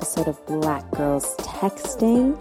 Episode 0.00 0.28
of 0.28 0.46
Black 0.46 0.90
Girls 0.92 1.36
Texting. 1.36 2.40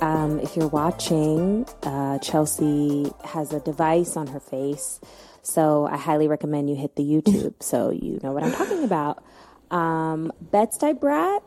Um, 0.00 0.38
if 0.38 0.56
you're 0.56 0.68
watching, 0.68 1.66
uh, 1.82 2.20
Chelsea 2.20 3.10
has 3.24 3.52
a 3.52 3.58
device 3.58 4.16
on 4.16 4.28
her 4.28 4.38
face, 4.38 5.00
so 5.42 5.86
I 5.86 5.96
highly 5.96 6.28
recommend 6.28 6.70
you 6.70 6.76
hit 6.76 6.94
the 6.94 7.02
YouTube 7.02 7.54
so 7.60 7.90
you 7.90 8.20
know 8.22 8.30
what 8.30 8.44
I'm 8.44 8.52
talking 8.52 8.84
about. 8.84 9.24
Um, 9.72 10.30
Bed-Stuy 10.40 11.00
Brat, 11.00 11.42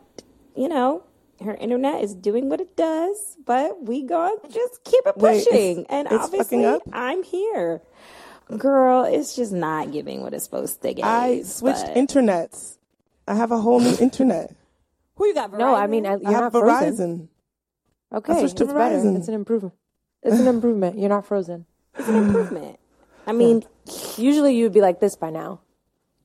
you 0.54 0.68
know, 0.68 1.02
her 1.42 1.54
internet 1.54 2.04
is 2.04 2.14
doing 2.14 2.50
what 2.50 2.60
it 2.60 2.76
does, 2.76 3.38
but 3.46 3.82
we 3.84 4.02
going 4.02 4.36
just 4.50 4.84
keep 4.84 5.06
it 5.06 5.16
Wait, 5.16 5.46
pushing. 5.46 5.78
it's- 5.80 5.86
and 5.88 6.08
it's 6.12 6.24
obviously? 6.24 6.78
I'm 6.92 7.22
here. 7.22 7.80
Girl, 8.58 9.04
it's 9.04 9.34
just 9.34 9.52
not 9.52 9.92
giving 9.92 10.20
what 10.20 10.34
it's 10.34 10.44
supposed 10.44 10.82
to 10.82 10.92
give. 10.92 11.06
I 11.06 11.40
switched 11.40 11.86
but- 11.86 11.94
internets. 11.96 12.76
I 13.26 13.34
have 13.36 13.50
a 13.50 13.58
whole 13.58 13.80
new 13.80 13.96
internet. 13.98 14.54
Who 15.16 15.26
you 15.26 15.34
got? 15.34 15.52
No, 15.56 15.74
I 15.74 15.86
mean, 15.86 16.06
I- 16.06 16.16
you're 16.16 16.28
I 16.28 16.32
not 16.32 16.42
have 16.44 16.52
frozen. 16.52 16.96
Verizon. 16.96 17.28
Okay, 18.18 18.32
switched 18.40 18.44
it's 18.60 18.70
to 18.70 18.74
better. 18.74 19.16
It's 19.16 19.28
an 19.28 19.34
improvement. 19.34 19.74
It's 20.22 20.38
an 20.38 20.46
improvement. 20.46 20.98
You're 20.98 21.08
not 21.08 21.26
frozen. 21.26 21.66
It's 21.98 22.08
an 22.08 22.16
improvement. 22.16 22.78
I 23.26 23.32
mean, 23.32 23.64
Usually 24.16 24.54
you 24.56 24.64
would 24.64 24.72
be 24.72 24.80
like 24.80 25.00
this 25.00 25.16
by 25.16 25.30
now. 25.30 25.60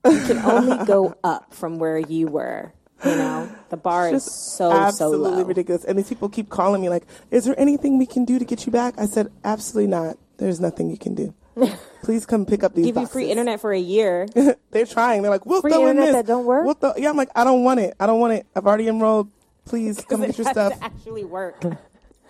you 0.05 0.19
can 0.27 0.37
only 0.39 0.85
go 0.85 1.15
up 1.23 1.53
from 1.53 1.79
where 1.79 1.97
you 1.97 2.27
were. 2.27 2.71
You 3.05 3.15
know, 3.15 3.49
the 3.69 3.77
bar 3.77 4.07
is 4.07 4.23
Just 4.25 4.55
so 4.57 4.71
so 4.71 4.75
absolutely 4.77 5.31
low. 5.41 5.43
ridiculous. 5.43 5.83
And 5.85 5.97
these 5.97 6.09
people 6.09 6.29
keep 6.29 6.49
calling 6.49 6.81
me 6.81 6.89
like, 6.89 7.03
"Is 7.31 7.45
there 7.45 7.59
anything 7.59 7.97
we 7.99 8.05
can 8.07 8.25
do 8.25 8.39
to 8.39 8.45
get 8.45 8.65
you 8.65 8.71
back?" 8.71 8.95
I 8.97 9.05
said, 9.05 9.31
"Absolutely 9.43 9.87
not. 9.89 10.17
There's 10.37 10.59
nothing 10.59 10.89
you 10.89 10.97
can 10.97 11.13
do. 11.15 11.33
Please 12.07 12.25
come 12.25 12.45
pick 12.45 12.63
up 12.63 12.73
these 12.73 12.85
Give 12.85 12.95
you 12.95 13.05
free 13.05 13.29
internet 13.29 13.59
for 13.59 13.73
a 13.73 13.77
year. 13.77 14.27
They're 14.71 14.85
trying. 14.85 15.23
They're 15.23 15.29
like, 15.29 15.45
"We'll 15.45 15.59
Free 15.61 15.73
throw 15.73 15.81
in 15.87 15.89
internet 15.89 16.05
this. 16.07 16.15
that 16.15 16.25
don't 16.25 16.45
work? 16.45 16.63
We'll 16.63 16.73
throw-" 16.75 16.93
yeah, 16.95 17.09
I'm 17.09 17.17
like, 17.17 17.27
I 17.35 17.43
don't 17.43 17.65
want 17.65 17.81
it. 17.81 17.95
I 17.99 18.05
don't 18.05 18.21
want 18.21 18.31
it. 18.31 18.47
I've 18.55 18.65
already 18.65 18.87
enrolled. 18.87 19.29
Please 19.65 20.01
come 20.07 20.23
it 20.23 20.27
get 20.27 20.37
your 20.37 20.45
has 20.47 20.53
stuff. 20.53 20.79
to 20.79 20.83
actually 20.85 21.25
work. 21.25 21.61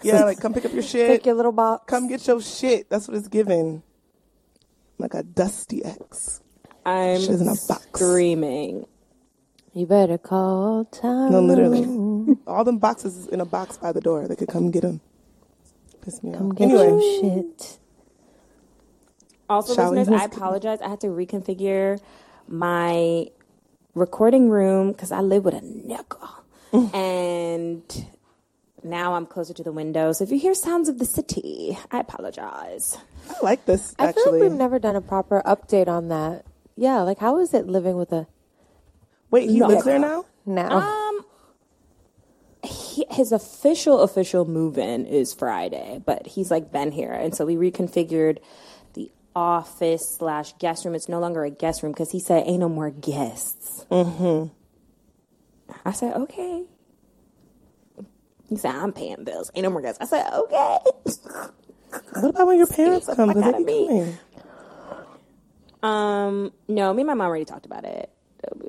Yeah, 0.01 0.23
like 0.23 0.39
come 0.39 0.53
pick 0.55 0.65
up 0.65 0.73
your 0.73 0.81
shit. 0.81 1.07
Take 1.09 1.25
your 1.27 1.35
little 1.35 1.51
box. 1.51 1.83
come 1.85 2.07
get 2.07 2.25
your 2.25 2.41
shit. 2.41 2.89
That's 2.89 3.07
what 3.07 3.15
it's 3.17 3.27
giving. 3.27 3.83
Like 4.97 5.13
a 5.13 5.21
dusty 5.21 5.85
X. 5.85 6.41
I'm 6.83 7.19
Shit 7.21 7.29
is 7.29 7.41
in 7.41 7.47
a 7.47 7.55
box. 7.67 7.85
screaming. 7.93 8.87
You 9.73 9.85
better 9.85 10.17
call 10.17 10.85
time. 10.85 11.31
No, 11.31 11.39
literally. 11.41 12.35
All 12.47 12.63
them 12.63 12.79
boxes 12.79 13.15
is 13.15 13.27
in 13.27 13.41
a 13.41 13.45
box 13.45 13.77
by 13.77 13.91
the 13.91 14.01
door. 14.01 14.27
They 14.27 14.35
could 14.35 14.47
come 14.49 14.71
get 14.71 14.81
them. 14.81 15.01
Piss 16.01 16.23
me 16.23 16.31
Come 16.33 16.49
off. 16.51 16.57
get 16.57 16.65
Anyway, 16.69 16.87
your 16.89 17.21
shit. 17.21 17.79
Also, 19.49 19.73
Shall 19.75 19.91
listeners, 19.91 20.21
I 20.21 20.25
apologize. 20.25 20.81
I 20.81 20.89
had 20.89 21.01
to 21.01 21.07
reconfigure 21.07 21.99
my 22.47 23.27
recording 23.95 24.49
room 24.49 24.91
because 24.91 25.11
I 25.11 25.21
live 25.21 25.45
with 25.45 25.53
a 25.53 25.61
nigga, 25.61 26.93
and 26.93 28.05
now 28.83 29.13
I'm 29.15 29.25
closer 29.25 29.53
to 29.53 29.63
the 29.63 29.71
window. 29.71 30.11
So 30.11 30.23
if 30.23 30.31
you 30.31 30.39
hear 30.39 30.53
sounds 30.53 30.89
of 30.89 30.99
the 30.99 31.05
city, 31.05 31.77
I 31.91 31.99
apologize. 31.99 32.97
I 33.29 33.35
like 33.43 33.65
this 33.65 33.95
I 33.99 34.11
feel 34.11 34.31
like 34.33 34.41
we've 34.41 34.51
never 34.51 34.79
done 34.79 34.95
a 34.95 35.01
proper 35.01 35.41
update 35.45 35.87
on 35.87 36.09
that. 36.09 36.45
Yeah, 36.75 37.01
like 37.01 37.19
how 37.19 37.39
is 37.39 37.53
it 37.53 37.67
living 37.67 37.95
with 37.97 38.11
a 38.11 38.27
Wait, 39.31 39.49
he 39.49 39.59
No. 39.59 39.67
lives 39.67 39.83
there 39.83 39.99
now? 39.99 40.25
now? 40.45 40.77
Um, 40.77 41.25
he, 42.63 43.05
his 43.11 43.31
official 43.31 44.01
official 44.01 44.45
move 44.45 44.77
in 44.77 45.05
is 45.05 45.33
Friday, 45.33 46.01
but 46.05 46.27
he's 46.27 46.51
like 46.51 46.71
been 46.71 46.91
here, 46.91 47.11
and 47.11 47.33
so 47.35 47.45
we 47.45 47.55
reconfigured 47.55 48.37
the 48.37 48.41
office 49.37 50.17
slash 50.17 50.53
guest 50.57 50.83
room. 50.83 50.95
It's 50.95 51.07
no 51.07 51.19
longer 51.19 51.43
a 51.43 51.51
guest 51.51 51.83
room 51.83 51.91
because 51.91 52.11
he 52.11 52.19
said 52.19 52.43
ain't 52.47 52.59
no 52.59 52.67
more 52.67 52.89
guests. 52.89 53.85
Mm-hmm. 53.91 54.51
I 55.85 55.91
said 55.91 56.15
okay. 56.15 56.65
He 58.49 58.57
said 58.57 58.73
I'm 58.73 58.91
paying 58.91 59.23
bills. 59.23 59.51
Ain't 59.53 59.63
no 59.63 59.69
more 59.69 59.81
guests. 59.81 60.01
I 60.01 60.05
said 60.05 60.33
okay. 60.33 60.77
What 62.13 62.29
about 62.31 62.47
when 62.47 62.57
your 62.57 62.67
parents 62.67 63.05
come? 63.15 63.29
Because 63.29 63.53
they 63.53 63.63
be 63.63 63.87
coming. 63.87 64.17
Um, 65.83 66.51
no, 66.67 66.91
me 66.93 67.01
and 67.01 67.07
my 67.07 67.13
mom 67.13 67.27
already 67.27 67.45
talked 67.45 67.67
about 67.67 67.85
it. 67.85 68.11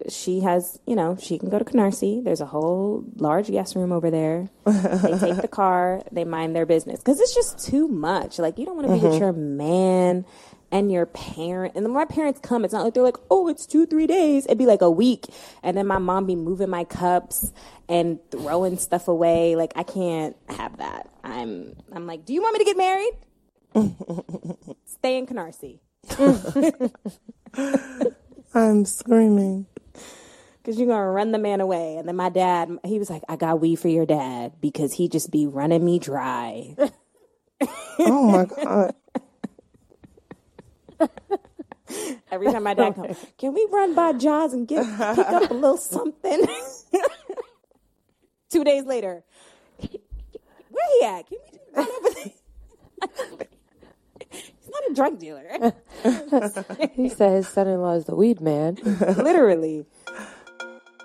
She 0.08 0.40
has, 0.40 0.78
you 0.86 0.94
know, 0.94 1.16
she 1.20 1.38
can 1.38 1.48
go 1.48 1.58
to 1.58 1.64
Canarsie. 1.64 2.22
There's 2.22 2.40
a 2.40 2.46
whole 2.46 3.04
large 3.16 3.50
guest 3.50 3.74
room 3.74 3.92
over 3.92 4.10
there. 4.10 4.50
they 4.66 5.18
take 5.18 5.36
the 5.40 5.48
car, 5.50 6.02
they 6.12 6.24
mind 6.24 6.54
their 6.54 6.66
business 6.66 7.00
because 7.00 7.20
it's 7.20 7.34
just 7.34 7.66
too 7.66 7.88
much. 7.88 8.38
Like 8.38 8.58
you 8.58 8.66
don't 8.66 8.76
want 8.76 8.88
to 8.88 8.94
be 8.94 9.00
with 9.00 9.18
your 9.18 9.32
man 9.32 10.26
and 10.70 10.92
your 10.92 11.06
parent. 11.06 11.74
And 11.74 11.90
my 11.92 12.04
parents 12.04 12.38
come, 12.42 12.64
it's 12.64 12.74
not 12.74 12.84
like 12.84 12.94
they're 12.94 13.02
like, 13.02 13.16
oh, 13.30 13.48
it's 13.48 13.66
two, 13.66 13.86
three 13.86 14.06
days. 14.06 14.44
It'd 14.46 14.58
be 14.58 14.66
like 14.66 14.82
a 14.82 14.90
week, 14.90 15.26
and 15.62 15.76
then 15.76 15.86
my 15.86 15.98
mom 15.98 16.26
be 16.26 16.36
moving 16.36 16.70
my 16.70 16.84
cups 16.84 17.52
and 17.88 18.18
throwing 18.30 18.78
stuff 18.78 19.08
away. 19.08 19.56
Like 19.56 19.72
I 19.76 19.82
can't 19.82 20.36
have 20.48 20.76
that. 20.78 21.10
I'm, 21.24 21.74
I'm 21.92 22.06
like, 22.06 22.24
do 22.24 22.32
you 22.32 22.40
want 22.42 22.54
me 22.54 22.60
to 22.60 22.64
get 22.64 22.76
married? 22.76 23.12
Stay 24.86 25.18
in 25.18 25.26
Canarsie. 25.26 25.80
I'm 28.54 28.84
screaming. 28.84 29.66
Cause 30.64 30.78
you're 30.78 30.88
gonna 30.88 31.10
run 31.10 31.32
the 31.32 31.38
man 31.38 31.60
away. 31.62 31.96
And 31.96 32.06
then 32.06 32.16
my 32.16 32.28
dad, 32.28 32.68
he 32.84 32.98
was 32.98 33.08
like, 33.08 33.22
I 33.26 33.36
got 33.36 33.58
weed 33.58 33.76
for 33.76 33.88
your 33.88 34.04
dad 34.04 34.52
because 34.60 34.92
he 34.92 35.08
just 35.08 35.30
be 35.30 35.46
running 35.46 35.82
me 35.84 35.98
dry. 35.98 36.76
Oh 38.00 38.30
my 38.30 38.44
god. 38.44 38.94
Every 42.30 42.52
time 42.52 42.62
my 42.64 42.74
dad 42.74 42.94
comes, 42.94 43.16
can 43.38 43.54
we 43.54 43.66
run 43.70 43.94
by 43.94 44.12
Jaws 44.12 44.52
and 44.52 44.68
get 44.68 44.84
pick 44.84 45.26
up 45.26 45.50
a 45.50 45.54
little 45.54 45.76
something? 45.78 46.46
Two 48.50 48.64
days 48.64 48.84
later, 48.84 49.24
where 49.78 50.86
he 51.00 51.06
at? 51.06 51.26
Can 51.28 51.38
we 51.44 51.58
just 51.58 51.70
run 51.74 51.88
over 51.90 52.10
there? 52.14 53.46
He's 54.30 54.70
not 54.70 54.90
a 54.90 54.94
drug 54.94 55.18
dealer. 55.18 55.72
he 56.94 57.08
said 57.08 57.32
his 57.36 57.48
son-in-law 57.48 57.94
is 57.94 58.04
the 58.04 58.14
weed 58.14 58.40
man. 58.40 58.76
Literally. 58.84 59.86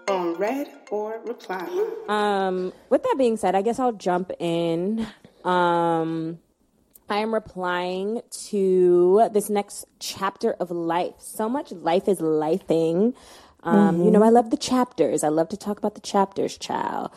on 0.09 0.33
red 0.35 0.69
or 0.91 1.21
reply. 1.25 1.65
Um, 2.09 2.73
with 2.89 3.03
that 3.03 3.15
being 3.17 3.37
said, 3.37 3.55
I 3.55 3.61
guess 3.61 3.79
I'll 3.79 3.93
jump 3.93 4.31
in. 4.39 5.07
Um, 5.45 6.39
I 7.13 7.17
am 7.17 7.31
replying 7.31 8.23
to 8.49 9.29
this 9.31 9.47
next 9.47 9.85
chapter 9.99 10.53
of 10.53 10.71
life. 10.71 11.13
So 11.19 11.47
much 11.47 11.71
life 11.71 12.07
is 12.07 12.17
lifing. 12.17 13.13
Um, 13.61 14.01
You 14.01 14.09
know, 14.09 14.23
I 14.23 14.29
love 14.29 14.49
the 14.49 14.57
chapters. 14.57 15.23
I 15.23 15.27
love 15.29 15.47
to 15.49 15.57
talk 15.57 15.77
about 15.77 15.93
the 15.93 16.01
chapters, 16.01 16.57
child. 16.57 17.11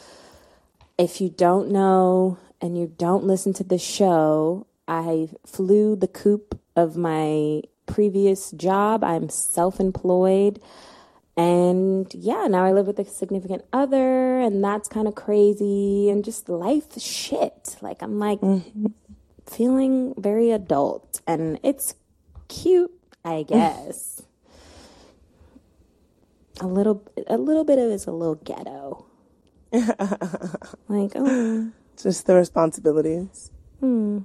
If 0.98 1.22
you 1.22 1.30
don't 1.30 1.70
know 1.70 2.36
and 2.60 2.76
you 2.76 2.92
don't 2.98 3.24
listen 3.24 3.54
to 3.54 3.64
the 3.64 3.78
show, 3.78 4.66
I 4.86 5.30
flew 5.46 5.96
the 5.96 6.08
coop 6.08 6.60
of 6.76 6.98
my 6.98 7.62
previous 7.86 8.50
job. 8.50 9.02
I'm 9.02 9.30
self 9.30 9.80
employed. 9.80 10.60
And 11.38 12.12
yeah, 12.14 12.48
now 12.48 12.64
I 12.64 12.72
live 12.72 12.86
with 12.86 12.98
a 12.98 13.04
significant 13.06 13.64
other, 13.72 14.40
and 14.40 14.62
that's 14.62 14.88
kind 14.88 15.08
of 15.08 15.14
crazy. 15.14 16.10
And 16.10 16.22
just 16.22 16.50
life 16.50 17.00
shit. 17.00 17.76
Like, 17.80 18.02
I'm 18.02 18.18
like 18.18 18.40
feeling 19.46 20.14
very 20.16 20.50
adult, 20.50 21.20
and 21.26 21.58
it's 21.62 21.94
cute, 22.48 22.92
I 23.24 23.42
guess. 23.42 24.22
a 26.60 26.66
little, 26.66 27.02
a 27.26 27.36
little 27.36 27.64
bit 27.64 27.78
of 27.78 27.90
it's 27.90 28.06
a 28.06 28.12
little 28.12 28.36
ghetto. 28.36 29.06
like, 30.88 31.12
oh, 31.14 31.70
Just 32.00 32.26
the 32.26 32.34
responsibilities. 32.34 33.50
Hmm. 33.80 34.20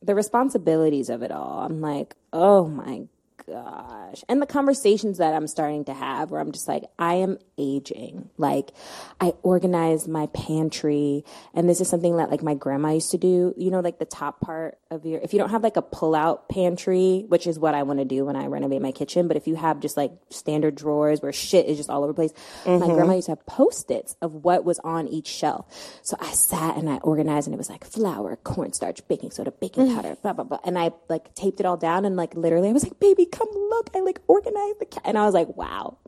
the 0.00 0.14
responsibilities 0.14 1.08
of 1.10 1.22
it 1.22 1.32
all. 1.32 1.60
I'm 1.64 1.80
like, 1.80 2.14
oh 2.32 2.66
my 2.68 3.08
gosh. 3.46 4.24
And 4.28 4.40
the 4.40 4.46
conversations 4.46 5.18
that 5.18 5.34
I'm 5.34 5.46
starting 5.46 5.84
to 5.86 5.94
have 5.94 6.30
where 6.30 6.40
I'm 6.40 6.52
just 6.52 6.68
like, 6.68 6.84
I 6.98 7.14
am 7.14 7.38
aging. 7.58 8.30
Like, 8.38 8.72
I 9.20 9.34
organize 9.42 10.08
my 10.08 10.26
pantry. 10.28 11.24
And 11.54 11.68
this 11.68 11.80
is 11.80 11.88
something 11.88 12.16
that 12.16 12.30
like 12.30 12.42
my 12.42 12.54
grandma 12.54 12.92
used 12.92 13.10
to 13.12 13.18
do. 13.18 13.54
You 13.56 13.70
know, 13.70 13.80
like 13.80 13.98
the 13.98 14.04
top 14.04 14.40
part 14.40 14.78
of 14.90 15.06
your, 15.06 15.20
if 15.20 15.32
you 15.32 15.38
don't 15.38 15.50
have 15.50 15.62
like 15.62 15.76
a 15.76 15.82
pull 15.82 16.14
out 16.14 16.48
pantry, 16.48 17.24
which 17.28 17.46
is 17.46 17.58
what 17.58 17.74
I 17.74 17.82
want 17.82 17.98
to 17.98 18.04
do 18.04 18.24
when 18.24 18.36
I 18.36 18.46
renovate 18.46 18.82
my 18.82 18.92
kitchen, 18.92 19.28
but 19.28 19.36
if 19.36 19.46
you 19.46 19.56
have 19.56 19.80
just 19.80 19.96
like 19.96 20.12
standard 20.30 20.74
drawers 20.74 21.20
where 21.20 21.32
shit 21.32 21.66
is 21.66 21.76
just 21.76 21.90
all 21.90 22.02
over 22.02 22.08
the 22.08 22.14
place, 22.14 22.32
my 22.64 22.72
mm-hmm. 22.72 22.94
grandma 22.94 23.14
used 23.14 23.26
to 23.26 23.32
have 23.32 23.46
post 23.46 23.90
its 23.90 24.16
of 24.20 24.34
what 24.34 24.64
was 24.64 24.78
on 24.80 25.08
each 25.08 25.26
shelf. 25.26 25.66
So 26.02 26.16
I 26.20 26.32
sat 26.32 26.76
and 26.76 26.88
I 26.88 26.96
organized 26.98 27.46
and 27.46 27.54
it 27.54 27.58
was 27.58 27.70
like 27.70 27.84
flour, 27.84 28.36
cornstarch, 28.36 29.06
baking 29.08 29.30
soda, 29.30 29.50
baking 29.52 29.88
mm. 29.88 29.94
powder, 29.94 30.16
blah, 30.22 30.32
blah, 30.32 30.44
blah. 30.44 30.58
And 30.64 30.78
I 30.78 30.92
like 31.08 31.34
taped 31.34 31.60
it 31.60 31.66
all 31.66 31.76
down 31.76 32.04
and 32.04 32.16
like 32.16 32.34
literally 32.34 32.68
I 32.68 32.72
was 32.72 32.84
like, 32.84 32.98
baby, 33.00 33.26
come 33.32 33.48
look. 33.52 33.90
I 33.94 34.00
like 34.00 34.20
organized 34.28 34.78
the, 34.78 34.86
ca-. 34.86 35.00
and 35.04 35.18
I 35.18 35.24
was 35.24 35.34
like, 35.34 35.56
wow. 35.56 35.98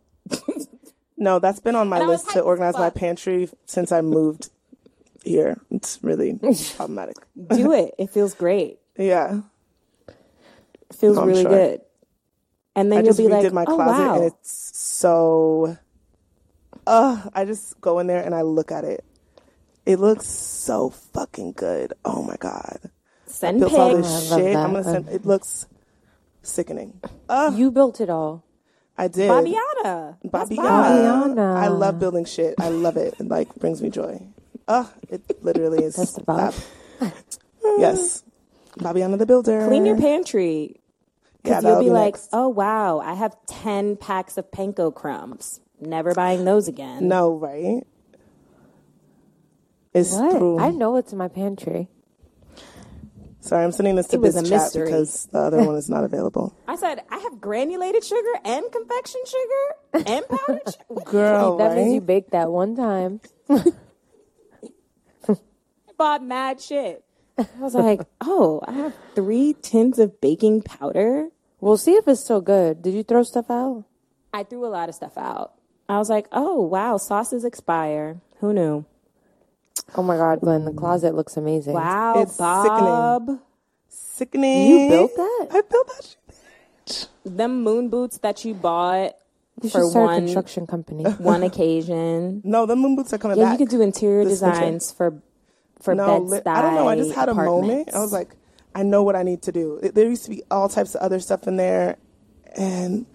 No, 1.16 1.38
that's 1.38 1.60
been 1.60 1.76
on 1.76 1.88
my 1.88 1.98
And 2.00 2.08
list 2.08 2.30
to 2.30 2.40
organize 2.40 2.74
my 2.74 2.90
pantry 2.90 3.48
since 3.66 3.92
I 3.92 4.00
moved 4.00 4.50
here. 5.22 5.58
It's 5.70 5.98
really 6.02 6.38
problematic. 6.76 7.16
Do 7.48 7.72
it. 7.72 7.94
It 7.98 8.10
feels 8.10 8.34
great. 8.34 8.78
Yeah. 8.98 9.40
It 10.08 10.96
feels 10.96 11.18
I'm 11.18 11.26
really 11.26 11.42
sure. 11.42 11.50
good. 11.50 11.80
And 12.76 12.90
then 12.90 12.98
I 12.98 13.02
you'll 13.02 13.08
just 13.14 13.18
be 13.18 13.24
redid 13.24 13.44
like, 13.44 13.52
my 13.52 13.64
oh, 13.66 13.76
closet 13.76 14.02
wow. 14.02 14.14
and 14.16 14.24
it's 14.24 14.76
so 14.76 15.78
uh 16.86 17.22
I 17.32 17.44
just 17.44 17.80
go 17.80 18.00
in 18.00 18.08
there 18.08 18.22
and 18.22 18.34
I 18.34 18.42
look 18.42 18.72
at 18.72 18.84
it. 18.84 19.04
It 19.86 20.00
looks 20.00 20.26
so 20.26 20.90
fucking 20.90 21.52
good. 21.52 21.92
Oh 22.04 22.22
my 22.22 22.36
god. 22.36 22.90
Send 23.26 23.60
Built 23.60 23.72
all 23.74 23.96
pics. 23.96 24.08
this 24.08 24.32
I 24.32 24.34
love 24.34 24.40
shit. 24.40 24.52
that. 24.54 24.64
I'm 24.64 24.72
gonna 24.72 24.84
send 24.84 25.08
it 25.08 25.24
looks 25.24 25.66
sickening. 26.44 27.00
You 27.52 27.70
built 27.70 28.00
it 28.00 28.10
all. 28.10 28.44
I 28.96 29.08
did. 29.08 29.28
Babiana. 29.30 30.18
Babiana. 30.24 30.56
Babiana. 30.56 31.56
I 31.56 31.66
love 31.68 31.98
building 31.98 32.24
shit. 32.24 32.54
I 32.60 32.68
love 32.68 32.96
it. 32.96 33.14
It 33.18 33.26
like 33.28 33.52
brings 33.56 33.82
me 33.82 33.90
joy. 33.90 34.22
Uh, 34.68 34.86
it 35.08 35.22
literally 35.42 35.82
is. 35.84 35.96
That's 35.96 36.12
the 36.12 36.22
vibe. 36.22 36.64
yes. 37.78 38.22
Babiana 38.78 39.18
the 39.18 39.26
builder. 39.26 39.66
Clean 39.66 39.84
your 39.84 39.98
pantry. 39.98 40.76
Yeah, 41.44 41.60
Because 41.60 41.64
you'll 41.64 41.72
that'll 41.74 41.84
be, 41.84 41.90
like, 41.90 42.14
next. 42.14 42.28
oh, 42.32 42.48
wow, 42.48 43.00
I 43.00 43.14
have 43.14 43.36
10 43.46 43.96
packs 43.96 44.38
of 44.38 44.50
panko 44.50 44.94
crumbs. 44.94 45.60
Never 45.80 46.14
buying 46.14 46.44
those 46.46 46.68
again. 46.68 47.06
No, 47.08 47.34
right? 47.34 47.82
It's 49.92 50.12
What? 50.14 50.30
true. 50.38 50.58
I 50.58 50.70
know 50.70 50.92
what's 50.92 51.12
in 51.12 51.18
my 51.18 51.28
pantry. 51.28 51.88
Sorry, 53.44 53.62
I'm 53.62 53.72
sending 53.72 53.94
this 53.94 54.06
to 54.08 54.16
It 54.16 54.20
was 54.22 54.34
Biz 54.36 54.42
a 54.46 54.48
chat 54.48 54.60
mystery. 54.62 54.84
because 54.86 55.26
the 55.26 55.38
other 55.38 55.62
one 55.62 55.76
is 55.76 55.90
not 55.90 56.02
available. 56.02 56.56
I 56.66 56.76
said, 56.76 57.02
I 57.10 57.18
have 57.18 57.42
granulated 57.42 58.02
sugar 58.02 58.32
and 58.42 58.64
confection 58.72 59.20
sugar 59.26 60.06
and 60.08 60.26
powdered 60.26 60.62
sugar. 60.88 61.00
Girl, 61.04 61.56
that 61.58 61.76
means 61.76 61.92
you 61.92 62.00
baked 62.00 62.30
that 62.30 62.50
one 62.50 62.74
time. 62.74 63.20
I 63.50 65.34
bought 65.98 66.24
mad 66.24 66.60
shit. 66.60 67.04
I 67.38 67.46
was 67.60 67.74
like, 67.74 68.00
oh, 68.22 68.62
I 68.66 68.72
have 68.72 68.94
three 69.14 69.54
tins 69.60 69.98
of 69.98 70.20
baking 70.22 70.62
powder. 70.62 71.28
We'll 71.60 71.76
see 71.76 71.92
if 71.92 72.08
it's 72.08 72.22
still 72.24 72.40
good. 72.40 72.80
Did 72.82 72.94
you 72.94 73.02
throw 73.02 73.22
stuff 73.24 73.50
out? 73.50 73.84
I 74.32 74.44
threw 74.44 74.64
a 74.66 74.68
lot 74.68 74.88
of 74.88 74.94
stuff 74.94 75.18
out. 75.18 75.52
I 75.88 75.98
was 75.98 76.08
like, 76.08 76.28
oh, 76.32 76.62
wow, 76.62 76.96
sauces 76.96 77.44
expire. 77.44 78.20
Who 78.40 78.52
knew? 78.54 78.86
Oh 79.96 80.02
my 80.02 80.16
God, 80.16 80.40
Glynn, 80.40 80.64
the 80.64 80.72
mm. 80.72 80.76
closet 80.76 81.14
looks 81.14 81.36
amazing. 81.36 81.74
Wow, 81.74 82.14
It's 82.22 82.36
Bob. 82.36 83.40
Sickening. 83.88 84.68
You 84.68 84.88
built 84.90 85.16
that? 85.16 85.48
I 85.52 85.60
built 85.70 85.86
that 85.96 86.16
shit. 86.86 87.08
Them 87.24 87.62
moon 87.62 87.88
boots 87.88 88.18
that 88.18 88.44
you 88.44 88.54
bought 88.54 89.16
You 89.62 89.70
for 89.70 89.80
should 89.80 89.90
start 89.90 90.04
a 90.04 90.06
one 90.06 90.22
construction 90.24 90.66
company. 90.66 91.04
one 91.18 91.42
occasion. 91.42 92.40
No, 92.44 92.66
the 92.66 92.76
moon 92.76 92.96
boots 92.96 93.12
are 93.12 93.18
coming 93.18 93.38
Yeah, 93.38 93.44
back. 93.44 93.52
you 93.60 93.66
could 93.66 93.70
do 93.70 93.80
interior 93.80 94.24
this 94.24 94.40
winter. 94.42 94.54
designs 94.60 94.92
for 94.92 95.20
for 95.80 95.94
no, 95.94 96.06
bed 96.20 96.22
li- 96.30 96.40
I 96.46 96.62
don't 96.62 96.74
know. 96.74 96.88
I 96.88 96.96
just 96.96 97.12
had 97.14 97.28
a 97.28 97.34
moment. 97.34 97.90
I 97.94 97.98
was 98.00 98.12
like, 98.12 98.34
I 98.74 98.82
know 98.82 99.02
what 99.02 99.16
I 99.16 99.22
need 99.22 99.42
to 99.42 99.52
do. 99.52 99.78
It- 99.82 99.94
there 99.94 100.08
used 100.08 100.24
to 100.24 100.30
be 100.30 100.42
all 100.50 100.68
types 100.68 100.94
of 100.94 101.00
other 101.02 101.20
stuff 101.20 101.46
in 101.46 101.56
there, 101.56 101.96
and 102.56 103.06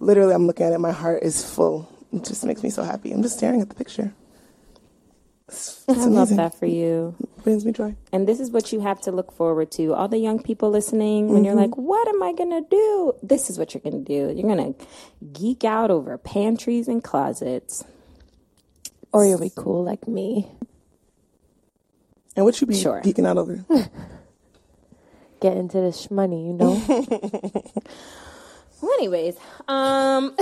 literally, 0.00 0.34
I'm 0.34 0.46
looking 0.46 0.66
at 0.66 0.72
it. 0.72 0.78
My 0.78 0.92
heart 0.92 1.22
is 1.22 1.44
full. 1.48 1.88
It 2.12 2.24
just 2.24 2.44
makes 2.44 2.62
me 2.62 2.70
so 2.70 2.82
happy. 2.82 3.12
I'm 3.12 3.22
just 3.22 3.36
staring 3.36 3.60
at 3.60 3.68
the 3.68 3.74
picture. 3.74 4.12
It's, 5.48 5.84
I 5.88 5.94
love 6.04 6.28
that 6.36 6.54
for 6.58 6.66
you. 6.66 7.14
brings 7.42 7.64
me 7.64 7.72
joy. 7.72 7.96
And 8.12 8.28
this 8.28 8.38
is 8.38 8.50
what 8.50 8.70
you 8.72 8.80
have 8.80 9.00
to 9.02 9.10
look 9.12 9.32
forward 9.32 9.70
to. 9.72 9.94
All 9.94 10.06
the 10.06 10.18
young 10.18 10.42
people 10.42 10.68
listening, 10.70 11.28
when 11.28 11.42
you're 11.44 11.54
Mm-hmm. 11.54 11.62
like, 11.62 11.76
what 11.78 12.06
am 12.06 12.22
I 12.22 12.32
going 12.34 12.50
to 12.50 12.68
do? 12.68 13.14
This 13.22 13.48
is 13.48 13.58
what 13.58 13.72
you're 13.72 13.80
going 13.80 14.04
to 14.04 14.06
do. 14.06 14.34
You're 14.38 14.54
going 14.54 14.74
to 14.74 14.86
geek 15.32 15.64
out 15.64 15.90
over 15.90 16.18
pantries 16.18 16.86
and 16.88 17.02
closets. 17.02 17.82
or 19.12 19.24
you'll 19.24 19.40
be 19.40 19.50
cool 19.54 19.82
like 19.84 20.06
me. 20.06 20.48
And 22.36 22.44
what 22.44 22.60
you 22.60 22.68
be 22.68 22.74
Sure. 22.80 23.02
geeking 23.02 23.26
out 23.26 23.36
over? 23.36 23.64
Get 25.40 25.56
into 25.56 25.80
this 25.80 26.06
shmoney, 26.06 26.46
you 26.46 26.52
know? 26.52 27.62
Well, 28.80 28.92
anyways, 28.98 29.34
um, 29.66 30.36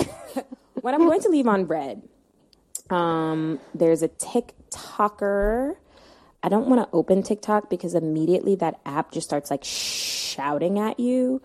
what 0.82 0.92
I'm 0.92 1.06
going 1.06 1.22
to 1.22 1.30
leave 1.30 1.46
on 1.46 1.64
bread, 1.64 2.02
um, 2.90 3.58
there's 3.74 4.02
a 4.02 4.08
TikToker. 4.76 5.76
I 6.42 6.48
don't 6.48 6.68
want 6.68 6.80
to 6.80 6.96
open 6.96 7.22
TikTok 7.22 7.68
because 7.70 7.94
immediately 7.94 8.54
that 8.56 8.78
app 8.84 9.10
just 9.10 9.26
starts 9.26 9.50
like 9.50 9.64
shouting 9.64 10.78
at 10.78 11.00
you. 11.00 11.42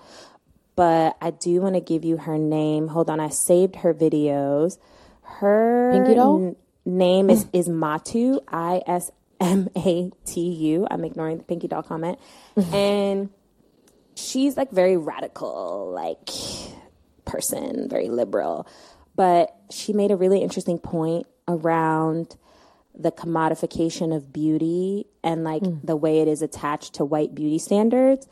But 0.76 1.18
I 1.22 1.32
do 1.32 1.62
want 1.62 1.76
to 1.76 1.82
give 1.82 2.06
you 2.06 2.18
her 2.18 2.38
name. 2.38 2.88
Hold 2.90 3.10
on, 3.10 3.20
I 3.20 3.30
saved 3.30 3.78
her 3.78 3.94
videos. 3.94 4.78
Her 5.24 5.92
n- 5.94 6.56
name 6.86 7.30
is 7.30 7.46
Ismatu. 7.46 8.40
I 8.48 8.82
S 8.86 9.12
M 9.40 9.70
A 9.76 10.12
T 10.26 10.42
U. 10.42 10.88
I'm 10.90 11.04
ignoring 11.04 11.38
the 11.38 11.44
Pinky 11.44 11.68
doll 11.68 11.84
comment, 11.84 12.20
and 12.74 13.30
she's 14.16 14.56
like 14.56 14.72
very 14.72 14.98
radical, 14.98 15.92
like 15.94 16.30
person, 17.26 17.90
very 17.90 18.10
liberal. 18.10 18.68
But 19.16 19.56
she 19.72 19.94
made 19.94 20.12
a 20.12 20.16
really 20.16 20.42
interesting 20.42 20.80
point 20.80 21.28
around 21.48 22.36
the 22.98 23.12
commodification 23.12 24.16
of 24.16 24.34
beauty 24.34 25.08
and 25.24 25.44
like 25.44 25.62
mm. 25.62 25.80
the 25.84 25.96
way 25.96 26.20
it 26.20 26.28
is 26.28 26.42
attached 26.42 26.96
to 26.96 27.06
white 27.06 27.34
beauty 27.34 27.58
standards 27.58 28.28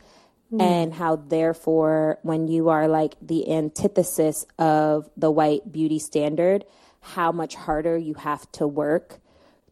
mm. 0.52 0.62
and 0.62 0.94
how 0.94 1.16
therefore 1.16 2.20
when 2.24 2.48
you 2.48 2.70
are 2.70 2.88
like 2.88 3.16
the 3.22 3.52
antithesis 3.52 4.46
of 4.58 5.10
the 5.16 5.32
white 5.32 5.72
beauty 5.72 6.00
standard 6.00 6.66
how 7.02 7.32
much 7.32 7.56
harder 7.56 7.98
you 7.98 8.14
have 8.16 8.50
to 8.52 8.68
work 8.68 9.20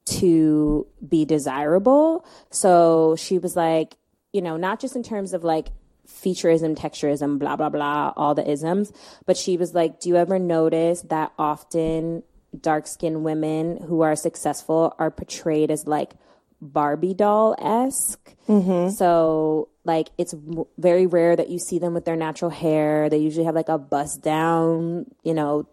to 0.07 0.88
be 1.07 1.25
desirable. 1.25 2.25
So 2.50 3.16
she 3.18 3.38
was 3.38 3.56
like, 3.56 3.98
you 4.31 4.42
know, 4.42 4.57
not 4.57 4.80
just 4.80 4.95
in 4.95 5.04
terms 5.04 5.34
of 5.34 5.44
like 5.44 5.68
featureism, 6.07 6.78
texturism, 6.78 7.38
blah, 7.38 7.57
blah, 7.57 7.69
blah, 7.69 8.13
all 8.16 8.34
the 8.34 8.50
isms, 8.50 8.94
but 9.25 9.36
she 9.36 9.57
was 9.57 9.75
like, 9.75 10.00
do 10.00 10.10
you 10.10 10.16
ever 10.16 10.39
notice 10.39 11.01
that 11.04 11.34
often 11.38 12.24
dark 12.62 12.88
skinned 12.88 13.24
women 13.24 13.77
who 13.83 14.01
are 14.01 14.15
successful 14.15 14.95
are 15.00 15.12
portrayed 15.12 15.71
as 15.71 15.88
like 15.88 16.13
Barbie 16.62 17.13
doll 17.13 17.55
esque? 17.60 18.36
Mm-hmm. 18.48 18.89
So, 18.89 19.70
like, 19.84 20.10
it's 20.17 20.34
m- 20.34 20.65
very 20.77 21.05
rare 21.05 21.36
that 21.36 21.50
you 21.50 21.60
see 21.60 21.79
them 21.79 21.93
with 21.93 22.05
their 22.05 22.15
natural 22.15 22.51
hair. 22.51 23.10
They 23.10 23.17
usually 23.17 23.46
have 23.46 23.55
like 23.55 23.70
a 23.70 23.77
bust 23.77 24.22
down, 24.22 25.05
you 25.24 25.34
know, 25.34 25.67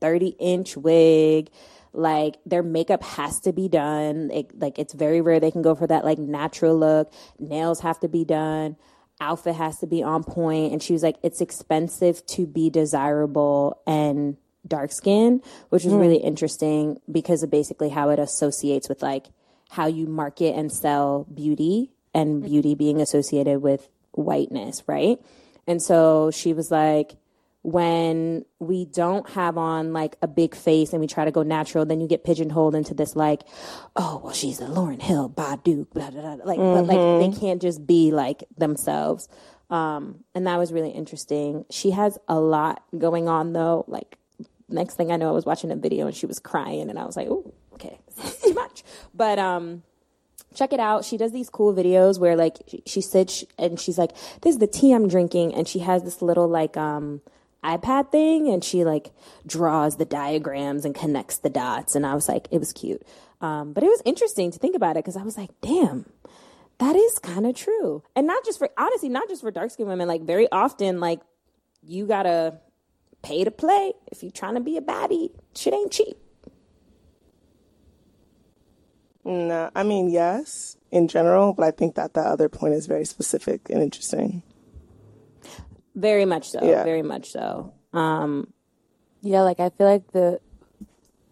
30 0.00 0.36
inch 0.38 0.76
wig. 0.76 1.50
Like 1.92 2.36
their 2.46 2.62
makeup 2.62 3.02
has 3.02 3.40
to 3.40 3.52
be 3.52 3.68
done. 3.68 4.30
It, 4.32 4.58
like 4.58 4.78
it's 4.78 4.94
very 4.94 5.20
rare 5.20 5.40
they 5.40 5.50
can 5.50 5.62
go 5.62 5.74
for 5.74 5.86
that 5.86 6.04
like 6.04 6.18
natural 6.18 6.78
look. 6.78 7.12
Nails 7.38 7.80
have 7.80 7.98
to 8.00 8.08
be 8.08 8.24
done. 8.24 8.76
Outfit 9.20 9.56
has 9.56 9.78
to 9.78 9.86
be 9.86 10.02
on 10.02 10.22
point. 10.22 10.72
And 10.72 10.82
she 10.82 10.92
was 10.92 11.02
like 11.02 11.16
it's 11.22 11.40
expensive 11.40 12.24
to 12.26 12.46
be 12.46 12.70
desirable 12.70 13.82
and 13.86 14.36
dark 14.66 14.92
skin 14.92 15.42
which 15.70 15.84
was 15.84 15.92
hmm. 15.92 16.00
really 16.00 16.18
interesting 16.18 17.00
because 17.10 17.42
of 17.42 17.50
basically 17.50 17.88
how 17.88 18.10
it 18.10 18.18
associates 18.18 18.88
with 18.88 19.02
like 19.02 19.26
how 19.70 19.86
you 19.86 20.06
market 20.06 20.54
and 20.54 20.72
sell 20.72 21.26
beauty 21.32 21.90
and 22.12 22.42
mm-hmm. 22.42 22.50
beauty 22.50 22.74
being 22.74 23.00
associated 23.00 23.62
with 23.62 23.88
whiteness 24.12 24.82
right 24.86 25.18
and 25.66 25.82
so 25.82 26.30
she 26.30 26.52
was 26.52 26.70
like 26.70 27.16
when 27.62 28.44
we 28.58 28.86
don't 28.86 29.28
have 29.30 29.58
on 29.58 29.92
like 29.92 30.16
a 30.22 30.28
big 30.28 30.54
face 30.54 30.92
and 30.92 31.00
we 31.00 31.06
try 31.06 31.24
to 31.24 31.30
go 31.30 31.42
natural, 31.42 31.84
then 31.84 32.00
you 32.00 32.08
get 32.08 32.24
pigeonholed 32.24 32.74
into 32.74 32.94
this 32.94 33.14
like, 33.14 33.42
oh, 33.96 34.20
well, 34.24 34.32
she's 34.32 34.60
a 34.60 34.64
Lauryn 34.64 35.02
Hill, 35.02 35.28
Badu, 35.28 35.88
blah, 35.90 36.10
blah, 36.10 36.36
blah. 36.36 36.44
Like, 36.44 36.58
but 36.58 36.82
like 36.82 36.96
they 36.96 37.28
mm-hmm. 37.28 37.40
can't 37.40 37.60
just 37.60 37.86
be 37.86 38.12
like 38.12 38.44
themselves. 38.56 39.28
Um, 39.68 40.24
and 40.34 40.46
that 40.46 40.58
was 40.58 40.72
really 40.72 40.90
interesting. 40.90 41.66
She 41.70 41.90
has 41.90 42.18
a 42.28 42.40
lot 42.40 42.82
going 42.96 43.28
on 43.28 43.52
though. 43.52 43.84
Like, 43.86 44.16
next 44.70 44.94
thing 44.94 45.12
I 45.12 45.16
know, 45.16 45.28
I 45.28 45.32
was 45.32 45.46
watching 45.46 45.70
a 45.70 45.76
video 45.76 46.06
and 46.06 46.14
she 46.14 46.26
was 46.26 46.38
crying, 46.38 46.90
and 46.90 46.98
I 46.98 47.04
was 47.04 47.16
like, 47.16 47.28
oh, 47.28 47.52
okay, 47.74 47.98
too 48.42 48.54
much. 48.54 48.82
But, 49.14 49.38
um, 49.38 49.82
check 50.54 50.72
it 50.72 50.80
out. 50.80 51.04
She 51.04 51.16
does 51.16 51.32
these 51.32 51.50
cool 51.50 51.74
videos 51.74 52.18
where 52.18 52.36
like 52.36 52.58
she, 52.66 52.82
she 52.86 53.00
sits 53.00 53.44
and 53.58 53.78
she's 53.78 53.98
like, 53.98 54.12
"This 54.42 54.54
is 54.54 54.58
the 54.58 54.66
tea 54.66 54.92
I'm 54.92 55.06
drinking," 55.06 55.54
and 55.54 55.68
she 55.68 55.78
has 55.78 56.02
this 56.02 56.20
little 56.22 56.48
like 56.48 56.76
um 56.76 57.20
iPad 57.62 58.10
thing 58.10 58.48
and 58.48 58.64
she 58.64 58.84
like 58.84 59.10
draws 59.46 59.96
the 59.96 60.04
diagrams 60.04 60.84
and 60.84 60.94
connects 60.94 61.38
the 61.38 61.50
dots. 61.50 61.94
And 61.94 62.06
I 62.06 62.14
was 62.14 62.28
like, 62.28 62.48
it 62.50 62.58
was 62.58 62.72
cute. 62.72 63.02
Um, 63.40 63.72
but 63.72 63.82
it 63.82 63.88
was 63.88 64.02
interesting 64.04 64.50
to 64.50 64.58
think 64.58 64.76
about 64.76 64.96
it 64.96 65.04
because 65.04 65.16
I 65.16 65.22
was 65.22 65.36
like, 65.36 65.50
damn, 65.60 66.06
that 66.78 66.96
is 66.96 67.18
kind 67.18 67.46
of 67.46 67.54
true. 67.54 68.02
And 68.16 68.26
not 68.26 68.44
just 68.44 68.58
for, 68.58 68.70
honestly, 68.76 69.08
not 69.08 69.28
just 69.28 69.42
for 69.42 69.50
dark 69.50 69.70
skinned 69.70 69.88
women. 69.88 70.08
Like, 70.08 70.22
very 70.22 70.50
often, 70.50 71.00
like, 71.00 71.20
you 71.82 72.06
gotta 72.06 72.58
pay 73.22 73.44
to 73.44 73.50
play 73.50 73.92
if 74.10 74.22
you're 74.22 74.32
trying 74.32 74.54
to 74.54 74.60
be 74.60 74.76
a 74.76 74.80
baddie. 74.80 75.30
Shit 75.54 75.74
ain't 75.74 75.92
cheap. 75.92 76.16
No, 79.24 79.70
I 79.74 79.82
mean, 79.82 80.08
yes, 80.08 80.76
in 80.90 81.06
general, 81.06 81.52
but 81.52 81.64
I 81.64 81.70
think 81.70 81.94
that 81.96 82.14
the 82.14 82.20
other 82.20 82.48
point 82.48 82.74
is 82.74 82.86
very 82.86 83.04
specific 83.04 83.68
and 83.68 83.82
interesting. 83.82 84.42
Very 85.94 86.24
much 86.24 86.50
so. 86.50 86.60
Yeah. 86.62 86.84
Very 86.84 87.02
much 87.02 87.30
so. 87.30 87.74
Um, 87.92 88.52
Yeah, 89.22 89.42
like 89.42 89.60
I 89.60 89.68
feel 89.70 89.86
like 89.86 90.12
the 90.12 90.40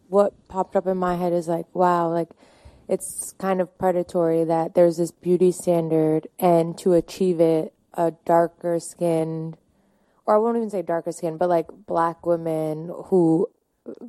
what 0.09 0.49
popped 0.49 0.76
up 0.76 0.87
in 0.87 0.97
my 0.97 1.16
head 1.16 1.33
is 1.33 1.49
like, 1.49 1.66
wow, 1.75 2.11
like 2.11 2.28
it's 2.88 3.33
kind 3.38 3.61
of 3.61 3.76
predatory 3.78 4.45
that 4.45 4.75
there's 4.75 4.97
this 4.97 5.11
beauty 5.11 5.52
standard 5.52 6.28
and 6.38 6.76
to 6.78 6.92
achieve 6.95 7.40
it, 7.40 7.75
a 7.95 8.12
darker 8.25 8.78
skinned 8.80 9.57
or 10.28 10.35
I 10.37 10.38
won't 10.38 10.58
even 10.58 10.70
say 10.70 10.82
darker 10.82 11.12
skin, 11.12 11.38
but 11.38 11.49
like 11.49 11.68
black 11.87 12.26
women 12.26 12.92
who 13.06 13.49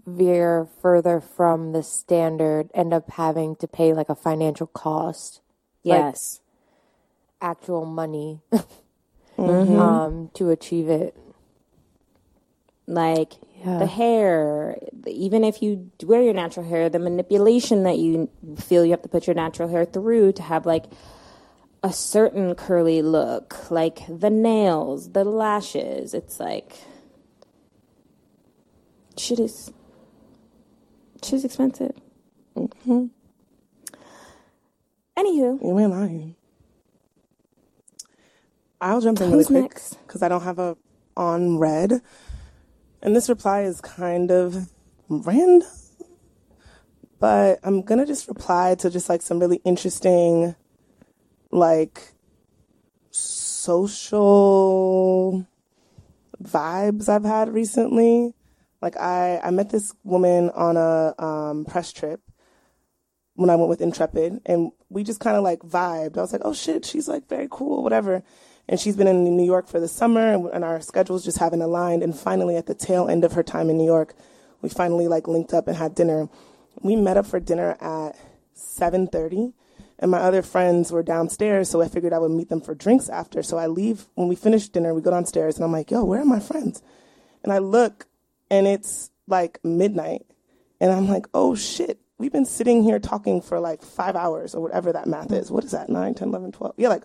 veer 0.05 0.67
further 0.81 1.21
from 1.21 1.71
the 1.71 1.81
standard 1.83 2.69
end 2.75 2.93
up 2.93 3.09
having 3.11 3.55
to 3.57 3.67
pay 3.69 3.93
like 3.93 4.09
a 4.09 4.15
financial 4.15 4.67
cost, 4.67 5.41
yes. 5.83 6.41
actual 7.41 7.85
money 7.85 8.41
um, 9.38 10.29
to 10.33 10.49
achieve 10.51 10.89
it. 10.89 11.15
like 12.88 13.33
Yeah. 13.63 13.79
the 13.79 13.85
hair 13.88 14.77
even 15.07 15.43
if 15.43 15.61
you 15.61 15.91
wear 16.03 16.21
your 16.21 16.33
natural 16.33 16.65
hair 16.65 16.89
the 16.89 16.99
manipulation 16.99 17.83
that 17.83 17.97
you 17.97 18.29
feel 18.57 18.83
you 18.85 18.91
have 18.91 19.03
to 19.03 19.09
put 19.09 19.27
your 19.27 19.35
natural 19.35 19.69
hair 19.69 19.85
through 19.85 20.33
to 20.33 20.43
have 20.43 20.65
like 20.65 20.85
a 21.81 21.93
certain 21.93 22.55
curly 22.55 23.01
look 23.01 23.71
like 23.71 24.01
the 24.07 24.29
nails 24.29 25.12
the 25.12 25.24
lashes. 25.24 26.13
It's 26.13 26.39
like 26.39 26.74
shit 29.17 29.39
is 29.39 29.71
shit 31.24 31.33
is 31.33 31.45
expensive. 31.45 31.95
Mm-hmm. 32.55 33.05
anywho. 35.17 35.62
You 35.62 35.79
ain't 35.79 35.91
lying. 35.91 36.36
I'll 38.81 39.01
jump 39.01 39.21
in 39.21 39.31
really 39.31 39.45
quick 39.45 39.79
because 40.05 40.24
I 40.24 40.29
don't 40.29 40.43
have 40.43 40.59
a 40.59 40.77
on 41.17 41.57
red, 41.57 42.01
and 43.01 43.15
this 43.15 43.27
reply 43.27 43.62
is 43.63 43.81
kind 43.81 44.31
of 44.31 44.69
random, 45.09 45.67
but 47.19 47.59
I'm 47.63 47.81
gonna 47.81 48.05
just 48.05 48.27
reply 48.29 48.75
to 48.75 48.89
just 48.89 49.09
like 49.09 49.21
some 49.21 49.39
really 49.39 49.59
interesting, 49.65 50.55
like 51.51 52.13
social 53.11 54.27
vibes 56.41 57.09
I've 57.09 57.23
had 57.23 57.53
recently. 57.53 58.33
Like 58.81 58.97
I, 58.97 59.39
I 59.43 59.51
met 59.51 59.69
this 59.69 59.93
woman 60.03 60.49
on 60.51 60.77
a 60.77 61.13
um, 61.21 61.65
press 61.65 61.91
trip 61.91 62.21
when 63.35 63.49
I 63.49 63.55
went 63.55 63.69
with 63.69 63.81
Intrepid, 63.81 64.41
and 64.45 64.71
we 64.89 65.03
just 65.03 65.19
kind 65.21 65.37
of 65.37 65.43
like 65.43 65.59
vibed. 65.59 66.17
I 66.17 66.21
was 66.21 66.33
like, 66.33 66.41
oh 66.43 66.53
shit, 66.53 66.85
she's 66.85 67.07
like 67.07 67.27
very 67.29 67.47
cool, 67.49 67.83
whatever. 67.83 68.23
And 68.67 68.79
she's 68.79 68.95
been 68.95 69.07
in 69.07 69.23
New 69.23 69.45
York 69.45 69.67
for 69.67 69.79
the 69.79 69.87
summer, 69.87 70.33
and, 70.33 70.45
and 70.47 70.63
our 70.63 70.81
schedules 70.81 71.25
just 71.25 71.39
haven't 71.39 71.61
aligned. 71.61 72.03
And 72.03 72.17
finally, 72.17 72.55
at 72.55 72.67
the 72.67 72.75
tail 72.75 73.07
end 73.07 73.23
of 73.23 73.33
her 73.33 73.43
time 73.43 73.69
in 73.69 73.77
New 73.77 73.85
York, 73.85 74.13
we 74.61 74.69
finally 74.69 75.07
like 75.07 75.27
linked 75.27 75.53
up 75.53 75.67
and 75.67 75.77
had 75.77 75.95
dinner. 75.95 76.27
We 76.81 76.95
met 76.95 77.17
up 77.17 77.25
for 77.25 77.39
dinner 77.39 77.77
at 77.81 78.17
7:30, 78.55 79.53
and 79.99 80.09
my 80.09 80.19
other 80.19 80.41
friends 80.41 80.91
were 80.91 81.03
downstairs, 81.03 81.69
so 81.69 81.81
I 81.81 81.89
figured 81.89 82.13
I 82.13 82.19
would 82.19 82.31
meet 82.31 82.49
them 82.49 82.61
for 82.61 82.73
drinks 82.73 83.09
after. 83.09 83.43
So 83.43 83.57
I 83.57 83.67
leave 83.67 84.05
when 84.15 84.29
we 84.29 84.35
finish 84.35 84.69
dinner. 84.69 84.93
We 84.93 85.01
go 85.01 85.11
downstairs, 85.11 85.55
and 85.55 85.65
I'm 85.65 85.71
like, 85.71 85.91
yo, 85.91 86.05
where 86.05 86.21
are 86.21 86.25
my 86.25 86.39
friends? 86.39 86.81
And 87.43 87.51
I 87.51 87.57
look, 87.57 88.07
and 88.49 88.65
it's 88.65 89.11
like 89.27 89.59
midnight. 89.63 90.25
And 90.79 90.91
I'm 90.91 91.07
like, 91.07 91.27
oh 91.33 91.53
shit, 91.55 91.99
we've 92.17 92.31
been 92.31 92.45
sitting 92.45 92.83
here 92.83 92.99
talking 92.99 93.41
for 93.41 93.59
like 93.59 93.81
five 93.81 94.15
hours 94.15 94.55
or 94.55 94.61
whatever 94.61 94.93
that 94.93 95.07
math 95.07 95.31
is. 95.31 95.51
What 95.51 95.63
is 95.63 95.71
that? 95.71 95.89
9, 95.89 96.13
10, 96.13 96.27
11, 96.29 96.51
12? 96.53 96.75
Yeah, 96.77 96.89
like 96.89 97.03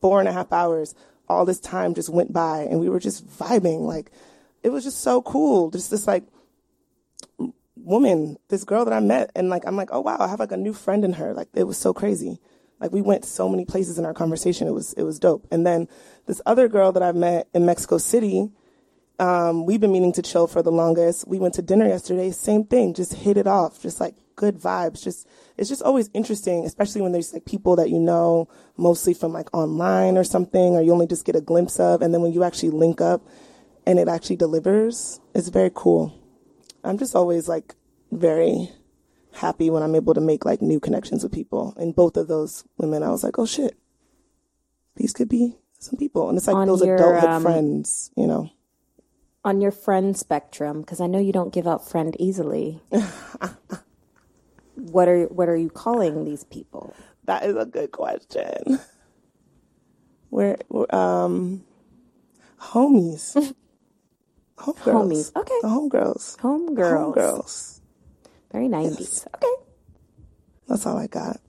four 0.00 0.20
and 0.20 0.28
a 0.28 0.32
half 0.32 0.52
hours. 0.52 0.94
All 1.28 1.44
this 1.44 1.58
time 1.58 1.94
just 1.94 2.08
went 2.08 2.32
by 2.32 2.60
and 2.60 2.78
we 2.78 2.88
were 2.88 3.00
just 3.00 3.26
vibing. 3.26 3.80
Like, 3.80 4.12
it 4.62 4.70
was 4.70 4.84
just 4.84 5.00
so 5.00 5.22
cool. 5.22 5.70
Just 5.70 5.90
this 5.90 6.06
like 6.06 6.22
woman, 7.86 8.36
this 8.48 8.64
girl 8.64 8.84
that 8.84 8.92
I 8.92 9.00
met. 9.00 9.30
And 9.34 9.48
like, 9.48 9.62
I'm 9.66 9.76
like, 9.76 9.88
oh 9.92 10.00
wow, 10.00 10.16
I 10.18 10.28
have 10.28 10.40
like 10.40 10.52
a 10.52 10.56
new 10.56 10.74
friend 10.74 11.04
in 11.04 11.14
her. 11.14 11.32
Like, 11.32 11.48
it 11.54 11.64
was 11.64 11.78
so 11.78 11.94
crazy. 11.94 12.38
Like, 12.78 12.92
we 12.92 13.00
went 13.00 13.24
so 13.24 13.48
many 13.48 13.64
places 13.64 13.98
in 13.98 14.04
our 14.04 14.12
conversation. 14.12 14.68
It 14.68 14.72
was, 14.72 14.92
it 14.94 15.04
was 15.04 15.18
dope. 15.18 15.46
And 15.50 15.66
then 15.66 15.88
this 16.26 16.42
other 16.44 16.68
girl 16.68 16.92
that 16.92 17.02
I 17.02 17.12
met 17.12 17.48
in 17.54 17.64
Mexico 17.64 17.96
City, 17.96 18.50
um, 19.18 19.64
we've 19.64 19.80
been 19.80 19.92
meaning 19.92 20.12
to 20.12 20.22
chill 20.22 20.46
for 20.46 20.62
the 20.62 20.72
longest. 20.72 21.26
We 21.26 21.38
went 21.38 21.54
to 21.54 21.62
dinner 21.62 21.86
yesterday, 21.86 22.30
same 22.32 22.64
thing, 22.64 22.92
just 22.92 23.14
hit 23.14 23.38
it 23.38 23.46
off, 23.46 23.80
just 23.80 23.98
like 23.98 24.14
good 24.34 24.58
vibes. 24.58 25.02
Just 25.02 25.26
it's 25.56 25.70
just 25.70 25.82
always 25.82 26.10
interesting, 26.12 26.66
especially 26.66 27.00
when 27.00 27.12
there's 27.12 27.32
like 27.32 27.46
people 27.46 27.76
that 27.76 27.88
you 27.88 27.98
know 27.98 28.48
mostly 28.76 29.14
from 29.14 29.32
like 29.32 29.48
online 29.54 30.18
or 30.18 30.24
something, 30.24 30.74
or 30.74 30.82
you 30.82 30.92
only 30.92 31.06
just 31.06 31.24
get 31.24 31.34
a 31.34 31.40
glimpse 31.40 31.80
of, 31.80 32.02
and 32.02 32.12
then 32.12 32.20
when 32.20 32.32
you 32.32 32.44
actually 32.44 32.70
link 32.70 33.00
up 33.00 33.26
and 33.86 33.98
it 33.98 34.08
actually 34.08 34.36
delivers, 34.36 35.18
it's 35.34 35.48
very 35.48 35.70
cool. 35.74 36.12
I'm 36.86 36.98
just 36.98 37.14
always 37.16 37.48
like 37.48 37.74
very 38.12 38.70
happy 39.32 39.68
when 39.70 39.82
I'm 39.82 39.94
able 39.94 40.14
to 40.14 40.20
make 40.20 40.44
like 40.44 40.62
new 40.62 40.80
connections 40.80 41.22
with 41.22 41.32
people. 41.32 41.74
And 41.76 41.94
both 41.94 42.16
of 42.16 42.28
those 42.28 42.64
women, 42.78 43.02
I 43.02 43.10
was 43.10 43.22
like, 43.24 43.38
oh 43.38 43.46
shit, 43.46 43.76
these 44.96 45.12
could 45.12 45.28
be 45.28 45.56
some 45.78 45.98
people, 45.98 46.28
and 46.28 46.38
it's 46.38 46.46
like 46.46 46.56
On 46.56 46.66
those 46.66 46.82
your, 46.84 46.94
adulthood 46.96 47.28
um, 47.30 47.42
friends, 47.42 48.10
you 48.16 48.26
know. 48.26 48.50
on 49.44 49.60
your 49.60 49.70
friend 49.70 50.16
spectrum 50.16 50.80
because 50.80 51.00
i 51.00 51.06
know 51.06 51.18
you 51.20 51.32
don't 51.32 51.52
give 51.52 51.66
up 51.68 51.84
friend 51.86 52.16
easily 52.18 52.80
what 54.74 55.06
are 55.06 55.26
what 55.26 55.48
are 55.48 55.56
you 55.56 55.68
calling 55.70 56.24
these 56.24 56.44
people 56.44 56.94
That 57.26 57.44
is 57.44 57.56
a 57.56 57.66
good 57.66 57.90
question. 57.92 58.80
We're, 60.30 60.56
we're 60.68 60.86
um 60.94 61.62
homies. 62.60 63.54
Homegirls. 64.56 65.32
Homies, 65.32 65.36
okay. 65.36 65.58
The 65.62 65.68
homegirls. 65.68 66.36
homegirls 66.38 67.14
Homegirls. 67.14 67.80
very 68.52 68.68
90s 68.68 69.26
okay 69.34 69.54
That's 70.66 70.86
all 70.86 70.96
I 70.96 71.06
got. 71.06 71.40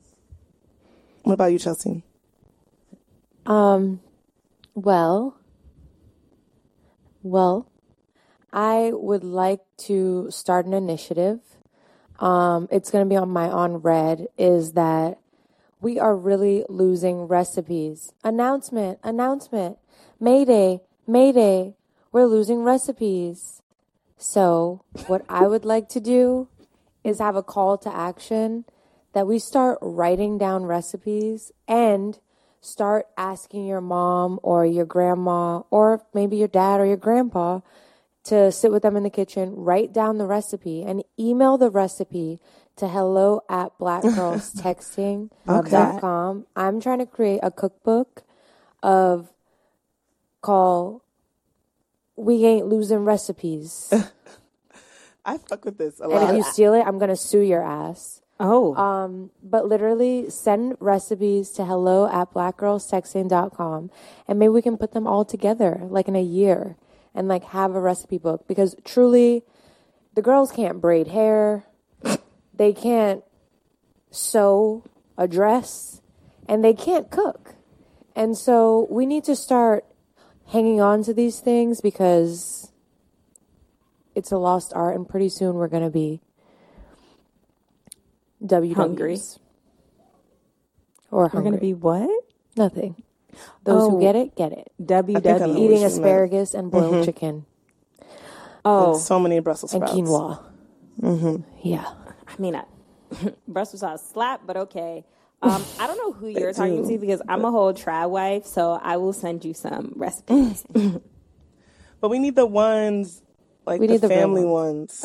What 1.23 1.33
about 1.33 1.51
you, 1.51 1.59
Chelsea? 1.59 2.03
Um, 3.45 4.01
well, 4.75 5.37
well, 7.23 7.69
I 8.51 8.91
would 8.93 9.23
like 9.23 9.61
to 9.77 10.29
start 10.31 10.65
an 10.65 10.73
initiative. 10.73 11.39
Um, 12.19 12.67
it's 12.71 12.91
going 12.91 13.05
to 13.05 13.09
be 13.09 13.15
on 13.15 13.29
my 13.29 13.49
on 13.49 13.77
red. 13.77 14.27
Is 14.37 14.73
that 14.73 15.19
we 15.81 15.99
are 15.99 16.15
really 16.15 16.65
losing 16.69 17.21
recipes? 17.27 18.11
Announcement! 18.23 18.99
Announcement! 19.03 19.77
Mayday! 20.19 20.81
Mayday! 21.05 21.76
We're 22.17 22.25
losing 22.25 22.63
recipes. 22.63 23.61
So, 24.17 24.81
what 25.05 25.23
I 25.29 25.45
would 25.45 25.65
like 25.65 25.87
to 25.89 25.99
do 25.99 26.47
is 27.03 27.19
have 27.19 27.35
a 27.35 27.43
call 27.43 27.77
to 27.77 27.95
action 27.95 28.65
that 29.13 29.27
we 29.27 29.37
start 29.37 29.77
writing 29.83 30.39
down 30.39 30.63
recipes 30.63 31.51
and 31.67 32.17
start 32.59 33.05
asking 33.19 33.67
your 33.67 33.81
mom 33.81 34.39
or 34.41 34.65
your 34.65 34.85
grandma 34.85 35.61
or 35.69 36.01
maybe 36.11 36.37
your 36.37 36.47
dad 36.47 36.79
or 36.79 36.87
your 36.87 36.97
grandpa 36.97 37.59
to 38.23 38.51
sit 38.51 38.71
with 38.71 38.81
them 38.81 38.97
in 38.97 39.03
the 39.03 39.11
kitchen, 39.11 39.53
write 39.55 39.93
down 39.93 40.17
the 40.17 40.25
recipe, 40.25 40.81
and 40.81 41.03
email 41.19 41.55
the 41.55 41.69
recipe 41.69 42.39
to 42.77 42.87
hello 42.87 43.43
at 43.47 43.77
blackgirlstexting.com. 43.77 46.47
I'm 46.55 46.81
trying 46.81 46.97
to 46.97 47.05
create 47.05 47.41
a 47.43 47.51
cookbook 47.51 48.23
of 48.81 49.31
call 50.41 51.03
We 52.17 52.43
Ain't 52.45 52.65
Losing 52.65 53.05
Recipes. 53.05 53.93
I 55.25 55.37
fuck 55.37 55.65
with 55.65 55.77
this 55.77 55.99
a 55.99 56.05
and 56.05 56.29
if 56.29 56.35
you 56.35 56.43
steal 56.51 56.73
it, 56.73 56.81
I'm 56.81 56.97
going 56.97 57.09
to 57.09 57.15
sue 57.15 57.41
your 57.41 57.63
ass. 57.63 58.21
oh 58.39 58.75
Um, 58.75 59.29
but 59.43 59.67
literally 59.67 60.29
send 60.29 60.77
recipes 60.79 61.51
to 61.51 61.65
hello 61.65 62.07
at 62.07 62.33
blackgirlstexting.com 62.33 63.91
and 64.27 64.39
maybe 64.39 64.49
we 64.49 64.61
can 64.61 64.77
put 64.77 64.93
them 64.93 65.05
all 65.05 65.25
together 65.25 65.81
like 65.83 66.07
in 66.07 66.15
a 66.15 66.21
year 66.21 66.77
and 67.13 67.27
like 67.27 67.43
have 67.45 67.75
a 67.75 67.79
recipe 67.79 68.17
book 68.17 68.47
because 68.47 68.75
truly 68.83 69.43
the 70.15 70.21
girls 70.21 70.51
can't 70.51 70.81
braid 70.81 71.09
hair. 71.09 71.65
they 72.53 72.73
can't 72.73 73.23
sew 74.09 74.83
a 75.17 75.27
dress 75.27 76.01
and 76.47 76.63
they 76.63 76.73
can't 76.73 77.11
cook. 77.11 77.55
And 78.15 78.37
so 78.37 78.87
we 78.89 79.05
need 79.05 79.23
to 79.25 79.35
start 79.35 79.85
hanging 80.47 80.79
on 80.81 81.03
to 81.03 81.13
these 81.13 81.39
things 81.39 81.81
because 81.81 82.71
it's 84.15 84.31
a 84.31 84.37
lost 84.37 84.73
art, 84.73 84.95
and 84.95 85.07
pretty 85.07 85.29
soon 85.29 85.55
we're 85.55 85.67
gonna 85.67 85.89
be 85.89 86.21
WWs. 88.43 88.75
Hungry. 88.75 89.17
or 91.11 91.29
We're 91.33 91.41
gonna 91.41 91.57
be 91.57 91.73
what? 91.73 92.09
nothing. 92.55 93.01
Those 93.63 93.83
Oh. 93.83 93.89
who 93.91 93.99
get 94.01 94.15
it, 94.15 94.35
get 94.35 94.51
it. 94.51 94.71
WW. 94.81 95.57
Eating 95.57 95.83
asparagus 95.83 96.53
and 96.53 96.71
boiled 96.71 97.05
chicken 97.05 97.45
Oh, 98.65 98.93
And 98.93 99.01
so 99.01 99.19
many 99.19 99.39
Brussels 99.39 99.71
sprouts. 99.71 99.93
and 99.93 100.07
quinoa. 100.07 100.39
Mm-hmm. 101.01 101.35
Yeah. 101.63 101.85
I 102.27 102.41
mean, 102.41 102.55
I, 102.55 102.63
Brussels 103.47 103.83
sprouts 103.83 103.97
slap, 103.97 104.41
but 104.45 104.57
okay. 104.57 105.05
Um, 105.41 105.63
I 105.79 105.87
don't 105.87 105.97
know 105.97 106.13
who 106.13 106.27
you're 106.27 106.53
talking 106.53 106.83
do. 106.83 106.89
to 106.89 106.97
because 106.97 107.21
I'm 107.27 107.45
a 107.45 107.51
whole 107.51 107.73
try 107.73 108.05
wife, 108.07 108.45
so 108.45 108.71
I 108.81 108.97
will 108.97 109.13
send 109.13 109.45
you 109.45 109.53
some 109.53 109.93
recipes. 109.95 110.65
But 111.99 112.09
we 112.09 112.19
need 112.19 112.35
the 112.35 112.45
ones 112.45 113.21
like 113.65 113.79
We 113.81 113.87
the 113.87 113.93
need 113.93 114.01
the 114.01 114.07
family 114.07 114.45
one. 114.45 114.51
ones, 114.87 115.03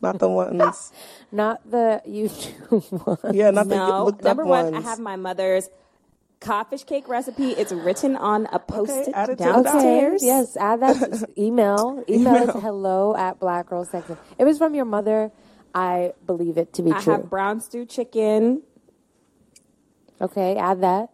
not 0.00 0.18
the 0.20 0.28
ones. 0.28 0.92
Not 1.32 1.68
the 1.70 2.00
YouTube 2.08 3.06
one. 3.24 3.34
Yeah, 3.34 3.50
not 3.50 3.68
the 3.68 3.76
no, 3.76 4.04
looked 4.06 4.22
number 4.24 4.44
up 4.44 4.48
one, 4.48 4.72
ones. 4.72 4.86
I 4.86 4.88
have 4.88 4.98
my 5.00 5.16
mother's 5.16 5.68
codfish 6.40 6.84
cake 6.84 7.08
recipe. 7.08 7.50
It's 7.50 7.72
written 7.72 8.16
on 8.16 8.46
a 8.52 8.58
post-it 8.60 9.12
add 9.14 9.30
it 9.30 9.38
to 9.38 9.44
Okay. 9.50 9.62
downstairs. 9.62 10.22
Yes, 10.24 10.56
add 10.56 10.80
that 10.80 10.94
to 11.20 11.28
email. 11.36 12.02
Email 12.08 12.36
it 12.48 12.52
to 12.52 12.60
hello 12.60 13.14
at 13.16 13.40
Black 13.40 13.66
Girls 13.68 13.88
Texting. 13.90 14.16
It 14.38 14.44
was 14.44 14.56
from 14.58 14.74
your 14.76 14.84
mother, 14.86 15.32
I 15.74 16.12
believe 16.24 16.56
it 16.56 16.72
to 16.74 16.82
be 16.82 16.92
I 16.92 17.00
true. 17.00 17.14
I 17.14 17.16
have 17.16 17.28
brown 17.28 17.60
stew 17.60 17.84
chicken. 17.84 18.62
Okay, 20.20 20.56
add 20.56 20.80
that. 20.82 21.10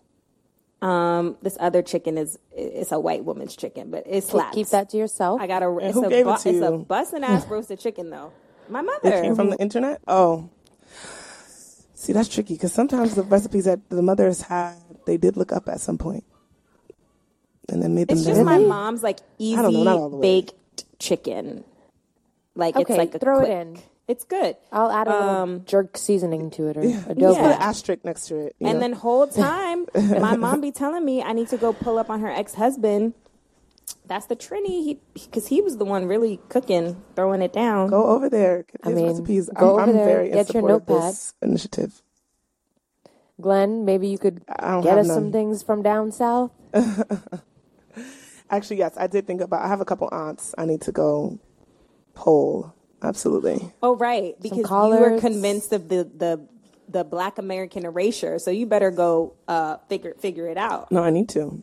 Um, 0.83 1.39
this 1.41 1.57
other 1.61 1.81
chicken 1.81 2.19
is 2.19 2.39
it's 2.53 2.93
a 2.93 3.01
white 3.01 3.25
woman's 3.25 3.57
chicken, 3.57 3.91
but 3.91 4.07
it 4.07 4.13
Keep, 4.21 4.25
slaps. 4.25 4.55
keep 4.55 4.69
that 4.69 4.91
to 4.91 4.97
yourself. 4.99 5.41
I 5.41 5.47
got 5.47 5.63
a 5.63 5.79
it's 5.79 5.95
who 5.95 6.05
a 6.05 6.11
gave 6.11 6.27
it 6.27 6.31
bu- 6.31 6.39
to 6.43 6.49
it's 6.51 6.61
a 6.63 6.73
busting 6.73 7.25
ass 7.25 7.47
roasted 7.47 7.81
chicken 7.81 8.11
though. 8.11 8.33
My 8.69 8.83
mother. 8.83 8.99
It 9.03 9.11
mother. 9.11 9.23
came 9.23 9.35
from 9.37 9.51
the 9.51 9.57
internet. 9.59 10.01
Oh, 10.07 10.51
see, 11.95 12.13
that's 12.13 12.29
tricky 12.29 12.55
because 12.55 12.73
sometimes 12.73 13.15
the 13.15 13.23
recipes 13.23 13.65
that 13.65 13.81
the 13.89 14.03
mothers 14.03 14.43
had, 14.43 14.75
they 15.07 15.17
did 15.17 15.37
look 15.39 15.53
up 15.53 15.69
at 15.69 15.81
some 15.81 15.97
point, 15.97 16.25
and 17.71 17.83
then 17.83 17.95
made 17.95 18.09
them. 18.09 18.19
It's 18.19 18.27
just 18.27 18.37
their 18.37 18.45
my 18.45 18.57
own. 18.57 18.69
mom's 18.69 19.03
like 19.03 19.21
easy 19.39 19.61
don't 19.63 19.73
know, 19.73 19.83
not 19.85 19.97
all 19.97 20.11
the 20.11 20.17
way. 20.19 20.41
baked 20.43 20.85
chicken. 20.99 21.65
Like 22.55 22.77
it's 22.79 22.91
like 22.91 23.15
a 23.15 23.19
throw 23.19 23.41
it 23.43 23.49
in. 23.51 23.79
It's 24.07 24.25
good. 24.25 24.57
I'll 24.71 24.91
add 24.91 25.07
a 25.09 25.11
little 25.11 25.29
Um, 25.29 25.65
jerk 25.65 25.97
seasoning 25.97 26.51
to 26.53 26.67
it 26.69 26.77
or 26.77 26.83
Just 26.83 27.09
adobo. 27.09 27.37
put 27.37 27.39
an 27.39 27.53
asterisk 27.63 28.05
next 28.05 28.27
to 28.29 28.37
it. 28.37 28.57
And 28.61 28.75
know? 28.75 28.81
then 28.81 28.93
whole 28.93 29.27
time, 29.27 29.87
my 29.95 30.37
mom 30.37 30.61
be 30.61 30.71
telling 30.71 31.05
me 31.05 31.23
I 31.23 31.33
need 31.33 31.49
to 31.49 31.57
go 31.57 31.73
pull 31.73 31.99
up 31.99 32.11
on 32.11 32.21
her 32.21 32.29
ex 32.31 32.55
husband. 32.55 33.15
That's 34.07 34.27
the 34.27 34.37
Trini, 34.37 34.99
because 35.15 35.47
he, 35.47 35.63
was 35.63 35.79
the 35.79 35.85
one 35.87 36.07
really 36.07 36.39
cooking, 36.51 37.03
throwing 37.17 37.41
it 37.41 37.55
down. 37.55 37.89
go 37.89 38.05
over 38.09 38.29
there. 38.29 38.65
Get 38.65 38.81
I 38.85 38.91
mean, 38.91 39.07
recipes. 39.07 39.49
go 39.59 39.79
I'm, 39.79 39.83
over 39.89 39.91
I'm 39.91 39.97
there, 39.97 40.05
very 40.07 40.27
in 40.29 40.35
get 40.35 40.53
your 40.53 40.61
support 40.63 40.71
of 40.83 40.89
notepad. 40.89 41.13
this 41.13 41.35
initiative. 41.41 42.03
Glynn, 43.41 43.85
maybe 43.87 44.09
you 44.09 44.19
could 44.19 44.45
get 44.47 44.61
have 44.61 44.99
us 44.99 45.07
some 45.07 45.33
things 45.33 45.63
from 45.63 45.83
down 45.83 46.13
south. 46.13 46.53
Actually, 48.51 48.79
yes, 48.79 48.93
I 48.97 49.07
did 49.07 49.27
think 49.27 49.41
about. 49.41 49.63
I 49.63 49.69
have 49.69 49.81
a 49.81 49.85
couple 49.85 50.09
aunts. 50.13 50.55
I 50.59 50.67
need 50.67 50.83
to 50.83 50.93
go 50.93 51.39
poll. 52.15 52.75
Absolutely. 53.03 53.73
Oh, 53.83 53.97
right, 53.97 54.35
because 54.41 54.59
you 54.59 54.99
were 55.01 55.21
convinced 55.21 55.73
of 55.73 55.89
the 55.89 56.05
the 56.05 56.49
the 56.89 57.05
Black 57.05 57.39
American 57.39 57.85
erasure, 57.85 58.39
so 58.39 58.51
you 58.51 58.67
better 58.67 58.91
go 58.91 59.35
uh, 59.49 59.77
figure 59.89 60.15
figure 60.19 60.47
it 60.49 60.57
out. 60.57 60.91
No, 60.93 61.03
I 61.03 61.11
need 61.11 61.29
to. 61.31 61.63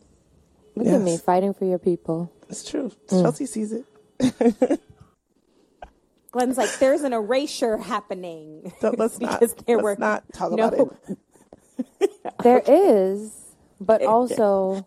Look 0.74 0.86
Yes. 0.86 0.94
at 0.94 1.00
me 1.02 1.18
fighting 1.18 1.52
for 1.54 1.64
your 1.64 1.78
people. 1.78 2.32
It's 2.48 2.68
true. 2.68 2.90
Mm. 3.08 3.22
Chelsea 3.22 3.46
sees 3.46 3.72
it. 3.72 3.84
Glynn's 6.32 6.56
like, 6.56 6.78
there's 6.78 7.02
an 7.02 7.12
erasure 7.12 7.76
happening. 7.76 8.72
So 8.80 8.94
let's 8.96 9.20
not. 9.20 9.40
Because 9.40 9.54
there 9.66 9.76
let's 9.76 9.84
were 9.84 9.96
not 9.98 10.24
talk 10.32 10.52
no- 10.52 10.68
about 10.68 10.96
it. 11.08 11.18
There 12.42 12.62
is, 12.66 13.32
but 13.80 14.02
also 14.02 14.86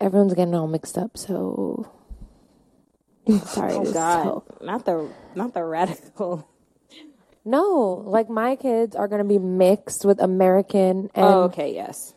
everyone's 0.00 0.34
getting 0.34 0.54
all 0.54 0.66
mixed 0.68 0.96
up. 0.98 1.16
So 1.18 1.90
sorry. 3.46 3.72
Oh 3.74 3.92
God, 3.92 4.22
tell- 4.22 4.44
not 4.60 4.84
the 4.84 5.08
not 5.34 5.54
the 5.54 5.64
radical. 5.64 6.48
No, 7.44 8.02
like 8.06 8.28
my 8.30 8.54
kids 8.56 8.94
are 8.94 9.08
gonna 9.08 9.24
be 9.24 9.38
mixed 9.38 10.04
with 10.04 10.20
American 10.20 11.10
and 11.14 11.24
Oh, 11.26 11.42
okay, 11.44 11.74
yes. 11.74 12.14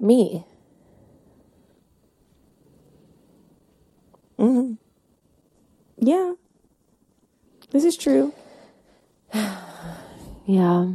me. 0.00 0.44
Hmm. 4.38 4.74
Yeah. 5.98 6.32
This 7.70 7.84
is 7.84 7.96
true. 7.96 8.32
Yeah. 10.46 10.94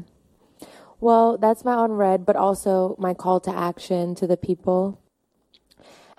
Well, 0.99 1.37
that's 1.37 1.63
my 1.63 1.75
on 1.75 1.93
red, 1.93 2.25
but 2.25 2.35
also 2.35 2.95
my 2.99 3.13
call 3.13 3.39
to 3.41 3.55
action 3.55 4.15
to 4.15 4.27
the 4.27 4.35
people. 4.35 4.99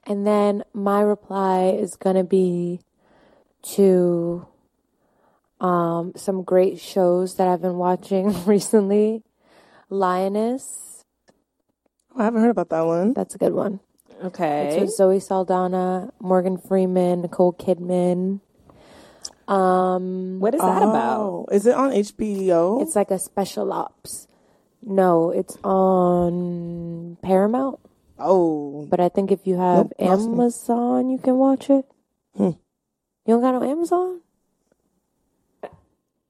And 0.07 0.27
then 0.27 0.63
my 0.73 1.01
reply 1.03 1.77
is 1.79 1.97
going 1.97 2.17
to 2.17 2.25
be 2.25 2.81
to 3.63 4.47
um, 5.61 6.13
some 6.17 6.43
great 6.43 6.79
shows 6.81 7.37
that 7.37 7.49
I've 7.49 7.63
been 7.63 7.77
watching 7.79 8.45
recently. 8.47 9.23
Lioness, 9.91 11.05
Oh, 12.15 12.21
I 12.21 12.25
haven't 12.25 12.41
heard 12.41 12.51
about 12.51 12.71
that 12.71 12.87
one. 12.87 13.13
that's 13.13 13.35
a 13.35 13.39
good 13.39 13.53
one. 13.53 13.81
Okay. 14.25 14.67
It's 14.67 14.75
Okay. 14.75 14.81
with 14.85 14.95
Zoe 14.95 15.21
Saldana, 15.21 16.13
Morgan 16.19 16.57
Freeman, 16.57 17.21
Nicole 17.23 17.53
Kidman. 17.53 18.41
Um, 19.47 20.41
What 20.41 20.55
is 20.55 20.61
that 20.61 20.83
about? 20.83 21.21
Oh, 21.21 21.47
is 21.53 21.67
it 21.67 21.75
on 21.75 21.91
HBO? 21.93 22.83
It's 22.83 22.97
like 22.97 23.11
a 23.11 23.19
special 23.19 23.73
ops. 23.73 24.27
No, 24.83 25.31
it's 25.31 25.57
on 25.63 27.17
Paramount. 27.23 27.79
oh, 28.19 28.87
But 28.91 28.99
I 29.01 29.09
think 29.09 29.31
if 29.31 29.47
you 29.47 29.57
have 29.59 29.87
Nope, 29.87 29.93
lost 30.01 30.27
me. 30.29 30.33
Amazon, 30.35 31.11
you 31.11 31.19
can 31.19 31.37
watch 31.37 31.71
it. 31.71 31.85
Hmm. 32.37 32.51
You 33.27 33.35
don't 33.35 33.41
got 33.43 33.61
no 33.61 33.69
Amazon? 33.69 34.21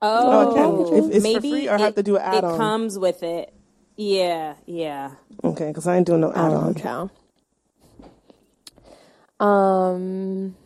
Oh, 0.00 0.54
I. 0.54 0.92
If 0.92 1.04
it's 1.16 1.16
for 1.16 1.22
maybe 1.22 1.50
free 1.50 1.68
or 1.68 1.74
I 1.74 1.78
have 1.78 1.94
to 1.96 2.02
do 2.02 2.16
an 2.16 2.22
It 2.22 2.24
add-on? 2.38 2.54
It 2.54 2.56
comes 2.58 2.98
with 2.98 3.22
it. 3.22 3.52
Yeah, 3.96 4.54
yeah. 4.66 5.12
okay. 5.44 5.68
Because 5.68 5.86
I 5.86 5.96
ain't 5.96 6.06
doing 6.06 6.20
no 6.20 6.32
don't 6.32 6.36
know, 6.50 6.70
add-on. 6.70 6.74
child. 6.74 7.10
Um, 9.40 10.56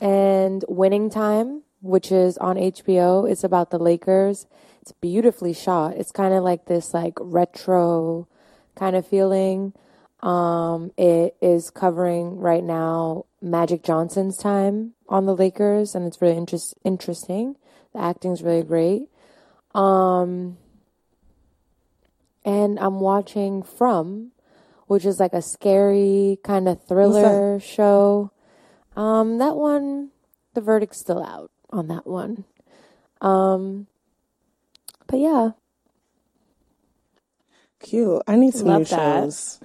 and 0.00 0.64
Winning 0.68 1.10
Time, 1.10 1.62
which 1.80 2.12
is 2.12 2.36
on 2.38 2.56
HBO. 2.56 3.30
It's 3.30 3.44
about 3.44 3.70
the 3.70 3.78
Lakers. 3.78 4.46
It's 4.82 4.92
beautifully 4.92 5.52
shot. 5.54 5.94
It's 5.96 6.12
kind 6.12 6.34
of 6.34 6.44
like 6.44 6.66
this 6.66 6.92
like 6.92 7.14
retro 7.20 8.28
kind 8.74 8.96
of 8.96 9.06
feeling. 9.06 9.72
Um, 10.20 10.92
it 10.96 11.36
is 11.40 11.70
covering 11.70 12.38
right 12.38 12.64
now 12.64 13.26
Magic 13.40 13.84
Johnson's 13.84 14.36
time 14.36 14.94
on 15.08 15.26
the 15.26 15.36
Lakers, 15.36 15.94
and 15.94 16.06
it's 16.06 16.20
really 16.20 16.36
interest- 16.36 16.74
interesting. 16.84 17.56
The 17.92 18.00
acting's 18.00 18.42
really 18.42 18.62
great. 18.64 19.08
Um, 19.74 20.58
and 22.44 22.78
I'm 22.80 23.00
watching 23.00 23.62
From, 23.62 24.32
which 24.86 25.04
is 25.04 25.20
like 25.20 25.34
a 25.34 25.42
scary 25.42 26.38
kind 26.42 26.68
of 26.68 26.82
thriller 26.84 27.60
show. 27.60 28.32
Um, 28.96 29.38
that 29.38 29.56
one, 29.56 30.10
the 30.54 30.60
verdict's 30.60 30.98
still 30.98 31.22
out 31.22 31.50
on 31.70 31.86
that 31.88 32.06
one. 32.06 32.44
Um, 33.20 33.86
but 35.06 35.18
yeah, 35.20 35.50
Cute. 37.80 38.22
I 38.26 38.34
need 38.36 38.54
some 38.54 38.66
Love 38.66 38.78
new 38.80 38.84
that. 38.86 39.22
shows. 39.24 39.60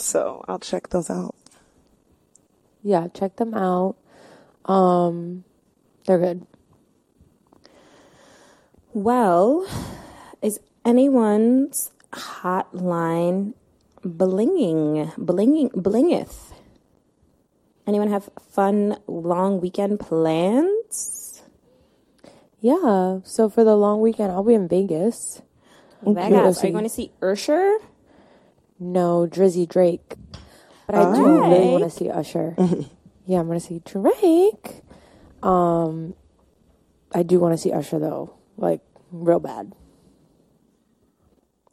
So 0.00 0.44
I'll 0.48 0.58
check 0.58 0.88
those 0.88 1.10
out. 1.10 1.34
yeah, 2.82 3.08
check 3.12 3.36
them 3.36 3.52
out. 3.54 3.96
Um, 4.64 5.44
they're 6.06 6.18
good. 6.18 6.46
Well, 8.92 9.68
is 10.42 10.58
anyone's 10.84 11.92
hotline 12.12 13.54
blinging, 14.02 15.12
blinging, 15.16 15.70
blingeth? 15.72 16.52
Anyone 17.86 18.08
have 18.08 18.30
fun 18.40 18.98
long 19.06 19.60
weekend 19.60 20.00
plans? 20.00 21.42
Yeah. 22.60 23.20
So 23.24 23.48
for 23.48 23.64
the 23.64 23.76
long 23.76 24.00
weekend, 24.00 24.32
I'll 24.32 24.44
be 24.44 24.54
in 24.54 24.68
Vegas. 24.68 25.42
Vegas. 26.02 26.64
Are 26.64 26.66
you 26.66 26.72
going 26.72 26.84
to 26.84 26.90
see 26.90 27.12
Usher? 27.20 27.78
No, 28.80 29.28
Drizzy 29.30 29.68
Drake. 29.68 30.14
But 30.86 30.94
I 30.96 31.14
do 31.14 31.22
really 31.24 31.66
want 31.68 31.84
to 31.84 31.90
see 31.90 32.10
Usher. 32.10 32.54
yeah, 33.26 33.38
I'm 33.38 33.46
going 33.46 33.60
to 33.60 33.64
see 33.64 33.80
Drake. 33.84 34.80
Um, 35.42 36.14
I 37.14 37.22
do 37.22 37.38
want 37.38 37.52
to 37.54 37.58
see 37.58 37.70
Usher 37.72 37.98
though, 37.98 38.34
like 38.56 38.80
real 39.12 39.38
bad. 39.40 39.72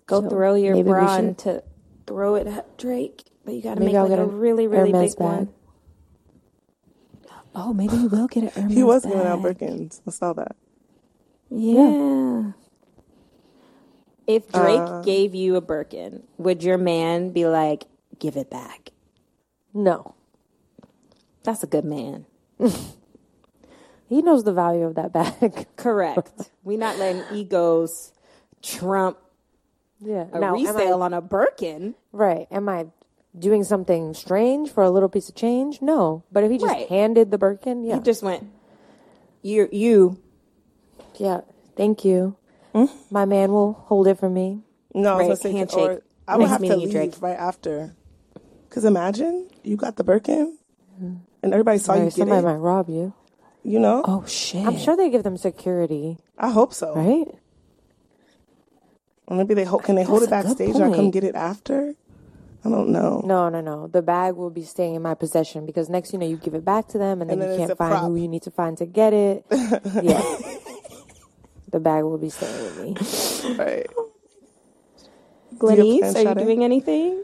Go 0.05 0.21
So, 0.21 0.29
throw 0.29 0.55
your 0.55 0.75
maybe 0.75 0.87
we 0.87 0.91
bra 0.91 1.15
should- 1.15 1.25
into 1.25 1.63
throw 2.05 2.35
it 2.35 2.47
at 2.47 2.77
Drake, 2.77 3.23
but 3.43 3.53
you 3.53 3.61
got 3.61 3.73
to 3.75 3.79
Maybe 3.81 3.93
make 3.93 3.97
I'll 3.97 4.03
like 4.07 4.11
get 4.17 4.19
a 4.19 4.25
really, 4.25 4.67
really 4.67 4.91
Hermes 4.91 5.15
big 5.15 5.23
one. 5.23 5.49
Oh, 7.55 7.73
maybe 7.73 7.97
you 7.97 8.07
will 8.07 8.27
get 8.27 8.55
an 8.55 8.71
it. 8.71 8.71
He 8.71 8.83
was 8.83 9.03
giving 9.03 9.19
out 9.25 9.39
Birkins. 9.41 9.99
I 10.07 10.11
saw 10.11 10.31
that. 10.33 10.55
Yeah. 11.49 12.51
If 14.27 14.51
Drake 14.51 14.79
Uh. 14.79 15.01
gave 15.01 15.33
you 15.33 15.55
a 15.55 15.61
Birkin, 15.61 16.23
would 16.37 16.61
your 16.61 16.77
man 16.77 17.29
be 17.29 17.47
like, 17.47 17.85
"Give 18.19 18.35
it 18.37 18.49
back"? 18.49 18.91
No. 19.73 20.13
That's 21.43 21.63
a 21.63 21.67
good 21.67 21.85
man. 21.85 22.25
He 24.09 24.21
knows 24.21 24.45
the 24.45 24.53
value 24.53 24.85
of 24.85 24.95
that 24.95 25.11
bag. 25.11 25.67
Correct. 25.75 26.49
we 26.63 26.77
not 26.77 26.97
letting 26.97 27.23
egos 27.37 28.13
trump 28.61 29.17
yeah. 29.99 30.27
a 30.31 30.39
Now, 30.39 30.55
am 30.55 30.65
I- 30.65 30.71
resale 30.71 31.01
on 31.03 31.13
a 31.13 31.19
Birkin. 31.21 31.93
Right. 32.13 32.47
Am 32.49 32.69
I 32.69 32.87
doing 33.37 33.65
something 33.65 34.13
strange 34.13 34.71
for 34.71 34.81
a 34.83 34.89
little 34.89 35.09
piece 35.09 35.27
of 35.27 35.35
change? 35.35 35.81
No. 35.81 36.23
But 36.31 36.45
if 36.45 36.51
he 36.51 36.57
just 36.57 36.71
Right. 36.71 36.87
handed 36.87 37.31
the 37.31 37.37
Birkin, 37.37 37.83
yeah. 37.83 37.95
He 37.95 38.01
just 38.01 38.23
went, 38.23 38.47
"You, 39.41 39.67
you." 39.73 40.17
yeah. 41.17 41.41
Thank 41.75 42.05
you. 42.05 42.37
Mm-hmm. 42.77 42.95
My 43.13 43.25
man 43.25 43.51
will 43.51 43.73
hold 43.73 44.07
it 44.07 44.19
for 44.19 44.29
me. 44.29 44.61
No, 44.93 45.13
I 45.13 45.17
Right, 45.19 45.29
was 45.29 45.39
gonna 45.39 45.53
say, 45.53 45.57
handshake. 45.57 45.79
or 45.79 46.01
I 46.27 46.35
would 46.37 46.41
Next 46.43 46.51
have 46.51 46.57
to 46.61 46.63
meeting, 46.63 46.79
leave 46.79 46.91
Drake. 46.91 47.13
right 47.21 47.37
after. 47.37 47.95
Because 48.69 48.85
imagine 48.85 49.49
you 49.63 49.77
got 49.77 49.95
the 49.95 50.03
Birkin, 50.03 50.57
mm-hmm. 50.95 51.15
and 51.43 51.53
everybody 51.53 51.77
saw 51.79 51.93
you 51.93 51.99
Right, 52.01 52.05
get 52.05 52.13
somebody 52.15 52.39
it. 52.41 52.43
might 52.45 52.55
rob 52.55 52.89
you. 52.89 53.13
You 53.63 53.79
know, 53.79 54.01
Oh 54.05 54.25
shit! 54.25 54.65
I'm 54.65 54.77
sure 54.77 54.95
they 54.95 55.09
give 55.09 55.23
them 55.23 55.35
security, 55.37 56.17
I 56.37 56.49
hope 56.51 56.73
so. 56.73 56.93
right? 56.95 57.27
Or 59.27 59.35
maybe 59.35 59.53
they 59.55 59.65
hold. 59.65 59.83
Can 59.83 59.95
they 59.95 60.03
hold 60.03 60.23
it 60.23 60.29
That's 60.29 60.45
a 60.45 60.49
backstage 60.49 60.75
and 60.75 60.93
I 60.93 60.95
come 60.95 61.11
get 61.11 61.23
it 61.25 61.35
after? 61.35 61.93
I 62.63 62.69
don't 62.69 62.89
know. 62.89 63.21
No, 63.25 63.49
no, 63.49 63.61
no. 63.61 63.87
The 63.87 64.01
bag 64.01 64.35
will 64.35 64.49
be 64.49 64.63
staying 64.63 64.95
in 64.95 65.01
my 65.01 65.13
possession 65.15 65.65
because 65.65 65.89
next 65.89 66.11
you 66.13 66.19
know 66.19 66.25
you 66.27 66.37
give 66.37 66.53
it 66.53 66.63
back 66.65 66.87
to 66.89 66.97
them 66.97 67.21
and 67.21 67.29
then, 67.29 67.39
And 67.39 67.49
then 67.49 67.59
you 67.59 67.67
can't 67.67 67.77
find 67.77 67.91
prop. 67.91 68.03
who 68.05 68.15
you 68.15 68.27
need 68.27 68.43
to 68.43 68.51
find 68.51 68.77
to 68.77 68.85
get 68.85 69.13
it. 69.13 69.45
yeah. 70.01 70.21
The 71.69 71.79
bag 71.79 72.03
will 72.03 72.17
be 72.17 72.29
staying 72.29 72.63
with 72.63 72.79
me. 72.79 73.57
Right. 73.57 73.87
Glenise, 75.55 75.99
plans, 75.99 76.15
are 76.15 76.23
you 76.23 76.35
doing 76.35 76.63
anything? 76.63 77.23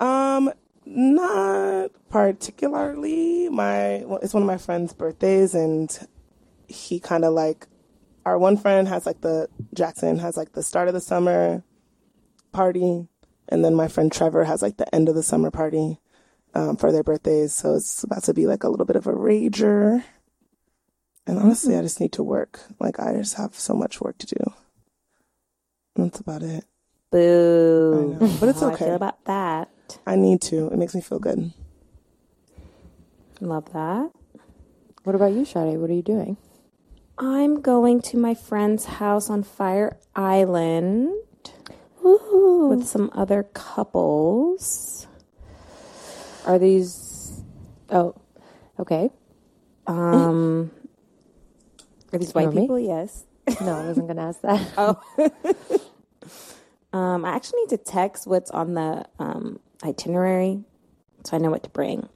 Um, 0.00 0.52
not 0.84 1.90
particularly. 2.08 3.48
My 3.48 4.02
well, 4.04 4.18
it's 4.22 4.34
one 4.34 4.42
of 4.42 4.46
my 4.46 4.56
friend's 4.56 4.92
birthdays, 4.92 5.54
and 5.54 5.96
he 6.66 6.98
kind 6.98 7.24
of 7.24 7.34
like 7.34 7.68
our 8.24 8.38
one 8.38 8.56
friend 8.56 8.88
has 8.88 9.06
like 9.06 9.20
the 9.20 9.48
Jackson 9.74 10.18
has 10.18 10.36
like 10.36 10.52
the 10.52 10.62
start 10.62 10.88
of 10.88 10.94
the 10.94 11.00
summer 11.00 11.62
party, 12.50 13.06
and 13.48 13.64
then 13.64 13.74
my 13.74 13.88
friend 13.88 14.10
Trevor 14.10 14.44
has 14.44 14.62
like 14.62 14.76
the 14.76 14.92
end 14.94 15.08
of 15.08 15.14
the 15.14 15.22
summer 15.22 15.50
party 15.50 16.00
um, 16.54 16.76
for 16.76 16.90
their 16.92 17.02
birthdays. 17.02 17.54
So 17.54 17.74
it's 17.74 18.02
about 18.02 18.24
to 18.24 18.34
be 18.34 18.46
like 18.46 18.64
a 18.64 18.68
little 18.68 18.86
bit 18.86 18.96
of 18.96 19.06
a 19.06 19.12
rager. 19.12 20.02
And 21.26 21.38
honestly, 21.38 21.76
I 21.76 21.82
just 21.82 22.00
need 22.00 22.12
to 22.12 22.22
work. 22.22 22.60
Like 22.80 22.98
I 22.98 23.14
just 23.14 23.34
have 23.34 23.54
so 23.54 23.74
much 23.74 24.00
work 24.00 24.18
to 24.18 24.26
do. 24.26 24.52
That's 25.96 26.20
about 26.20 26.42
it. 26.42 26.64
Boo. 27.10 28.16
I 28.20 28.24
know, 28.24 28.36
but 28.40 28.48
it's 28.48 28.60
How 28.60 28.68
I 28.70 28.72
okay. 28.72 28.86
feel 28.86 28.94
about 28.94 29.24
that. 29.26 29.68
I 30.06 30.16
need 30.16 30.40
to. 30.42 30.68
It 30.68 30.78
makes 30.78 30.94
me 30.94 31.00
feel 31.00 31.18
good. 31.18 31.52
Love 33.40 33.72
that. 33.72 34.10
What 35.04 35.14
about 35.14 35.32
you, 35.32 35.44
Sade? 35.44 35.78
What 35.78 35.90
are 35.90 35.94
you 35.94 36.02
doing? 36.02 36.36
I'm 37.18 37.60
going 37.60 38.00
to 38.02 38.16
my 38.16 38.34
friend's 38.34 38.84
house 38.86 39.28
on 39.28 39.42
Fire 39.42 39.98
Island 40.16 41.12
with 42.02 42.86
some 42.86 43.10
other 43.14 43.42
couples. 43.52 45.06
Are 46.46 46.58
these? 46.58 47.42
Oh, 47.90 48.14
okay. 48.78 49.10
Um, 49.86 50.70
are 52.12 52.18
these 52.18 52.34
white 52.34 52.46
know 52.46 52.52
me? 52.52 52.60
people? 52.62 52.78
Yes. 52.78 53.24
No, 53.60 53.80
I 53.80 53.86
wasn't 53.86 54.06
gonna 54.08 54.28
ask 54.28 54.40
that. 54.42 54.60
Oh. 54.78 55.00
Um, 56.94 57.24
I 57.24 57.30
actually 57.30 57.60
need 57.62 57.70
to 57.70 57.78
text 57.78 58.26
what's 58.26 58.50
on 58.50 58.74
the 58.74 59.06
um, 59.18 59.60
itinerary 59.82 60.62
so 61.24 61.34
I 61.34 61.40
know 61.40 61.50
what 61.50 61.62
to 61.62 61.70
bring. 61.70 62.06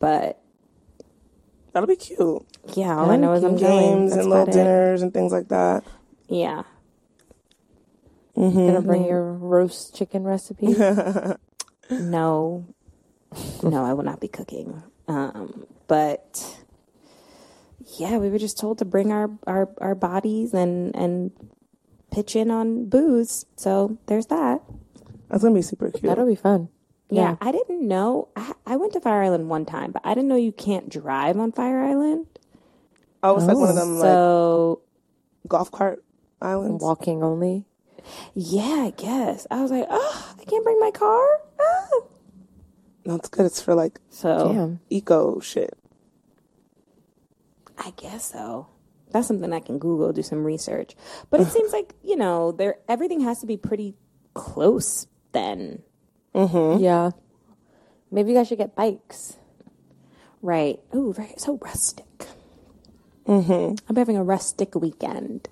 But 0.00 0.40
That'll 1.72 1.86
be 1.86 1.94
cute. 1.94 2.44
yeah, 2.74 2.96
all 2.98 3.10
I 3.10 3.16
know 3.16 3.32
is 3.34 3.44
I'm 3.44 3.56
going. 3.56 3.60
Games 3.98 4.10
That's 4.10 4.22
and 4.22 4.30
little 4.30 4.42
about 4.42 4.54
it. 4.54 4.58
dinners 4.58 5.02
and 5.02 5.14
things 5.14 5.30
like 5.30 5.48
that. 5.50 5.84
Yeah. 6.28 6.64
Gonna 8.34 8.82
bring 8.82 9.04
your 9.04 9.32
roast 9.32 9.94
chicken 9.96 10.24
recipe. 10.24 10.74
No, 11.90 12.66
no, 13.62 13.84
I 13.84 13.92
will 13.94 14.04
not 14.04 14.20
be 14.20 14.28
cooking. 14.28 14.82
Um, 15.06 15.64
but 15.86 16.58
yeah, 17.96 18.18
we 18.18 18.28
were 18.28 18.38
just 18.38 18.58
told 18.58 18.78
to 18.78 18.84
bring 18.84 19.12
our, 19.12 19.30
our, 19.46 19.68
our 19.78 19.94
bodies 19.94 20.52
and, 20.52 20.94
and 20.94 21.30
pitch 22.10 22.36
in 22.36 22.50
on 22.50 22.88
booze. 22.88 23.46
So 23.56 23.98
there's 24.06 24.26
that. 24.26 24.62
That's 25.28 25.42
gonna 25.42 25.54
be 25.54 25.62
super 25.62 25.90
cute. 25.90 26.04
That'll 26.04 26.26
be 26.26 26.34
fun. 26.34 26.68
Yeah, 27.10 27.36
I 27.40 27.52
didn't 27.52 27.86
know. 27.86 28.28
I, 28.36 28.52
I 28.66 28.76
went 28.76 28.92
to 28.92 29.00
Fire 29.00 29.22
Island 29.22 29.48
one 29.48 29.64
time, 29.64 29.92
but 29.92 30.02
I 30.04 30.12
didn't 30.14 30.28
know 30.28 30.36
you 30.36 30.52
can't 30.52 30.90
drive 30.90 31.38
on 31.38 31.52
Fire 31.52 31.82
Island. 31.82 32.26
oh, 33.22 33.36
it's 33.36 33.46
like 33.46 33.56
one 33.56 33.70
of 33.70 33.76
them 33.76 33.94
like 33.94 34.02
so 34.02 34.82
golf 35.46 35.70
cart 35.70 36.04
islands. 36.42 36.82
Walking 36.82 37.22
only. 37.22 37.64
yeah, 38.34 38.84
I 38.86 38.92
guess 38.96 39.46
I 39.50 39.62
was 39.62 39.70
like, 39.70 39.86
oh, 39.88 40.34
I 40.38 40.44
can't 40.44 40.64
bring 40.64 40.78
my 40.80 40.90
car. 40.90 41.40
Ah. 41.60 41.88
No, 43.06 43.14
it's 43.14 43.28
good. 43.30 43.46
It's 43.46 43.60
for 43.60 43.74
like 43.74 44.00
So 44.10 44.52
Damn. 44.52 44.80
eco 44.90 45.40
shit. 45.40 45.77
I 47.78 47.92
guess 47.96 48.32
so. 48.32 48.66
That's 49.12 49.26
something 49.26 49.52
I 49.54 49.60
can 49.60 49.78
Google, 49.78 50.12
do 50.12 50.22
some 50.22 50.44
research. 50.44 50.94
But 51.30 51.40
it 51.40 51.46
seems 51.48 51.72
like 51.72 51.94
you 52.02 52.16
know, 52.16 52.52
there 52.52 52.76
everything 52.88 53.20
has 53.20 53.40
to 53.40 53.46
be 53.46 53.56
pretty 53.56 53.94
close 54.34 55.06
then, 55.32 55.82
Yeah. 56.34 57.10
Maybe 58.10 58.30
you 58.32 58.36
guys 58.36 58.48
should 58.48 58.58
get 58.58 58.74
bikes. 58.76 59.36
right? 60.42 60.78
Oh, 60.92 61.12
very 61.12 61.34
so 61.38 61.58
rustic. 61.62 62.26
Mm-hmm. 63.26 63.74
I'm 63.88 63.96
having 63.96 64.16
a 64.16 64.24
rustic 64.24 64.74
weekend, 64.74 65.48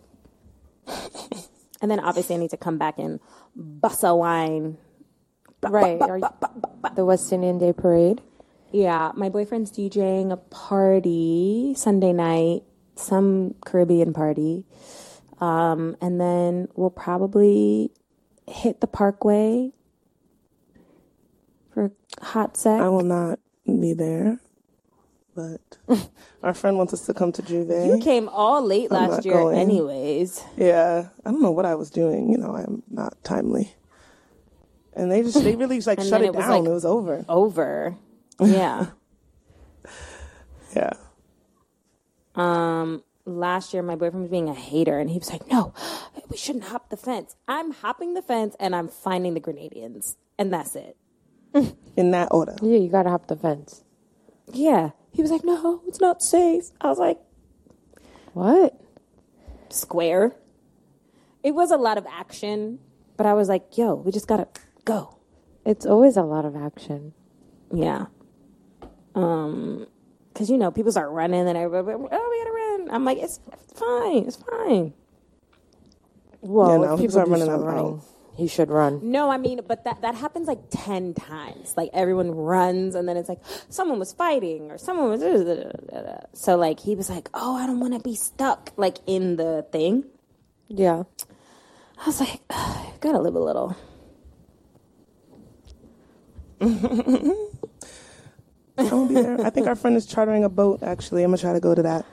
and 1.83 1.91
then 1.91 2.01
obviously 2.01 2.35
I 2.35 2.39
need 2.39 2.51
to 2.51 2.57
come 2.57 2.79
back 2.79 2.99
and 2.99 3.21
bust 3.55 4.03
a 4.05 4.15
wine. 4.15 4.79
Right. 5.62 6.01
Are 6.01 6.19
you- 6.19 6.29
the 6.95 7.05
West 7.05 7.33
Indian 7.33 7.59
Day 7.59 7.73
Parade. 7.73 8.23
Yeah, 8.77 9.12
my 9.15 9.31
boyfriend's 9.31 9.73
DJing 9.73 10.31
a 10.31 10.37
party 10.37 11.73
Sunday 11.75 12.12
night, 12.12 12.61
some 12.95 13.55
Caribbean 13.65 14.12
party. 14.12 14.67
Um, 15.41 15.97
and 16.03 16.21
then 16.21 16.69
we'll 16.75 16.91
probably 16.91 17.91
hit 18.47 18.83
the 18.83 18.87
parkway 18.87 19.73
for 21.73 21.87
a 22.21 22.25
hot 22.25 22.59
sex. 22.59 22.83
I 22.83 22.89
will 22.89 23.03
not 23.03 23.39
be 23.65 23.95
there, 23.95 24.41
but 25.35 25.79
our 26.43 26.53
friend 26.53 26.77
wants 26.77 26.93
us 26.93 27.07
to 27.07 27.15
come 27.15 27.33
to 27.33 27.41
J'ouvert. 27.43 27.97
you 27.97 28.05
came 28.05 28.29
all 28.29 28.62
late 28.62 28.93
I'm 28.93 29.09
last 29.09 29.25
year, 29.25 29.37
going. 29.37 29.57
anyways. 29.59 30.45
Yeah, 30.59 31.09
I 31.25 31.31
don't 31.31 31.41
know 31.41 31.51
what 31.51 31.65
I 31.65 31.77
was 31.77 31.89
doing. 31.89 32.29
You 32.29 32.37
know, 32.37 32.55
I'm 32.55 32.83
not 32.91 33.17
timely. 33.25 33.75
And 34.93 35.11
they 35.11 35.23
just 35.23 35.43
they 35.43 35.57
really 35.57 35.81
like 35.81 35.99
shut 36.03 36.21
it, 36.21 36.27
it 36.29 36.33
down. 36.35 36.51
like- 36.51 36.65
it 36.65 36.71
was 36.71 36.85
over. 36.85 37.25
Over. 37.27 37.97
Yeah. 38.40 38.87
Yeah. 40.75 40.92
um, 42.35 43.03
last 43.25 43.72
year, 43.72 43.83
my 43.83 43.94
boyfriend 43.96 44.22
was 44.25 44.31
being 44.31 44.51
a 44.51 44.55
hater, 44.55 44.99
and 44.99 45.09
he 45.09 45.18
was 45.18 45.31
like, 45.31 45.51
"No, 45.51 45.72
we 46.29 46.37
shouldn't 46.37 46.64
hop 46.64 46.90
the 46.90 46.99
fence." 46.99 47.35
I'm 47.49 47.70
hopping 47.72 48.12
the 48.12 48.20
fence, 48.20 48.55
and 48.61 48.77
I'm 48.77 48.88
finding 48.88 49.33
the 49.33 49.40
Grenadians, 49.40 50.16
and 50.38 50.53
that's 50.53 50.77
it. 50.77 50.96
In 51.96 52.11
that 52.11 52.29
order. 52.31 52.57
Yeah, 52.61 52.77
you 52.77 52.90
gotta 52.90 53.09
hop 53.09 53.29
the 53.29 53.37
fence. 53.37 53.85
Yeah. 54.53 54.90
He 55.12 55.22
was 55.22 55.31
like, 55.31 55.44
no, 55.44 55.81
it's 55.87 56.01
not 56.01 56.22
safe. 56.22 56.64
I 56.81 56.88
was 56.88 56.99
like, 56.99 57.18
What? 58.35 58.79
square. 59.70 60.37
It 61.42 61.55
was 61.55 61.70
a 61.70 61.77
lot 61.79 61.96
of 61.96 62.07
action, 62.07 62.81
but 63.16 63.25
I 63.25 63.33
was 63.33 63.49
like, 63.49 63.79
yo, 63.79 63.94
we 63.94 64.12
just 64.12 64.29
gotta 64.29 64.49
go. 64.85 65.16
It's 65.64 65.87
always 65.87 66.16
a 66.18 66.22
lot 66.22 66.44
of 66.44 66.55
action. 66.55 67.14
Yeah. 67.72 68.07
Um, 69.16 69.87
cause 70.35 70.50
you 70.50 70.59
know, 70.59 70.70
people 70.70 70.92
start 70.92 71.11
running 71.11 71.48
and 71.48 71.57
everybody, 71.57 71.96
oh, 71.96 72.00
we 72.02 72.09
gotta 72.09 72.52
run. 72.52 72.88
I'm 72.94 73.05
like, 73.05 73.18
it's 73.18 73.40
fine. 73.74 74.26
It's 74.26 74.37
fine. 74.37 74.92
Well, 76.42 76.70
Yeah, 76.70 76.87
no, 76.88 76.96
people 76.98 77.18
are 77.18 77.24
running 77.24 77.46
start 77.46 77.62
running, 77.62 78.02
he 78.37 78.46
should 78.46 78.70
run. 78.70 79.00
No, 79.11 79.31
I 79.31 79.38
mean, 79.38 79.61
but 79.66 79.85
that, 79.85 80.02
that 80.02 80.14
happens 80.14 80.46
like 80.46 80.61
10 80.70 81.14
times. 81.14 81.74
Like 81.79 81.88
everyone 81.94 82.31
runs 82.33 82.94
and 82.94 83.09
then 83.09 83.16
it's 83.16 83.29
like 83.29 83.40
someone 83.70 83.98
was 83.98 84.12
fighting 84.12 84.70
or 84.70 84.76
someone 84.76 85.09
was, 85.09 85.22
so 86.35 86.57
like 86.57 86.81
he 86.81 86.94
was 86.94 87.09
like, 87.09 87.31
oh, 87.33 87.57
I 87.57 87.66
don't 87.66 87.81
want 87.81 87.94
to 87.94 88.00
be 88.00 88.14
stuck 88.14 88.72
like 88.76 88.98
in 89.07 89.37
the 89.37 89.66
thing. 89.72 90.05
Yeah. 90.68 91.05
I 91.98 92.07
was 92.07 92.20
like, 92.20 92.42
gotta 93.00 93.20
live 93.20 93.35
a 93.35 93.40
little. 93.40 93.76
I 98.79 98.83
won't 98.85 99.09
be 99.09 99.15
there. 99.15 99.41
I 99.45 99.51
think 99.51 99.67
our 99.67 99.75
friend 99.75 99.97
is 99.97 100.07
chartering 100.07 100.45
a 100.45 100.49
boat. 100.49 100.83
Actually, 100.83 101.23
I'm 101.23 101.31
gonna 101.31 101.39
try 101.39 101.53
to 101.53 101.61
go 101.61 101.75
to 101.75 101.83
that. 101.83 102.05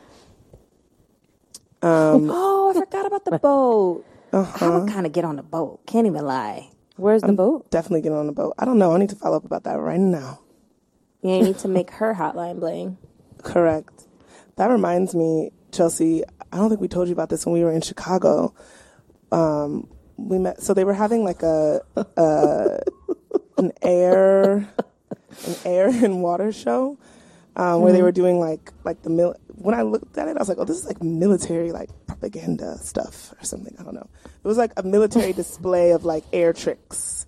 Um, 1.82 2.30
Oh, 2.34 2.71
I 2.76 2.80
forgot 2.80 3.06
about 3.06 3.26
the 3.26 3.39
boat. 3.39 4.06
I 4.32 4.38
uh-huh. 4.38 4.80
would 4.80 4.91
kind 4.91 5.06
of 5.06 5.12
get 5.12 5.26
on 5.26 5.36
the 5.36 5.43
boat. 5.43 5.86
Can't 5.86 6.08
even 6.08 6.26
lie. 6.26 6.69
Where's 6.95 7.21
the 7.21 7.34
boat? 7.34 7.69
Definitely 7.69 8.02
get 8.02 8.12
on 8.12 8.28
the 8.28 8.34
boat. 8.34 8.54
I 8.58 8.65
don't 8.65 8.78
know. 8.78 8.93
I 8.93 8.97
need 8.97 9.10
to 9.10 9.15
follow 9.15 9.38
up 9.38 9.45
about 9.45 9.63
that 9.63 9.80
right 9.80 9.99
now. 9.99 10.39
Yeah, 11.21 11.38
you 11.38 11.43
need 11.43 11.60
to 11.60 11.67
make 11.67 11.91
her 11.91 12.13
hotline 12.13 12.60
bling. 12.60 12.97
Correct. 13.41 14.08
That 14.58 14.69
reminds 14.69 15.15
me, 15.15 15.52
Chelsea. 15.71 16.23
I 16.52 16.58
don't 16.58 16.69
think 16.69 16.82
we 16.82 16.88
told 16.88 17.08
you 17.08 17.13
about 17.13 17.30
this 17.30 17.45
when 17.45 17.54
we 17.54 17.63
were 17.63 17.71
in 17.71 17.82
Chicago. 17.82 18.54
Um, 19.32 19.88
we 20.17 20.38
met. 20.38 20.62
So 20.62 20.73
they 20.73 20.84
were 20.84 20.93
having 20.93 21.23
like 21.23 21.41
a, 21.41 21.82
a 21.95 22.80
an 23.58 23.71
air 23.82 24.69
an 25.47 25.55
air 25.65 25.87
and 26.05 26.21
water 26.23 26.51
show 26.51 26.97
um, 27.55 27.81
where 27.81 27.93
they 27.93 28.01
were 28.01 28.11
doing 28.11 28.39
like 28.39 28.71
like 28.83 29.01
the 29.03 29.09
mil. 29.09 29.35
When 29.55 29.75
I 29.75 29.83
looked 29.83 30.17
at 30.17 30.27
it, 30.27 30.35
I 30.35 30.39
was 30.39 30.49
like, 30.49 30.57
oh, 30.57 30.65
this 30.65 30.77
is 30.77 30.85
like 30.85 31.01
military 31.03 31.71
like 31.71 31.89
propaganda 32.07 32.77
stuff 32.79 33.33
or 33.39 33.43
something. 33.45 33.75
I 33.79 33.83
don't 33.83 33.93
know. 33.93 34.07
It 34.25 34.47
was 34.47 34.57
like 34.57 34.71
a 34.77 34.83
military 34.83 35.33
display 35.41 35.91
of 35.91 36.05
like 36.05 36.23
air 36.33 36.53
tricks. 36.53 37.25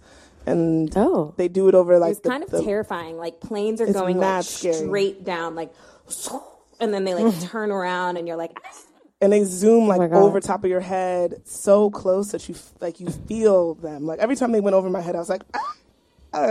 And 0.47 0.91
Oh. 0.95 1.33
they 1.37 1.47
do 1.47 1.67
it 1.69 1.75
over 1.75 1.97
like 1.97 2.11
It's 2.17 2.19
kind 2.27 2.43
of 2.43 2.49
the- 2.51 2.63
terrifying. 2.63 3.17
Like 3.17 3.39
planes 3.41 3.81
are 3.81 3.91
going 3.91 4.17
like 4.19 4.43
scary. 4.43 4.73
straight 4.75 5.23
down, 5.23 5.55
like, 5.55 5.73
and 6.79 6.93
then 6.93 7.03
they 7.03 7.13
like 7.13 7.39
turn 7.41 7.71
around, 7.71 8.17
and 8.17 8.27
you're 8.27 8.37
like, 8.37 8.51
"Ah." 8.63 8.69
and 9.21 9.31
they 9.33 9.43
zoom 9.43 9.87
like 9.87 9.97
my 9.99 10.07
God. 10.07 10.21
over 10.21 10.39
top 10.39 10.63
of 10.63 10.69
your 10.69 10.81
head 10.81 11.41
so 11.45 11.89
close 11.89 12.31
that 12.31 12.47
you 12.49 12.53
like 12.81 12.99
you 12.99 13.07
feel 13.09 13.73
them. 13.75 14.05
Like 14.05 14.19
every 14.19 14.35
time 14.35 14.51
they 14.51 14.59
went 14.61 14.75
over 14.75 14.89
my 14.89 15.01
head, 15.01 15.15
I 15.15 15.19
was 15.19 15.29
like, 15.29 15.41
ah! 15.55 15.75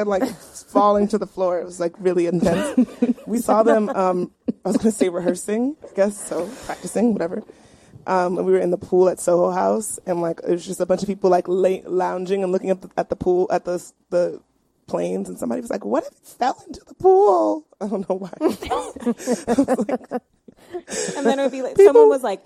Like 0.07 0.29
falling 0.35 1.09
to 1.09 1.19
the 1.19 1.27
floor. 1.27 1.61
It 1.61 1.65
was 1.65 1.81
like 1.81 1.95
really 1.99 2.27
intense. 2.27 2.89
we 3.27 3.39
saw 3.39 3.63
them. 3.63 3.89
Um, 3.89 4.31
I 4.65 4.69
was 4.69 4.77
gonna 4.77 4.93
say 4.93 5.09
rehearsing, 5.09 5.77
I 5.83 5.95
guess 5.95 6.29
so, 6.29 6.49
practicing, 6.65 7.13
whatever. 7.13 7.43
Um, 8.07 8.37
and 8.37 8.47
we 8.47 8.53
were 8.53 8.59
in 8.59 8.71
the 8.71 8.79
pool 8.79 9.09
at 9.09 9.19
Soho 9.19 9.51
House, 9.51 9.99
and 10.07 10.21
like 10.21 10.41
it 10.47 10.51
was 10.51 10.67
just 10.67 10.81
a 10.81 10.87
bunch 10.87 11.03
of 11.03 11.09
people 11.09 11.31
like 11.31 11.47
lay, 11.49 11.83
lounging 11.83 12.43
and 12.43 12.53
looking 12.53 12.71
at 12.71 12.83
the, 12.83 12.91
at 12.97 13.09
the 13.09 13.17
pool 13.17 13.49
at 13.51 13.65
the 13.65 13.83
the 14.11 14.41
planes, 14.87 15.29
and 15.29 15.39
somebody 15.39 15.61
was 15.61 15.71
like, 15.71 15.85
"What 15.85 16.05
if 16.05 16.13
it 16.13 16.19
fell 16.27 16.63
into 16.67 16.83
the 16.87 16.95
pool?" 16.95 17.67
I 17.81 17.89
don't 17.89 18.09
know 18.09 18.17
why. 18.17 18.33
and 21.17 21.27
then 21.27 21.39
it 21.39 21.43
would 21.43 21.53
be 21.53 21.63
like 21.63 21.77
someone 21.77 22.09
was 22.09 22.23
like, 22.23 22.43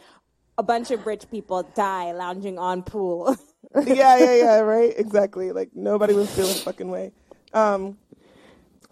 a 0.59 0.63
bunch 0.63 0.91
of 0.91 1.07
rich 1.07 1.31
people 1.31 1.63
die 1.75 2.13
lounging 2.13 2.59
on 2.59 2.83
pool. 2.83 3.37
yeah, 3.87 4.19
yeah, 4.19 4.35
yeah, 4.35 4.59
right? 4.61 4.93
Exactly. 4.97 5.53
Like 5.53 5.71
nobody 5.75 6.15
was 6.15 6.29
feeling 6.35 6.55
fucking 6.57 6.91
way. 6.91 7.13
Um 7.53 7.99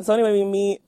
so 0.00 0.14
anyway, 0.14 0.32
we 0.32 0.44
meet 0.44 0.82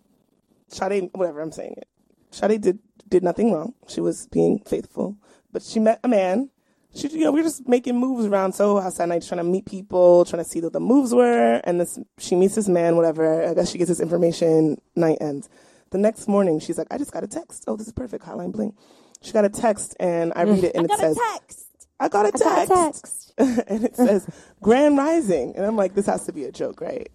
Sade 0.68 1.10
whatever 1.12 1.40
I'm 1.40 1.52
saying 1.52 1.74
it. 1.78 1.88
Sade 2.30 2.60
did 2.60 2.78
did 3.08 3.22
nothing 3.22 3.52
wrong. 3.52 3.74
She 3.86 4.00
was 4.00 4.26
being 4.26 4.60
faithful. 4.60 5.16
But 5.52 5.62
she 5.62 5.80
met 5.80 6.00
a 6.04 6.08
man. 6.08 6.50
She 6.94 7.08
you 7.08 7.20
know, 7.20 7.32
we 7.32 7.40
were 7.40 7.46
just 7.46 7.68
making 7.68 7.96
moves 7.98 8.26
around 8.26 8.52
Soho 8.54 8.80
House 8.80 8.96
that 8.98 9.08
night, 9.08 9.24
trying 9.26 9.38
to 9.38 9.44
meet 9.44 9.66
people, 9.66 10.24
trying 10.24 10.42
to 10.42 10.48
see 10.48 10.60
what 10.60 10.72
the 10.72 10.80
moves 10.80 11.14
were, 11.14 11.60
and 11.64 11.80
this 11.80 11.98
she 12.18 12.34
meets 12.34 12.54
this 12.54 12.68
man, 12.68 12.96
whatever. 12.96 13.46
I 13.46 13.54
guess 13.54 13.70
she 13.70 13.78
gets 13.78 13.88
this 13.88 14.00
information, 14.00 14.80
night 14.96 15.18
ends. 15.20 15.48
The 15.90 15.98
next 15.98 16.28
morning 16.28 16.60
she's 16.60 16.76
like, 16.76 16.88
I 16.90 16.98
just 16.98 17.12
got 17.12 17.24
a 17.24 17.26
text. 17.26 17.64
Oh, 17.66 17.76
this 17.76 17.86
is 17.86 17.92
perfect, 17.92 18.24
hotline 18.24 18.52
bling. 18.52 18.74
She 19.22 19.32
got 19.32 19.44
a 19.44 19.48
text 19.48 19.96
and 19.98 20.32
I 20.36 20.42
read 20.42 20.64
it 20.64 20.74
and 20.74 20.84
it 20.84 20.88
got 20.88 20.98
a 20.98 21.02
says 21.02 21.18
text. 21.32 21.88
I 22.00 22.08
got 22.08 22.26
a 22.26 22.30
got 22.32 22.64
a 22.64 22.66
text. 22.66 23.32
and 23.38 23.84
it 23.84 23.96
says 23.96 24.28
Grand 24.62 24.96
Rising. 24.96 25.54
And 25.56 25.66
I'm 25.66 25.76
like, 25.76 25.94
this 25.94 26.06
has 26.06 26.24
to 26.26 26.32
be 26.32 26.44
a 26.44 26.52
joke, 26.52 26.80
right? 26.80 27.10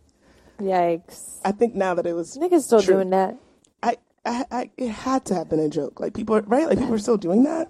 Yikes. 0.64 1.40
I 1.46 1.52
think 1.52 1.76
now 1.76 1.94
that 1.96 2.06
it 2.06 2.14
was 2.14 2.38
Niggas 2.38 2.62
still 2.64 2.82
true. 2.82 2.96
doing 2.96 3.10
that. 3.12 3.38
I, 3.82 3.98
I, 4.26 4.46
I, 4.52 4.70
it 4.78 4.90
had 4.90 5.26
to 5.26 5.36
have 5.36 5.50
been 5.50 5.60
a 5.60 5.70
joke. 5.70 6.00
Like 6.00 6.14
people, 6.14 6.40
right? 6.42 6.68
Like 6.68 6.78
people 6.80 6.94
are 6.94 7.00
still 7.00 7.18
doing 7.18 7.44
that. 7.44 7.70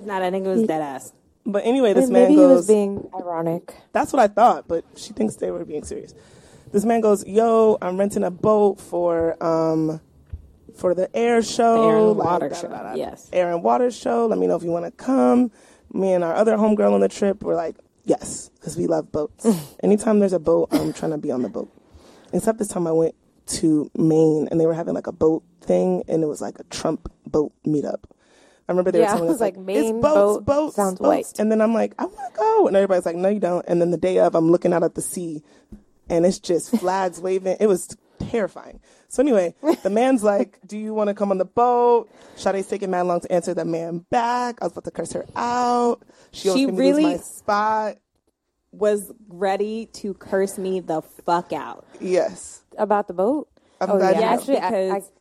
Not, 0.00 0.22
I 0.22 0.30
think 0.30 0.44
it 0.46 0.48
was 0.48 0.66
dead 0.66 0.82
ass. 0.82 1.12
But 1.44 1.64
anyway, 1.66 1.92
this 1.92 2.08
man 2.08 2.22
Maybe 2.28 2.34
he 2.34 2.38
was 2.40 2.58
goes, 2.58 2.66
being 2.68 3.08
ironic. 3.18 3.74
that's 3.92 4.12
what 4.12 4.20
I 4.20 4.28
thought, 4.28 4.68
but 4.68 4.84
she 4.96 5.12
thinks 5.12 5.36
they 5.36 5.50
were 5.50 5.64
being 5.64 5.82
serious. 5.84 6.14
This 6.70 6.84
man 6.84 7.00
goes, 7.00 7.26
yo, 7.26 7.78
I'm 7.82 7.98
renting 7.98 8.22
a 8.22 8.30
boat 8.30 8.80
for, 8.80 9.42
um, 9.44 10.00
for 10.76 10.94
the 10.94 11.14
air 11.16 11.42
show. 11.42 11.88
air 11.90 11.96
and 11.98 12.16
like, 12.16 12.26
water 12.26 12.48
da, 12.48 12.54
da, 12.54 12.60
show, 12.60 12.68
da, 12.68 12.82
da. 12.82 12.94
yes. 12.94 13.28
Air 13.32 13.52
and 13.52 13.62
water 13.62 13.90
show. 13.90 14.26
Let 14.26 14.38
me 14.38 14.46
know 14.46 14.56
if 14.56 14.62
you 14.62 14.70
want 14.70 14.84
to 14.86 14.90
come. 14.92 15.50
Me 15.92 16.12
and 16.12 16.22
our 16.24 16.34
other 16.34 16.56
homegirl 16.56 16.92
on 16.92 17.00
the 17.00 17.08
trip 17.08 17.42
were 17.42 17.54
like, 17.56 17.74
yes, 18.04 18.50
because 18.54 18.76
we 18.76 18.86
love 18.86 19.10
boats. 19.12 19.46
Anytime 19.82 20.20
there's 20.20 20.32
a 20.32 20.38
boat, 20.38 20.68
I'm 20.70 20.92
trying 20.92 21.10
to 21.10 21.18
be 21.18 21.30
on 21.32 21.42
the 21.42 21.48
boat. 21.48 21.70
Except 22.32 22.58
this 22.58 22.68
time 22.68 22.86
I 22.86 22.92
went 22.92 23.14
to 23.46 23.90
Maine 23.96 24.48
and 24.50 24.60
they 24.60 24.66
were 24.66 24.74
having 24.74 24.94
like 24.94 25.06
a 25.06 25.12
boat 25.12 25.42
thing 25.60 26.02
and 26.08 26.22
it 26.22 26.26
was 26.26 26.40
like 26.40 26.58
a 26.58 26.64
Trump 26.64 27.10
boat 27.26 27.52
meetup. 27.66 28.04
I 28.68 28.72
remember 28.72 28.92
they 28.92 29.00
Yeah, 29.00 29.12
were 29.12 29.16
telling 29.18 29.28
us 29.30 29.34
was 29.34 29.40
like, 29.40 29.56
like, 29.56 29.76
it's 29.76 29.84
Maine 29.84 30.00
boats, 30.00 30.14
boat 30.38 30.44
boats, 30.46 30.76
sounds 30.76 30.98
boats. 30.98 31.08
white. 31.08 31.38
And 31.40 31.50
then 31.50 31.60
I'm 31.60 31.74
like, 31.74 31.94
I 31.98 32.04
want 32.06 32.32
to 32.34 32.38
go. 32.38 32.66
And 32.68 32.76
everybody's 32.76 33.04
like, 33.06 33.16
no, 33.16 33.28
you 33.28 33.40
don't. 33.40 33.64
And 33.68 33.80
then 33.80 33.90
the 33.90 33.96
day 33.96 34.18
of, 34.20 34.34
I'm 34.34 34.50
looking 34.50 34.72
out 34.72 34.82
at 34.84 34.94
the 34.94 35.02
sea 35.02 35.42
and 36.08 36.24
it's 36.24 36.38
just 36.38 36.70
flags 36.78 37.20
waving. 37.20 37.56
It 37.60 37.66
was 37.66 37.96
terrifying. 38.20 38.80
So 39.08 39.20
anyway, 39.22 39.54
the 39.82 39.90
man's 39.90 40.22
like, 40.22 40.58
do 40.64 40.78
you 40.78 40.94
want 40.94 41.08
to 41.08 41.14
come 41.14 41.30
on 41.32 41.38
the 41.38 41.44
boat? 41.44 42.08
Sade's 42.36 42.66
taking 42.68 42.90
mad 42.90 43.02
long 43.02 43.20
to 43.20 43.30
answer 43.32 43.52
the 43.52 43.64
man 43.64 44.06
back. 44.10 44.58
I 44.62 44.66
was 44.66 44.72
about 44.72 44.84
to 44.84 44.90
curse 44.90 45.12
her 45.12 45.26
out. 45.36 46.02
She, 46.30 46.42
She 46.42 46.48
almost 46.50 46.66
made 46.68 46.72
me 46.78 46.86
lose 46.92 46.96
really- 46.96 47.04
my 47.04 47.16
spot. 47.18 47.96
Was 48.72 49.12
ready 49.28 49.86
to 49.94 50.14
curse 50.14 50.58
me 50.58 50.80
the 50.80 51.02
fuck 51.02 51.52
out. 51.52 51.86
Yes. 52.00 52.62
About 52.78 53.06
the 53.06 53.14
boat? 53.14 53.48
I'm 53.80 53.90
oh, 53.90 53.98
glad 53.98 54.16
yeah. 54.16 54.20
you 54.20 54.26
know. 54.26 54.32
Actually, 54.32 54.58
I, 54.58 54.68
I, 54.68 54.84
Because- 54.94 55.12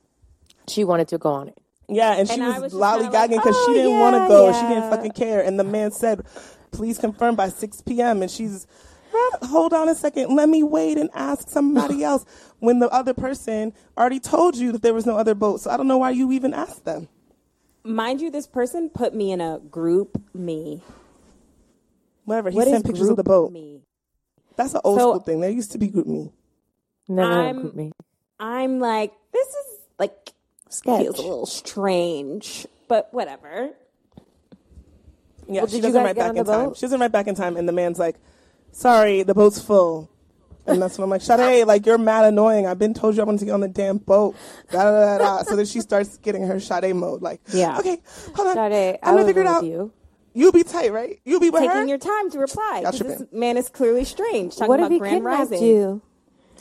she 0.68 0.84
wanted 0.84 1.08
to 1.10 1.18
go 1.18 1.32
on 1.32 1.50
it. 1.50 1.58
Yeah, 1.90 2.14
and 2.14 2.28
she 2.28 2.36
And 2.36 2.44
I 2.44 2.60
was, 2.60 2.74
was 2.74 2.74
just 2.74 2.82
kinda 2.82 3.10
lollygagging 3.10 3.36
like, 3.36 3.44
because 3.44 3.56
"Oh, 3.58 3.66
she 3.68 3.74
didn't 3.74 3.92
yeah, 3.92 4.00
want 4.00 4.16
to 4.16 4.28
go. 4.30 4.54
She 4.54 4.68
didn't 4.74 4.90
fucking 4.90 5.12
care. 5.12 5.42
And 5.44 5.60
the 5.60 5.66
man 5.66 5.92
said, 5.92 6.26
please 6.72 6.98
confirm 6.98 7.36
by 7.36 7.50
6 7.50 7.82
p.m. 7.82 8.22
And 8.22 8.32
she's, 8.32 8.66
"Uh, 9.14 9.48
hold 9.48 9.74
on 9.74 9.90
a 9.90 9.96
second. 9.96 10.34
Let 10.34 10.48
me 10.48 10.64
wait 10.64 10.98
and 10.98 11.10
ask 11.14 11.50
somebody 11.50 12.04
else 12.06 12.26
when 12.60 12.80
the 12.80 12.88
other 12.90 13.14
person 13.14 13.74
already 13.98 14.22
told 14.22 14.56
you 14.56 14.72
that 14.72 14.82
there 14.84 14.94
was 14.94 15.06
no 15.06 15.18
other 15.18 15.36
boat. 15.36 15.60
So 15.60 15.70
I 15.70 15.76
don't 15.76 15.88
know 15.88 15.98
why 15.98 16.12
you 16.12 16.32
even 16.32 16.54
asked 16.54 16.86
them. 16.86 17.10
Mind 17.84 18.22
you, 18.22 18.30
this 18.32 18.48
person 18.48 18.90
put 18.90 19.14
me 19.14 19.32
in 19.34 19.42
a 19.42 19.60
group 19.60 20.22
me. 20.34 20.82
Whatever. 22.25 22.49
He 22.51 22.55
What 22.57 22.67
is 22.67 22.73
sent 22.73 22.86
pictures 22.86 23.10
of 23.10 23.17
the 23.17 23.23
boat. 23.23 23.51
me? 23.51 23.81
That's 24.55 24.73
an 24.73 24.81
old 24.84 24.99
So- 24.99 25.12
school 25.12 25.19
thing. 25.21 25.39
There 25.41 25.49
used 25.49 25.71
to 25.71 25.77
be 25.77 25.89
GroupMe. 25.89 26.31
Never 27.07 27.31
had 27.31 27.39
a 27.39 27.43
I'm- 27.47 27.63
GroupMe. 27.63 27.91
I'm 28.39 28.79
like, 28.79 29.13
this 29.34 29.47
is 29.47 29.65
like 29.99 30.31
Sketch. 30.69 31.01
feels 31.01 31.19
a 31.19 31.21
little 31.21 31.45
strange, 31.45 32.65
but 32.88 33.13
whatever. 33.13 33.71
Yeah, 35.47 35.62
Well, 35.62 35.67
she 35.67 35.75
did 35.77 35.81
doesn't 35.84 35.93
guys 35.93 36.05
write 36.05 36.15
back 36.15 36.29
in 36.29 36.36
the 36.36 36.43
time. 36.51 36.65
boat? 36.69 36.77
She 36.77 36.81
doesn't 36.81 36.99
write 36.99 37.12
back 37.12 37.27
in 37.27 37.36
time, 37.36 37.57
and 37.57 37.67
the 37.67 37.73
man's 37.73 37.99
like, 37.99 38.15
"Sorry, 38.71 39.23
the 39.23 39.34
boat's 39.34 39.60
full." 39.60 40.10
And 40.67 40.79
that's 40.81 40.97
when 40.97 41.03
I'm 41.05 41.10
like, 41.10 41.21
Sade, 41.23 41.65
like 41.67 41.86
you're 41.86 41.97
mad 41.97 42.25
annoying. 42.25 42.67
I've 42.67 42.77
been 42.79 42.93
told 42.93 43.15
you 43.15 43.21
I 43.21 43.25
wanted 43.25 43.39
to 43.39 43.45
get 43.45 43.51
on 43.51 43.62
the 43.62 43.67
damn 43.67 43.97
boat. 43.97 44.36
Da, 44.71 44.84
da, 44.84 44.91
da, 44.91 45.17
da. 45.17 45.43
So 45.43 45.55
then 45.55 45.65
she 45.65 45.81
starts 45.81 46.17
getting 46.17 46.43
her 46.43 46.60
Sade 46.60 46.95
mode, 46.95 47.21
like, 47.21 47.41
Yeah. 47.51 47.79
okay, 47.79 48.01
hold 48.36 48.47
on, 48.49 48.53
Sade, 48.55 48.99
I 49.01 49.10
I'm 49.10 49.15
gonna 49.15 49.25
figure 49.25 49.41
it 49.41 49.45
with 49.45 49.53
out. 49.53 49.63
you. 49.65 49.91
You'll 50.34 50.52
be 50.52 50.63
tight, 50.63 50.91
right? 50.94 51.20
You'll 51.26 51.39
be 51.41 51.50
with 51.50 51.62
Taking 51.62 51.76
her. 51.78 51.86
your 51.86 51.98
time 51.98 52.30
to 52.32 52.39
reply. 52.39 52.80
Y'all 52.84 52.91
'cause 52.91 53.00
This 53.00 53.17
tripping. 53.17 53.39
man 53.39 53.58
is 53.58 53.67
clearly 53.70 54.06
strange. 54.06 54.56
Talking 54.56 54.70
What 54.70 54.80
if 54.80 54.86
about 54.86 54.91
he 54.94 55.00
Grand 55.00 55.15
kidnapped 55.17 55.52
Rising. 55.52 55.63
you 55.67 56.02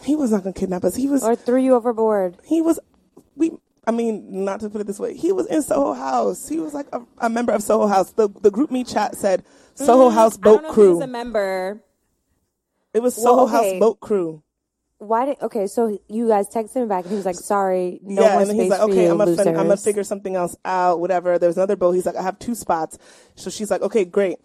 he 0.03 0.17
was 0.17 0.31
not 0.33 0.43
gonna 0.43 0.53
kidnap 0.55 0.83
us. 0.85 0.95
He 0.97 1.07
was. 1.09 1.23
or 1.23 1.37
threw 1.37 1.61
you 1.61 1.75
overboard? 1.75 2.39
He 2.45 2.61
was. 2.63 2.81
We. 3.37 3.53
I 3.87 3.93
mean, 3.93 4.45
not 4.45 4.61
to 4.61 4.71
put 4.71 4.81
it 4.81 4.87
this 4.87 4.99
way, 5.01 5.15
he 5.17 5.33
was 5.33 5.47
in 5.47 5.63
Soho 5.63 5.93
House. 5.95 6.49
He 6.49 6.59
was 6.61 6.75
like 6.75 6.87
a, 6.93 7.03
a 7.19 7.29
member 7.31 7.53
of 7.53 7.63
Soho 7.63 7.87
House. 7.87 8.11
The 8.13 8.29
the 8.41 8.51
GroupMe 8.51 8.87
chat 8.91 9.17
said 9.17 9.45
Soho 9.75 10.09
House 10.11 10.37
Mm, 10.37 10.41
I 10.41 10.45
don't 10.51 10.55
boat 10.57 10.63
know 10.63 10.69
if 10.69 10.75
crew. 10.75 10.95
he's 10.95 11.03
a 11.05 11.07
member. 11.07 11.83
it 12.95 13.01
was 13.03 13.17
Well, 13.17 13.25
Soho 13.25 13.45
okay. 13.57 13.73
House 13.73 13.81
boat 13.81 14.01
crew. 14.01 14.43
Why 15.01 15.25
did? 15.25 15.41
Okay, 15.41 15.67
so 15.67 15.99
you 16.09 16.29
guys 16.29 16.47
texted 16.49 16.77
him 16.77 16.89
back, 16.89 17.05
and 17.05 17.11
he 17.11 17.17
was 17.17 17.25
like, 17.25 17.35
"Sorry, 17.37 17.99
no 18.03 18.21
yeah, 18.23 18.33
more 18.33 18.41
and 18.43 18.51
then 18.51 18.57
space 18.57 18.63
he's 18.65 18.71
like, 18.71 18.81
okay, 18.83 19.05
you, 19.05 19.11
I'm 19.11 19.17
gonna, 19.17 19.35
fin- 19.35 19.49
I'm 19.49 19.55
gonna 19.55 19.77
figure 19.79 20.05
something 20.05 20.37
else 20.37 20.55
out, 20.63 21.01
whatever. 21.01 21.39
There's 21.39 21.57
another 21.57 21.75
boat. 21.75 21.93
He's 21.93 22.05
like, 22.05 22.17
I 22.17 22.23
have 22.23 22.39
two 22.39 22.55
spots. 22.55 22.99
So 23.35 23.49
she's 23.49 23.71
like, 23.71 23.81
okay, 23.81 24.05
great. 24.05 24.37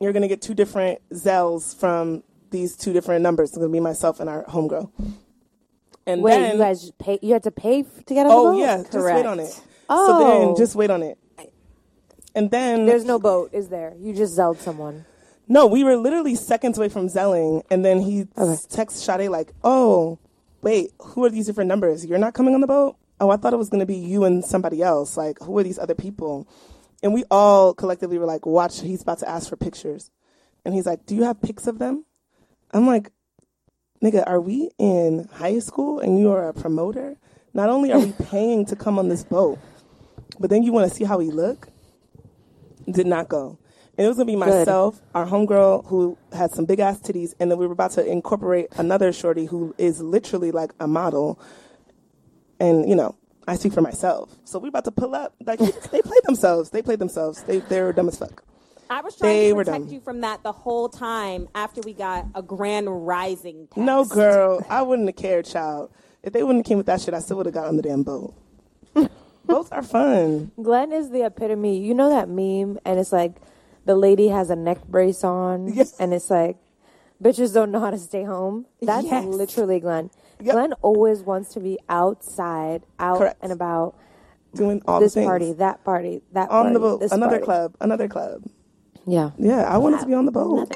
You're 0.00 0.12
gonna 0.12 0.28
get 0.28 0.40
two 0.40 0.54
different 0.54 1.00
Zells 1.12 1.74
from 1.78 2.22
these 2.52 2.76
two 2.76 2.92
different 2.92 3.22
numbers. 3.22 3.48
It's 3.50 3.58
gonna 3.58 3.68
be 3.68 3.80
myself 3.80 4.20
and 4.20 4.30
our 4.30 4.44
homegirl. 4.44 4.92
And 6.06 6.22
Wait, 6.22 6.30
then, 6.38 6.52
you 6.52 6.58
guys 6.58 6.92
pay? 7.00 7.18
You 7.20 7.32
had 7.32 7.42
to 7.42 7.50
pay 7.50 7.82
to 7.82 8.14
get 8.14 8.26
on 8.26 8.28
the 8.28 8.32
oh 8.32 8.52
boat? 8.52 8.58
yeah, 8.60 8.76
just 8.76 8.92
wait 8.94 9.00
Correct. 9.02 9.26
on 9.26 9.40
it. 9.40 9.50
So 9.50 9.62
Oh. 9.88 10.46
then, 10.46 10.56
just 10.56 10.76
wait 10.76 10.90
on 10.90 11.02
it. 11.02 11.18
And 12.32 12.48
then, 12.50 12.86
There's 12.86 13.04
no 13.04 13.18
boat, 13.18 13.50
is 13.52 13.70
there? 13.70 13.94
You 13.98 14.14
just 14.14 14.34
zelled 14.34 14.58
someone. 14.58 15.04
No, 15.48 15.66
we 15.66 15.84
were 15.84 15.96
literally 15.96 16.34
seconds 16.34 16.78
away 16.78 16.88
from 16.88 17.08
zelling, 17.08 17.62
and 17.70 17.84
then 17.84 18.00
he 18.00 18.26
Okay. 18.36 18.56
texts 18.68 19.02
Sade 19.02 19.28
like, 19.30 19.52
"Oh, 19.62 20.18
wait, 20.62 20.92
who 20.98 21.24
are 21.24 21.30
these 21.30 21.46
different 21.46 21.68
numbers? 21.68 22.04
You're 22.04 22.18
not 22.18 22.34
coming 22.34 22.54
on 22.54 22.60
the 22.60 22.66
boat? 22.66 22.96
Oh, 23.20 23.30
I 23.30 23.36
thought 23.36 23.52
it 23.52 23.58
was 23.58 23.68
gonna 23.68 23.86
be 23.86 23.96
you 23.96 24.24
and 24.24 24.44
somebody 24.44 24.82
else. 24.82 25.16
Like, 25.16 25.38
who 25.40 25.56
are 25.58 25.62
these 25.62 25.78
other 25.78 25.94
people?" 25.94 26.46
And 27.02 27.14
we 27.14 27.24
all 27.30 27.74
collectively 27.74 28.18
were 28.18 28.26
like, 28.26 28.46
"Watch, 28.46 28.80
he's 28.80 29.02
about 29.02 29.18
to 29.20 29.28
ask 29.28 29.48
for 29.48 29.56
pictures," 29.56 30.10
and 30.64 30.74
he's 30.74 30.86
like, 30.86 31.06
"Do 31.06 31.14
you 31.14 31.22
have 31.24 31.40
pics 31.40 31.66
of 31.66 31.78
them?" 31.78 32.04
I'm 32.72 32.86
like, 32.86 33.12
"Nigga, 34.02 34.24
are 34.26 34.40
we 34.40 34.70
in 34.78 35.28
high 35.32 35.58
school 35.60 36.00
and 36.00 36.18
you 36.18 36.30
are 36.32 36.48
a 36.48 36.52
promoter?" 36.54 37.16
Not 37.54 37.70
only 37.70 37.90
are 37.92 38.00
we 38.00 38.12
paying 38.30 38.66
to 38.66 38.76
come 38.76 38.98
on 38.98 39.08
this 39.08 39.24
boat, 39.24 39.58
but 40.38 40.50
then 40.50 40.62
you 40.62 40.72
want 40.72 40.90
to 40.90 40.94
see 40.94 41.04
how 41.04 41.18
we 41.18 41.30
look? 41.30 41.68
Did 42.90 43.06
not 43.06 43.28
go. 43.28 43.58
And 43.98 44.04
it 44.04 44.08
was 44.08 44.16
gonna 44.18 44.26
be 44.26 44.36
myself, 44.36 45.00
our 45.14 45.26
homegirl 45.26 45.86
who 45.86 46.18
had 46.32 46.50
some 46.52 46.66
big 46.66 46.80
ass 46.80 46.98
titties, 47.00 47.34
and 47.40 47.50
then 47.50 47.58
we 47.58 47.66
were 47.66 47.72
about 47.72 47.92
to 47.92 48.04
incorporate 48.06 48.68
another 48.76 49.12
shorty 49.12 49.46
who 49.46 49.74
is 49.78 50.02
literally 50.02 50.50
like 50.50 50.72
a 50.80 50.86
model. 50.86 51.40
And 52.60 52.88
you 52.88 52.94
know, 52.94 53.14
I 53.48 53.56
speak 53.56 53.72
for 53.72 53.80
myself, 53.80 54.36
so 54.44 54.58
we're 54.58 54.68
about 54.68 54.84
to 54.84 54.90
pull 54.90 55.14
up. 55.14 55.34
Like 55.44 55.58
they 55.90 56.02
played 56.02 56.22
themselves. 56.24 56.70
They 56.70 56.82
played 56.82 56.98
themselves. 56.98 57.42
They 57.44 57.58
they're 57.60 57.92
dumb 57.92 58.08
as 58.08 58.18
fuck. 58.18 58.42
I 58.88 59.00
was 59.00 59.16
trying 59.16 59.32
They 59.32 59.48
to 59.48 59.52
were 59.54 59.64
protect 59.64 59.84
dumb. 59.86 59.92
you 59.94 60.00
from 60.00 60.20
that 60.20 60.42
the 60.44 60.52
whole 60.52 60.88
time 60.88 61.48
after 61.54 61.80
we 61.80 61.92
got 61.92 62.26
a 62.34 62.42
grand 62.42 63.06
rising 63.06 63.66
text. 63.66 63.78
No, 63.78 64.04
girl, 64.04 64.64
I 64.68 64.82
wouldn't 64.82 65.08
have 65.08 65.16
cared, 65.16 65.44
child. 65.46 65.90
If 66.22 66.32
they 66.32 66.42
wouldn't 66.42 66.64
have 66.64 66.68
came 66.68 66.76
with 66.78 66.86
that 66.86 67.00
shit, 67.00 67.14
I 67.14 67.18
still 67.20 67.38
would 67.38 67.46
have 67.46 67.54
got 67.54 67.66
on 67.66 67.76
the 67.76 67.82
damn 67.82 68.02
boat. 68.02 68.34
Boats 69.44 69.70
are 69.72 69.82
fun. 69.82 70.50
Glynn 70.62 70.92
is 70.92 71.10
the 71.10 71.24
epitome. 71.24 71.78
You 71.78 71.94
know 71.94 72.10
that 72.10 72.28
meme, 72.28 72.78
and 72.84 72.98
it's 73.00 73.12
like 73.12 73.32
the 73.86 73.96
lady 73.96 74.28
has 74.28 74.50
a 74.50 74.56
neck 74.56 74.84
brace 74.86 75.24
on, 75.24 75.72
Yes. 75.72 75.98
and 75.98 76.12
it's 76.12 76.28
like 76.30 76.58
bitches 77.22 77.54
don't 77.54 77.70
know 77.70 77.80
how 77.80 77.90
to 77.90 77.98
stay 77.98 78.24
home. 78.24 78.66
That's 78.82 79.06
Yes. 79.06 79.24
literally 79.24 79.80
Glynn. 79.80 80.10
Yep. 80.42 80.52
Glynn 80.54 80.72
always 80.82 81.22
wants 81.22 81.54
to 81.54 81.60
be 81.60 81.78
outside, 81.88 82.82
out 82.98 83.18
Correct. 83.18 83.38
and 83.42 83.52
about. 83.52 83.94
Doing 84.54 84.80
all 84.88 85.00
this 85.00 85.14
the 85.14 85.20
things. 85.20 85.28
party, 85.28 85.52
that 85.54 85.84
party, 85.84 86.22
that 86.32 86.50
on 86.50 86.64
party, 86.64 86.72
the 86.74 86.80
boat. 86.80 87.00
this 87.00 87.12
Another 87.12 87.32
party. 87.36 87.44
club. 87.44 87.74
Another 87.80 88.08
club. 88.08 88.42
Yeah. 89.06 89.30
Yeah, 89.38 89.62
I 89.62 89.76
wanted 89.78 90.00
to 90.00 90.06
be 90.06 90.14
on 90.14 90.24
the 90.26 90.32
boat. 90.32 90.74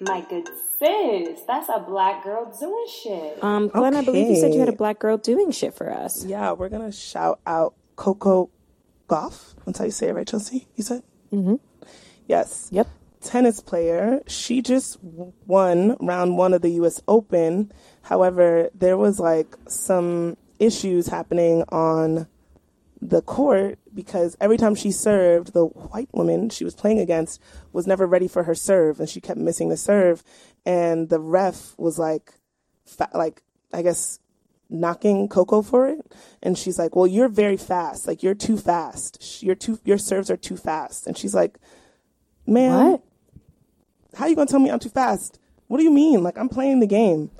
My 0.00 0.20
good 0.30 0.48
sis, 0.78 1.40
that's 1.46 1.68
a 1.68 1.80
black 1.80 2.22
girl 2.24 2.52
doing 2.58 2.86
shit. 2.88 3.42
Um, 3.44 3.68
Glynn, 3.68 3.94
I 3.94 4.04
believe 4.04 4.28
you 4.28 4.36
said 4.36 4.54
you 4.54 4.60
had 4.60 4.68
a 4.68 4.72
black 4.76 4.98
girl 4.98 5.16
doing 5.18 5.50
shit 5.50 5.74
for 5.74 5.90
us. 5.92 6.24
Yeah, 6.24 6.52
we're 6.52 6.68
gonna 6.68 6.92
shout 6.92 7.40
out 7.46 7.74
Coco 7.96 8.48
Gauff. 9.08 9.54
That's 9.66 9.78
how 9.78 9.84
you 9.86 9.90
say 9.90 10.08
it, 10.08 10.14
right, 10.14 10.26
Chelsea? 10.26 10.68
You 10.76 10.84
said. 10.84 11.02
Mm-hmm. 11.32 11.56
Yes. 12.30 12.68
Yep. 12.70 12.86
tennis 13.22 13.60
player. 13.60 14.20
She 14.28 14.62
just 14.62 14.98
won 15.02 15.96
round 16.00 16.38
one 16.38 16.54
of 16.54 16.62
the 16.62 16.70
U.S. 16.80 17.02
Open. 17.08 17.72
However, 18.02 18.70
there 18.74 18.96
was 18.96 19.18
like 19.18 19.56
some 19.68 20.36
issues 20.58 21.08
happening 21.08 21.64
on 21.70 22.28
the 23.02 23.20
court 23.22 23.78
because 23.94 24.36
every 24.40 24.56
time 24.56 24.74
she 24.74 24.90
served, 24.92 25.52
the 25.54 25.64
white 25.66 26.08
woman 26.12 26.50
she 26.50 26.64
was 26.64 26.74
playing 26.74 26.98
against 27.00 27.40
was 27.72 27.86
never 27.86 28.06
ready 28.06 28.28
for 28.28 28.44
her 28.44 28.54
serve, 28.54 29.00
and 29.00 29.08
she 29.08 29.20
kept 29.20 29.40
missing 29.40 29.68
the 29.68 29.76
serve. 29.76 30.22
And 30.64 31.08
the 31.08 31.18
ref 31.20 31.74
was 31.78 31.98
like, 31.98 32.34
fa- 32.84 33.10
like 33.14 33.42
I 33.72 33.82
guess 33.82 34.20
knocking 34.68 35.28
Coco 35.28 35.62
for 35.62 35.88
it, 35.88 36.00
and 36.42 36.56
she's 36.56 36.78
like, 36.78 36.94
"Well, 36.94 37.06
you're 37.06 37.28
very 37.28 37.56
fast. 37.56 38.06
Like 38.06 38.22
you're 38.22 38.34
too 38.36 38.56
fast. 38.56 39.20
Sh- 39.22 39.42
Your 39.42 39.56
too 39.56 39.78
your 39.84 39.98
serves 39.98 40.30
are 40.30 40.36
too 40.36 40.56
fast." 40.56 41.06
And 41.08 41.18
she's 41.18 41.34
like, 41.34 41.58
"Man, 42.50 42.92
What? 42.92 43.02
how 44.14 44.26
you 44.26 44.34
gonna 44.36 44.46
tell 44.46 44.60
me 44.60 44.70
I'm 44.70 44.78
too 44.78 44.88
fast? 44.88 45.38
What 45.68 45.78
do 45.78 45.84
you 45.84 45.90
mean? 45.90 46.22
Like 46.22 46.36
I'm 46.36 46.48
playing 46.48 46.80
the 46.80 46.86
game. 46.86 47.30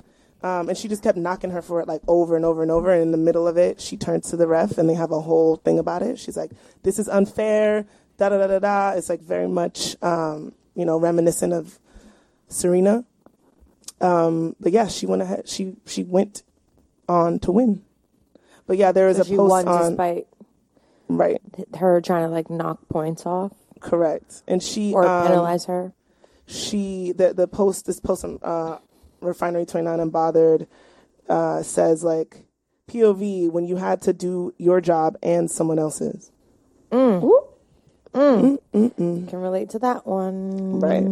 Um, 0.43 0.69
and 0.69 0.77
she 0.77 0.87
just 0.87 1.03
kept 1.03 1.19
knocking 1.19 1.51
her 1.51 1.61
for 1.61 1.81
it 1.81 1.87
like 1.87 2.01
over 2.07 2.35
and 2.35 2.43
over 2.43 2.63
and 2.63 2.71
over. 2.71 2.91
And 2.91 3.01
in 3.03 3.11
the 3.11 3.17
middle 3.17 3.47
of 3.47 3.57
it, 3.57 3.79
she 3.79 3.95
turns 3.95 4.29
to 4.31 4.37
the 4.37 4.47
ref 4.47 4.79
and 4.79 4.89
they 4.89 4.95
have 4.95 5.11
a 5.11 5.21
whole 5.21 5.57
thing 5.57 5.77
about 5.77 6.01
it. 6.01 6.17
She's 6.17 6.35
like, 6.37 6.51
"This 6.83 6.97
is 6.97 7.07
unfair." 7.07 7.85
Da 8.17 8.29
da 8.29 8.37
da 8.37 8.47
da 8.47 8.59
da. 8.59 8.91
It's 8.91 9.09
like 9.09 9.21
very 9.21 9.47
much, 9.47 9.95
um, 10.01 10.53
you 10.75 10.85
know, 10.85 10.97
reminiscent 10.97 11.53
of 11.53 11.77
Serena. 12.47 13.03
Um, 13.99 14.55
but 14.59 14.71
yeah, 14.71 14.87
she 14.87 15.05
went 15.05 15.21
ahead. 15.21 15.47
She 15.47 15.75
she 15.85 16.03
went 16.03 16.41
on 17.07 17.37
to 17.39 17.51
win. 17.51 17.83
But 18.65 18.77
yeah, 18.77 18.91
there 18.91 19.09
is 19.09 19.17
So 19.17 19.23
a 19.23 19.25
she 19.25 19.35
post 19.35 19.49
won 19.49 19.67
on 19.67 19.89
despite 19.91 20.27
right, 21.07 21.41
her 21.77 22.01
trying 22.01 22.23
to 22.23 22.29
like 22.29 22.49
knock 22.49 22.87
points 22.89 23.25
off 23.25 23.51
correct, 23.81 24.43
and 24.47 24.61
she 24.63 24.93
or 24.93 25.05
um, 25.05 25.27
penalize 25.27 25.65
her. 25.65 25.93
she 26.45 27.11
the 27.11 27.33
the 27.33 27.47
post 27.47 27.85
this 27.85 27.99
post 27.99 28.23
on 28.23 28.39
uh, 28.43 28.77
refinery 29.21 29.65
29 29.65 29.99
unbothered 29.99 30.67
uh, 31.29 31.61
says 31.63 32.03
like 32.03 32.45
pov 32.89 33.49
when 33.51 33.65
you 33.65 33.75
had 33.77 34.01
to 34.01 34.13
do 34.13 34.53
your 34.57 34.81
job 34.81 35.17
and 35.23 35.49
someone 35.51 35.79
else's 35.79 36.31
Mm. 36.91 37.23
Ooh. 37.23 37.47
Mm. 38.13 38.57
Mm-mm-mm. 38.73 39.27
Can 39.29 39.39
relate 39.39 39.69
to 39.69 39.79
that 39.79 40.05
one. 40.05 40.79
right 40.81 41.05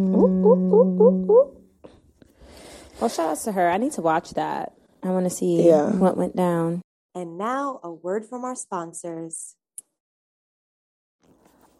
Well, 3.00 3.08
shout 3.08 3.30
outs 3.30 3.44
to 3.44 3.52
her. 3.52 3.70
I 3.70 3.78
need 3.78 3.92
to 3.92 4.02
watch 4.02 4.32
that. 4.32 4.74
I 5.02 5.08
want 5.08 5.24
to 5.24 5.30
see 5.30 5.66
Yeah. 5.66 5.90
what 5.92 6.18
went 6.18 6.36
down. 6.36 6.82
And 7.14 7.38
now 7.38 7.80
a 7.82 7.90
word 7.90 8.26
from 8.26 8.44
our 8.44 8.54
sponsors. 8.54 9.56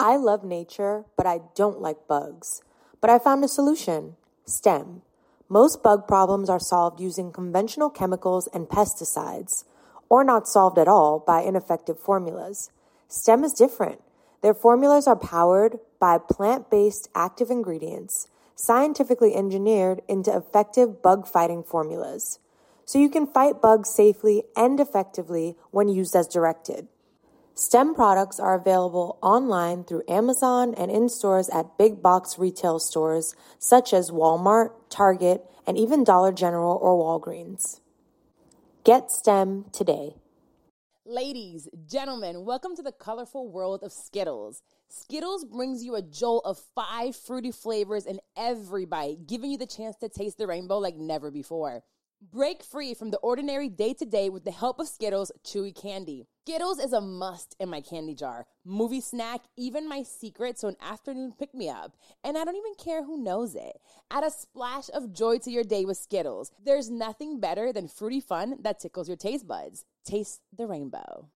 I 0.03 0.17
love 0.17 0.43
nature, 0.43 1.05
but 1.15 1.27
I 1.27 1.43
don't 1.55 1.83
like 1.83 2.09
bugs. 2.09 2.63
But 3.03 3.11
I 3.11 3.19
found 3.19 3.45
a 3.45 3.49
solution 3.49 4.17
STEM. 4.47 5.03
Most 5.47 5.83
bug 5.83 6.09
problems 6.09 6.49
are 6.49 6.59
solved 6.59 7.01
using 7.01 7.31
conventional 7.31 7.91
chemicals 7.91 8.49
and 8.55 8.67
pesticides, 8.67 9.65
or 10.09 10.25
not 10.25 10.49
solved 10.49 10.79
at 10.79 10.89
all 10.89 11.19
by 11.19 11.43
ineffective 11.43 11.99
formulas. 11.99 12.71
STEM 13.09 13.45
is 13.45 13.53
different. 13.53 14.01
Their 14.41 14.55
formulas 14.55 15.07
are 15.07 15.17
powered 15.17 15.79
by 15.99 16.17
plant 16.17 16.71
based 16.71 17.11
active 17.15 17.51
ingredients, 17.51 18.27
scientifically 18.55 19.35
engineered 19.35 20.01
into 20.09 20.35
effective 20.35 21.03
bug 21.03 21.27
fighting 21.27 21.63
formulas 21.63 22.39
so 22.87 22.99
you 22.99 23.11
can 23.11 23.25
fight 23.25 23.61
bugs 23.61 23.89
safely 23.89 24.43
and 24.57 24.81
effectively 24.81 25.57
when 25.71 25.89
used 25.89 26.17
as 26.17 26.27
directed. 26.27 26.89
STEM 27.61 27.95
products 27.95 28.41
are 28.41 28.55
available 28.55 29.19
online 29.21 29.85
through 29.85 30.03
Amazon 30.09 30.73
and 30.79 30.91
in 30.91 31.11
stores 31.11 31.51
at 31.51 31.77
big 31.77 32.01
box 32.01 32.39
retail 32.39 32.79
stores 32.79 33.37
such 33.59 33.93
as 33.93 34.11
Walmart, 34.11 34.71
Target, 34.89 35.45
and 35.67 35.77
even 35.77 36.03
Dollar 36.03 36.33
General 36.33 36.79
or 36.81 36.97
Walgreens. 36.97 37.81
Get 38.83 39.11
STEM 39.11 39.67
today. 39.75 40.15
Ladies, 41.05 41.69
gentlemen, 41.87 42.47
welcome 42.47 42.75
to 42.77 42.83
the 42.83 42.93
colorful 42.93 43.53
world 43.53 43.83
of 43.83 43.93
Skittles. 43.93 44.63
Skittles 44.89 45.45
brings 45.45 45.85
you 45.85 45.97
a 45.97 46.03
jolt 46.03 46.47
of 46.47 46.59
five 46.75 47.15
fruity 47.15 47.53
flavors 47.53 48.07
in 48.07 48.21
every 48.39 48.87
bite, 48.87 49.27
giving 49.27 49.51
you 49.51 49.59
the 49.59 49.67
chance 49.67 49.97
to 49.97 50.09
taste 50.09 50.39
the 50.39 50.47
rainbow 50.47 50.79
like 50.79 50.97
never 50.97 51.31
before. 51.31 51.83
Break 52.23 52.63
free 52.63 52.93
from 52.93 53.11
the 53.11 53.17
ordinary 53.19 53.71
day 53.71 53.95
to 53.95 54.05
day 54.05 54.29
with 54.29 54.45
the 54.45 54.51
help 54.51 54.79
of 54.79 54.89
Skittles 54.89 55.33
Chewy 55.43 55.75
Candy. 55.75 56.27
Skittles 56.43 56.79
is 56.79 56.93
a 56.93 57.01
must 57.01 57.57
in 57.59 57.71
my 57.71 57.81
candy 57.81 58.15
jar. 58.15 58.45
Movie 58.63 59.01
snack, 59.01 59.41
even 59.57 59.89
my 59.89 60.03
secret, 60.03 60.59
so 60.59 60.69
an 60.69 60.77
afternoon 60.83 61.33
pick 61.39 61.55
me 61.55 61.71
up. 61.71 61.97
And 62.23 62.37
I 62.37 62.45
don't 62.45 62.57
even 62.57 62.75
care 62.75 63.05
who 63.05 63.25
knows 63.25 63.55
it. 63.55 63.81
Add 64.11 64.25
a 64.25 64.31
splash 64.31 64.91
of 64.93 65.15
joy 65.15 65.39
to 65.39 65.51
your 65.51 65.65
day 65.65 65.87
with 65.87 65.97
Skittles. 65.97 66.53
There's 66.63 66.91
nothing 66.91 67.41
better 67.41 67.73
than 67.73 67.89
fruity 67.89 68.21
fun 68.21 68.59
that 68.61 68.81
tickles 68.81 69.09
your 69.09 69.17
taste 69.17 69.49
buds. 69.49 69.87
Taste 70.05 70.43
the 70.55 70.67
rainbow. 70.67 71.31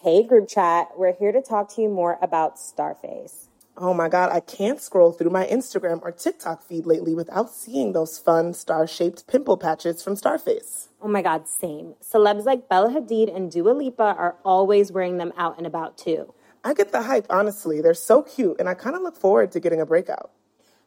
Hey, 0.00 0.22
group 0.22 0.48
chat. 0.48 0.88
We're 0.96 1.12
here 1.14 1.30
to 1.30 1.42
talk 1.42 1.74
to 1.74 1.82
you 1.82 1.90
more 1.90 2.18
about 2.22 2.56
Starface. 2.56 3.48
Oh 3.76 3.94
my 3.94 4.08
god 4.08 4.30
i 4.30 4.40
can't 4.40 4.80
scroll 4.80 5.12
through 5.12 5.30
my 5.30 5.46
instagram 5.46 6.00
or 6.02 6.12
tiktok 6.12 6.62
feed 6.62 6.84
lately 6.86 7.14
without 7.14 7.50
seeing 7.50 7.92
those 7.92 8.18
fun 8.18 8.52
star-shaped 8.52 9.26
pimple 9.26 9.56
patches 9.56 10.02
from 10.02 10.14
starface 10.14 10.88
Oh 11.04 11.08
my 11.08 11.20
god, 11.20 11.48
same. 11.48 11.94
Celebs 12.00 12.44
like 12.44 12.68
Bella 12.68 12.90
Hadid 12.90 13.34
and 13.34 13.50
Dua 13.50 13.72
Lipa 13.72 14.14
are 14.16 14.36
always 14.44 14.92
wearing 14.92 15.16
them 15.16 15.32
out 15.36 15.58
and 15.58 15.66
about 15.66 15.98
too. 15.98 16.32
i 16.62 16.72
get 16.74 16.92
the 16.92 17.02
hype 17.02 17.26
honestly 17.28 17.80
they're 17.80 17.92
so 17.94 18.22
cute 18.22 18.56
and 18.60 18.68
i 18.68 18.74
kind 18.74 18.94
of 18.94 19.02
look 19.02 19.16
forward 19.16 19.50
to 19.50 19.58
getting 19.58 19.80
a 19.80 19.86
breakout 19.86 20.30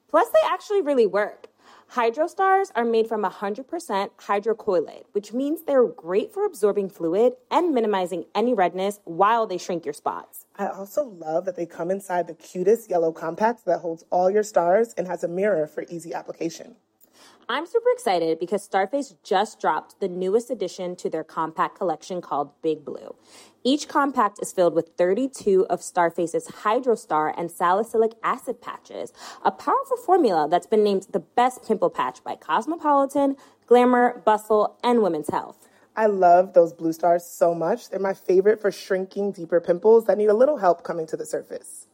Plus, 0.09 0.29
they 0.29 0.39
actually 0.47 0.81
really 0.81 1.05
work. 1.05 1.47
Hydro 1.89 2.27
Stars 2.27 2.71
are 2.75 2.83
made 2.83 3.07
from 3.07 3.23
100% 3.23 4.09
hydrocolloid, 4.19 5.03
which 5.13 5.31
means 5.33 5.63
they're 5.63 5.85
great 5.85 6.33
for 6.33 6.45
absorbing 6.45 6.89
fluid 6.89 7.33
and 7.49 7.73
minimizing 7.73 8.25
any 8.33 8.53
redness 8.53 8.99
while 9.05 9.47
they 9.47 9.57
shrink 9.57 9.85
your 9.85 9.93
spots. 9.93 10.45
I 10.57 10.67
also 10.67 11.03
love 11.03 11.45
that 11.45 11.55
they 11.55 11.65
come 11.65 11.91
inside 11.91 12.27
the 12.27 12.33
cutest 12.33 12.89
yellow 12.89 13.11
compact 13.11 13.65
that 13.65 13.79
holds 13.79 14.03
all 14.09 14.29
your 14.29 14.43
stars 14.43 14.93
and 14.97 15.07
has 15.07 15.23
a 15.23 15.27
mirror 15.27 15.67
for 15.67 15.85
easy 15.89 16.13
application. 16.13 16.75
I'm 17.47 17.67
super 17.67 17.89
excited 17.91 18.39
because 18.39 18.67
Starface 18.67 19.13
just 19.21 19.61
dropped 19.61 19.99
the 19.99 20.07
newest 20.07 20.49
addition 20.49 20.95
to 20.95 21.11
their 21.11 21.23
compact 21.23 21.77
collection 21.77 22.19
called 22.19 22.49
Big 22.63 22.83
Blue. 22.83 23.13
Each 23.63 23.87
compact 23.87 24.39
is 24.41 24.51
filled 24.51 24.73
with 24.73 24.93
32 24.97 25.67
of 25.67 25.81
Starface's 25.81 26.47
Hydrostar 26.47 27.35
and 27.37 27.51
salicylic 27.51 28.13
acid 28.23 28.61
patches, 28.61 29.13
a 29.43 29.51
powerful 29.51 29.97
formula 29.97 30.47
that's 30.49 30.65
been 30.65 30.83
named 30.83 31.05
the 31.11 31.19
best 31.19 31.67
pimple 31.67 31.91
patch 31.91 32.23
by 32.23 32.35
Cosmopolitan, 32.35 33.35
Glamour, 33.67 34.23
Bustle, 34.25 34.79
and 34.83 35.03
Women's 35.03 35.29
Health. 35.29 35.67
I 35.95 36.07
love 36.07 36.53
those 36.53 36.73
blue 36.73 36.93
stars 36.93 37.25
so 37.25 37.53
much. 37.53 37.89
They're 37.89 37.99
my 37.99 38.15
favorite 38.15 38.59
for 38.59 38.71
shrinking 38.71 39.33
deeper 39.33 39.61
pimples 39.61 40.05
that 40.05 40.17
need 40.17 40.29
a 40.29 40.33
little 40.33 40.57
help 40.57 40.83
coming 40.83 41.05
to 41.07 41.17
the 41.17 41.27
surface. 41.27 41.84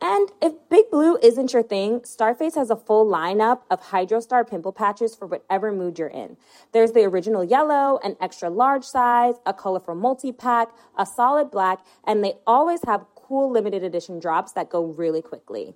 And 0.00 0.30
if 0.40 0.52
Big 0.68 0.90
Blue 0.90 1.18
isn't 1.22 1.52
your 1.52 1.62
thing, 1.62 2.00
Starface 2.00 2.54
has 2.54 2.70
a 2.70 2.76
full 2.76 3.04
lineup 3.04 3.62
of 3.68 3.82
Hydrostar 3.82 4.48
pimple 4.48 4.72
patches 4.72 5.16
for 5.16 5.26
whatever 5.26 5.72
mood 5.72 5.98
you're 5.98 6.08
in. 6.08 6.36
There's 6.72 6.92
the 6.92 7.04
original 7.04 7.42
yellow, 7.42 7.98
an 8.04 8.16
extra 8.20 8.48
large 8.48 8.84
size, 8.84 9.34
a 9.44 9.52
colorful 9.52 9.96
multi 9.96 10.30
pack, 10.30 10.68
a 10.96 11.04
solid 11.04 11.50
black, 11.50 11.84
and 12.04 12.22
they 12.22 12.34
always 12.46 12.80
have 12.86 13.06
cool 13.16 13.50
limited 13.50 13.82
edition 13.82 14.20
drops 14.20 14.52
that 14.52 14.70
go 14.70 14.84
really 14.84 15.20
quickly. 15.20 15.74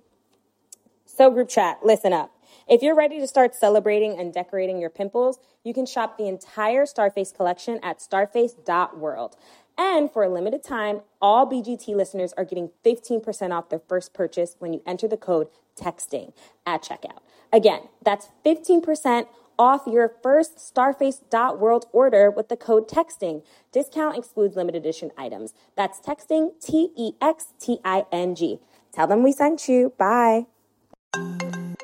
So, 1.05 1.29
group 1.29 1.49
chat, 1.49 1.79
listen 1.83 2.13
up. 2.13 2.31
If 2.67 2.81
you're 2.81 2.95
ready 2.95 3.19
to 3.19 3.27
start 3.27 3.53
celebrating 3.53 4.19
and 4.19 4.33
decorating 4.33 4.79
your 4.79 4.89
pimples, 4.89 5.37
you 5.63 5.73
can 5.73 5.85
shop 5.85 6.17
the 6.17 6.27
entire 6.27 6.85
Starface 6.85 7.35
collection 7.35 7.79
at 7.83 7.99
starface.world. 7.99 9.35
And 9.77 10.11
for 10.11 10.23
a 10.23 10.29
limited 10.29 10.63
time, 10.63 11.01
all 11.21 11.49
BGT 11.49 11.95
listeners 11.95 12.33
are 12.33 12.45
getting 12.45 12.69
15% 12.85 13.51
off 13.51 13.69
their 13.69 13.81
first 13.87 14.13
purchase 14.13 14.55
when 14.59 14.73
you 14.73 14.81
enter 14.85 15.07
the 15.07 15.17
code 15.17 15.47
TEXTING 15.75 16.33
at 16.65 16.83
checkout. 16.83 17.19
Again, 17.51 17.89
that's 18.03 18.29
15% 18.45 19.27
off 19.57 19.83
your 19.85 20.13
first 20.21 20.57
starface.world 20.57 21.85
order 21.91 22.31
with 22.31 22.49
the 22.49 22.57
code 22.57 22.87
TEXTING. 22.87 23.43
Discount 23.71 24.17
excludes 24.17 24.55
limited 24.55 24.79
edition 24.79 25.11
items. 25.17 25.53
That's 25.75 25.99
texting, 25.99 26.51
T 26.61 26.89
E 26.95 27.13
X 27.21 27.47
T 27.59 27.79
I 27.83 28.05
N 28.11 28.35
G. 28.35 28.59
Tell 28.91 29.07
them 29.07 29.23
we 29.23 29.31
sent 29.31 29.67
you. 29.67 29.93
Bye. 29.97 30.47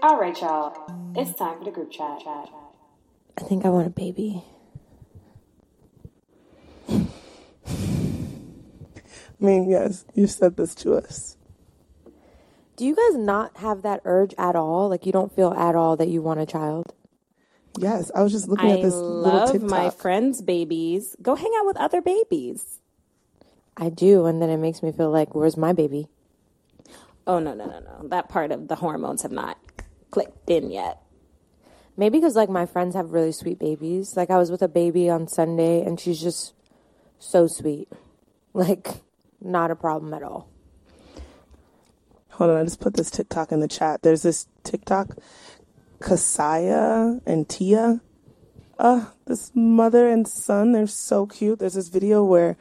All 0.01 0.19
right, 0.19 0.39
y'all. 0.39 0.75
It's 1.15 1.37
time 1.37 1.59
for 1.59 1.65
the 1.65 1.71
group 1.71 1.91
chat. 1.91 2.21
I 2.25 3.41
think 3.41 3.65
I 3.65 3.69
want 3.69 3.87
a 3.87 3.91
baby. 3.91 4.43
I 9.41 9.45
mean, 9.45 9.69
yes, 9.69 10.05
you 10.13 10.27
said 10.27 10.57
this 10.57 10.75
to 10.75 10.95
us. 10.95 11.37
Do 12.75 12.85
you 12.85 12.95
guys 12.95 13.17
not 13.17 13.57
have 13.57 13.81
that 13.81 14.01
urge 14.05 14.33
at 14.37 14.55
all? 14.55 14.89
Like 14.89 15.05
you 15.05 15.11
don't 15.11 15.33
feel 15.35 15.53
at 15.53 15.75
all 15.75 15.97
that 15.97 16.07
you 16.07 16.21
want 16.21 16.39
a 16.39 16.45
child? 16.45 16.93
Yes, 17.77 18.11
I 18.15 18.23
was 18.23 18.31
just 18.31 18.47
looking 18.47 18.71
I 18.71 18.75
at 18.75 18.81
this 18.81 18.93
little 18.93 19.21
love 19.21 19.51
TikTok. 19.51 19.69
my 19.69 19.89
friends' 19.89 20.41
babies. 20.41 21.15
Go 21.21 21.35
hang 21.35 21.51
out 21.59 21.65
with 21.65 21.77
other 21.77 22.01
babies. 22.01 22.79
I 23.77 23.89
do, 23.89 24.25
and 24.25 24.41
then 24.41 24.49
it 24.49 24.57
makes 24.57 24.83
me 24.83 24.91
feel 24.91 25.09
like, 25.09 25.35
where's 25.35 25.55
my 25.55 25.71
baby? 25.71 26.07
Oh, 27.25 27.39
no, 27.39 27.53
no, 27.53 27.65
no, 27.65 27.79
no. 27.79 28.07
That 28.09 28.27
part 28.27 28.51
of 28.51 28.67
the 28.67 28.75
hormones 28.75 29.21
have 29.21 29.31
not 29.31 29.57
clicked 30.11 30.49
in 30.49 30.71
yet. 30.71 30.99
Maybe 31.95 32.17
because 32.17 32.35
like 32.35 32.49
my 32.49 32.65
friends 32.65 32.95
have 32.95 33.11
really 33.11 33.31
sweet 33.31 33.59
babies. 33.59 34.15
Like 34.15 34.29
I 34.29 34.37
was 34.37 34.51
with 34.51 34.61
a 34.61 34.67
baby 34.69 35.09
on 35.09 35.27
Sunday, 35.27 35.81
and 35.83 35.99
she's 35.99 36.21
just 36.21 36.53
so 37.19 37.47
sweet. 37.47 37.89
Like 38.51 38.87
not 39.41 39.71
a 39.71 39.75
problem 39.75 40.13
at 40.13 40.23
all. 40.23 40.49
Hold 42.31 42.51
on, 42.51 42.57
I 42.57 42.63
just 42.63 42.79
put 42.79 42.93
this 42.93 43.11
TikTok 43.11 43.51
in 43.51 43.59
the 43.59 43.67
chat. 43.67 44.01
There's 44.01 44.21
this 44.21 44.47
TikTok, 44.63 45.17
Kasaya 45.99 47.21
and 47.25 47.49
Tia. 47.49 48.01
Uh, 48.77 49.07
this 49.25 49.51
mother 49.53 50.07
and 50.07 50.25
son, 50.25 50.71
they're 50.71 50.87
so 50.87 51.25
cute. 51.25 51.59
There's 51.59 51.73
this 51.73 51.89
video 51.89 52.23
where 52.23 52.55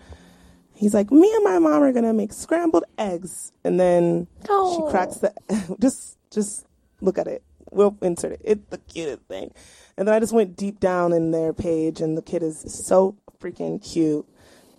he's 0.75 0.95
like, 0.95 1.13
Me 1.13 1.33
and 1.33 1.45
my 1.45 1.61
mom 1.61 1.83
are 1.83 1.93
gonna 1.93 2.13
make 2.13 2.33
scrambled 2.33 2.85
eggs. 2.99 3.53
And 3.63 3.79
then 3.79 4.27
she 4.43 4.91
cracks 4.91 5.19
the 5.19 5.33
just 5.81 6.19
just 6.31 6.67
look 7.01 7.19
at 7.19 7.29
it. 7.29 7.43
We'll 7.71 7.97
insert 8.03 8.33
it. 8.33 8.41
It's 8.45 8.67
the 8.71 8.79
cutest 8.79 9.23
thing. 9.29 9.53
And 9.97 10.09
then 10.09 10.15
I 10.15 10.21
just 10.21 10.33
went 10.33 10.57
deep 10.57 10.81
down 10.81 11.13
in 11.13 11.31
their 11.31 11.53
page 11.53 12.01
and 12.01 12.17
the 12.17 12.23
kid 12.23 12.43
is 12.43 12.59
so 12.61 13.17
freaking 13.41 13.83
cute. 13.83 14.27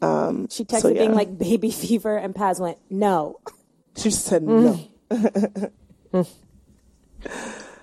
Um 0.02 0.48
She 0.50 0.64
texted 0.66 0.82
so, 0.82 0.94
being 0.94 1.14
like 1.14 1.38
baby 1.38 1.72
fever, 1.72 2.16
and 2.18 2.34
Paz 2.36 2.60
went, 2.60 2.78
no. 2.90 3.40
she 3.98 4.12
said 4.12 4.44
no. 4.44 4.80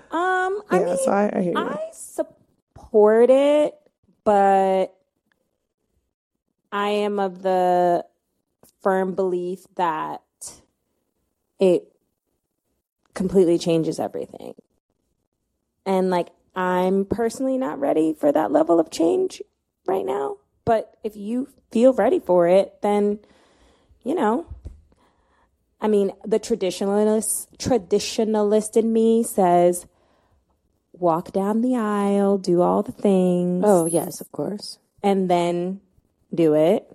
Um, 0.08 0.62
I 0.70 0.78
Yeah, 0.80 0.84
mean, 0.86 0.96
so 0.98 1.10
I- 1.10 1.30
I. 1.34 1.52
I 1.56 1.90
support 1.92 3.28
it, 3.28 3.74
but 4.24 4.94
I 6.72 6.88
am 6.88 7.18
of 7.18 7.42
the 7.42 8.04
firm 8.80 9.14
belief 9.14 9.64
that 9.74 10.22
it 11.58 11.92
completely 13.14 13.58
changes 13.58 13.98
everything. 13.98 14.54
And 15.84 16.08
like, 16.08 16.28
I'm 16.54 17.04
personally 17.04 17.58
not 17.58 17.78
ready 17.78 18.14
for 18.14 18.32
that 18.32 18.50
level 18.52 18.80
of 18.80 18.90
change 18.90 19.42
right 19.86 20.04
now. 20.06 20.36
But 20.66 20.94
if 21.02 21.16
you 21.16 21.48
feel 21.72 21.94
ready 21.94 22.18
for 22.18 22.46
it, 22.48 22.74
then, 22.82 23.20
you 24.02 24.14
know, 24.14 24.46
I 25.80 25.86
mean, 25.88 26.10
the 26.24 26.40
traditionalist 26.40 27.46
traditionalist 27.56 28.76
in 28.76 28.92
me 28.92 29.22
says, 29.22 29.86
walk 30.92 31.30
down 31.32 31.60
the 31.60 31.76
aisle, 31.76 32.36
do 32.38 32.60
all 32.62 32.82
the 32.82 32.92
things, 32.92 33.62
Oh 33.66 33.86
yes, 33.86 34.20
of 34.20 34.30
course. 34.32 34.78
and 35.02 35.30
then 35.30 35.80
do 36.34 36.54
it. 36.54 36.90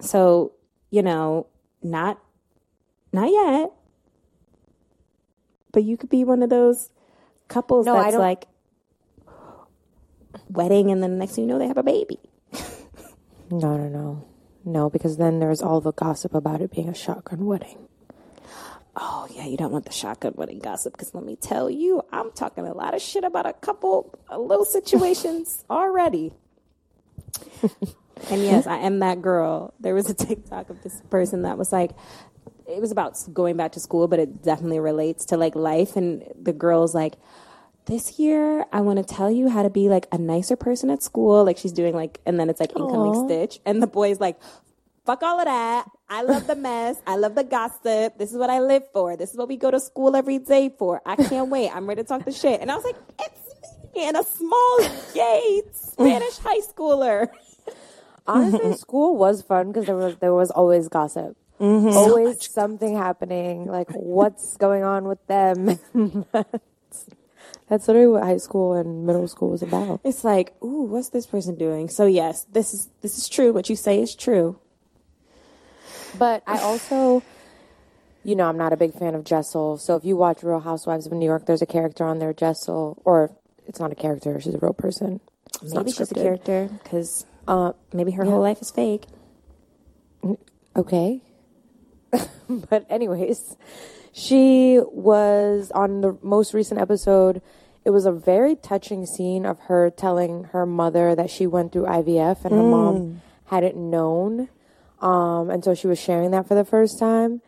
So, 0.00 0.52
you 0.90 1.02
know, 1.02 1.46
not 1.82 2.18
not 3.12 3.30
yet. 3.30 3.72
But 5.72 5.84
you 5.84 5.96
could 5.96 6.08
be 6.10 6.24
one 6.24 6.42
of 6.42 6.50
those 6.50 6.90
couples 7.48 7.84
No, 7.86 7.96
I 7.96 8.02
that's 8.04 8.12
don't- 8.14 8.22
like 8.22 8.46
wedding 10.50 10.90
and 10.90 11.02
then 11.02 11.18
next 11.18 11.34
thing 11.34 11.44
you 11.44 11.50
know 11.50 11.58
they 11.58 11.66
have 11.66 11.78
a 11.78 11.82
baby. 11.82 12.18
No, 13.50 13.76
no, 13.78 13.88
no, 13.88 14.28
no, 14.64 14.90
because 14.90 15.16
then 15.16 15.38
there's 15.40 15.62
all 15.62 15.80
the 15.80 15.92
gossip 15.92 16.34
about 16.34 16.60
it 16.60 16.70
being 16.70 16.88
a 16.88 16.94
shotgun 16.94 17.46
wedding. 17.46 17.88
Oh 18.94 19.26
yeah, 19.30 19.46
you 19.46 19.56
don't 19.56 19.70
want 19.70 19.84
the 19.84 19.92
shotgun 19.92 20.34
wedding 20.36 20.58
gossip 20.58 20.92
because 20.92 21.14
let 21.14 21.24
me 21.24 21.36
tell 21.36 21.70
you, 21.70 22.02
I'm 22.12 22.32
talking 22.32 22.66
a 22.66 22.74
lot 22.74 22.94
of 22.94 23.00
shit 23.00 23.24
about 23.24 23.46
a 23.46 23.52
couple 23.52 24.18
of 24.28 24.40
little 24.40 24.64
situations 24.64 25.64
already. 25.70 26.32
and 27.62 28.42
yes, 28.42 28.66
I 28.66 28.78
am 28.78 28.98
that 28.98 29.22
girl. 29.22 29.72
There 29.80 29.94
was 29.94 30.10
a 30.10 30.14
TikTok 30.14 30.68
of 30.68 30.82
this 30.82 31.00
person 31.10 31.42
that 31.42 31.56
was 31.56 31.72
like, 31.72 31.92
it 32.66 32.80
was 32.80 32.90
about 32.90 33.16
going 33.32 33.56
back 33.56 33.72
to 33.72 33.80
school, 33.80 34.08
but 34.08 34.18
it 34.18 34.42
definitely 34.42 34.80
relates 34.80 35.24
to 35.26 35.36
like 35.36 35.54
life. 35.54 35.96
And 35.96 36.24
the 36.40 36.52
girl's 36.52 36.94
like, 36.94 37.14
this 37.88 38.18
year 38.18 38.66
I 38.70 38.82
want 38.82 38.98
to 38.98 39.14
tell 39.14 39.30
you 39.30 39.48
how 39.48 39.62
to 39.62 39.70
be 39.70 39.88
like 39.88 40.06
a 40.12 40.18
nicer 40.18 40.56
person 40.56 40.90
at 40.90 41.02
school. 41.02 41.44
Like 41.44 41.56
she's 41.56 41.72
doing 41.72 41.94
like, 41.94 42.20
and 42.26 42.38
then 42.38 42.48
it's 42.50 42.60
like 42.60 42.70
incoming 42.76 43.26
stitch, 43.26 43.60
and 43.64 43.82
the 43.82 43.86
boy's 43.86 44.20
like, 44.20 44.38
fuck 45.04 45.22
all 45.22 45.38
of 45.38 45.46
that. 45.46 45.90
I 46.08 46.22
love 46.22 46.46
the 46.46 46.54
mess. 46.54 46.96
I 47.06 47.16
love 47.16 47.34
the 47.34 47.44
gossip. 47.44 48.18
This 48.18 48.30
is 48.30 48.36
what 48.36 48.50
I 48.50 48.60
live 48.60 48.82
for. 48.92 49.16
This 49.16 49.30
is 49.30 49.36
what 49.36 49.48
we 49.48 49.56
go 49.56 49.70
to 49.70 49.80
school 49.80 50.14
every 50.14 50.38
day 50.38 50.70
for. 50.78 51.00
I 51.06 51.16
can't 51.16 51.48
wait. 51.48 51.74
I'm 51.74 51.86
ready 51.88 52.02
to 52.02 52.08
talk 52.08 52.24
the 52.24 52.32
shit. 52.32 52.60
And 52.60 52.70
I 52.70 52.76
was 52.76 52.84
like, 52.84 52.96
it's 53.18 53.94
me 53.96 54.06
and 54.06 54.16
a 54.18 54.22
small 54.22 54.78
gay 55.14 55.62
Spanish 55.72 56.36
high 56.44 56.60
schooler. 56.60 57.28
Honestly, 58.26 58.74
school 58.76 59.16
was 59.16 59.40
fun 59.40 59.68
because 59.68 59.86
there 59.86 59.96
was 59.96 60.16
there 60.16 60.34
was 60.34 60.50
always 60.50 60.88
gossip. 60.88 61.36
Mm-hmm. 61.58 61.88
Always 61.88 62.48
something 62.50 62.94
happening. 62.94 63.64
Like 63.64 63.88
what's 63.92 64.58
going 64.58 64.84
on 64.84 65.08
with 65.08 65.26
them? 65.26 65.80
that's, 67.68 67.88
literally 67.88 68.08
what 68.08 68.22
high 68.22 68.36
school 68.38 68.74
and 68.74 69.06
middle 69.06 69.28
school 69.28 69.50
was 69.50 69.62
about. 69.62 70.00
It's 70.04 70.24
like, 70.24 70.54
ooh, 70.62 70.82
what's 70.84 71.10
this 71.10 71.26
person 71.26 71.54
doing? 71.56 71.88
So 71.88 72.06
yes, 72.06 72.44
this 72.52 72.72
is 72.74 72.88
this 73.02 73.18
is 73.18 73.28
true. 73.28 73.52
What 73.52 73.68
you 73.68 73.76
say 73.76 74.00
is 74.00 74.14
true. 74.14 74.58
But 76.18 76.42
I 76.46 76.58
also, 76.58 77.22
you 78.24 78.34
know, 78.34 78.48
I'm 78.48 78.56
not 78.56 78.72
a 78.72 78.76
big 78.76 78.94
fan 78.94 79.14
of 79.14 79.24
Jessel. 79.24 79.76
So 79.78 79.96
if 79.96 80.04
you 80.04 80.16
watch 80.16 80.42
Real 80.42 80.60
Housewives 80.60 81.06
of 81.06 81.12
New 81.12 81.26
York, 81.26 81.46
there's 81.46 81.62
a 81.62 81.66
character 81.66 82.04
on 82.04 82.18
there, 82.18 82.32
Jessel, 82.32 83.00
or 83.04 83.30
it's 83.66 83.78
not 83.78 83.92
a 83.92 83.94
character; 83.94 84.40
she's 84.40 84.54
a 84.54 84.58
real 84.58 84.72
person. 84.72 85.20
It's 85.62 85.74
Maybe 85.74 85.92
she's 85.92 86.10
a 86.10 86.14
character 86.14 86.68
because 86.82 87.26
Uh, 87.46 87.72
maybe 87.92 88.12
her 88.12 88.24
whole 88.24 88.40
life 88.40 88.60
is 88.60 88.70
fake. 88.70 89.04
Okay. 90.76 91.22
but 92.48 92.86
anyways, 92.90 93.56
she 94.12 94.80
was 94.84 95.70
on 95.74 96.00
the 96.00 96.18
most 96.22 96.54
recent 96.54 96.80
episode. 96.80 97.42
It 97.84 97.90
was 97.90 98.06
a 98.06 98.12
very 98.12 98.54
touching 98.56 99.06
scene 99.06 99.46
of 99.46 99.58
her 99.60 99.90
telling 99.90 100.44
her 100.44 100.66
mother 100.66 101.14
that 101.14 101.30
she 101.30 101.46
went 101.46 101.72
through 101.72 101.84
IVF 101.84 102.44
and 102.44 102.54
her 102.54 102.62
mom 102.62 103.22
hadn't 103.46 103.76
known. 103.76 104.48
Um, 105.00 105.50
and 105.50 105.64
so 105.64 105.74
she 105.74 105.86
was 105.86 105.98
sharing 105.98 106.32
that 106.32 106.46
for 106.46 106.54
the 106.54 106.64
first 106.64 106.98
time. 106.98 107.40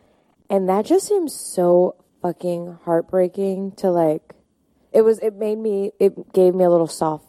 And 0.49 0.67
that 0.69 0.85
just 0.85 1.07
seems 1.07 1.33
so 1.33 1.95
fucking 2.21 2.79
heartbreaking 2.85 3.71
to 3.73 3.89
like 3.89 4.35
it 4.91 5.01
was 5.01 5.19
it 5.19 5.35
made 5.35 5.57
me 5.57 5.91
it 5.99 6.33
gave 6.33 6.53
me 6.53 6.63
a 6.63 6.69
little 6.69 6.87
soft 6.87 7.25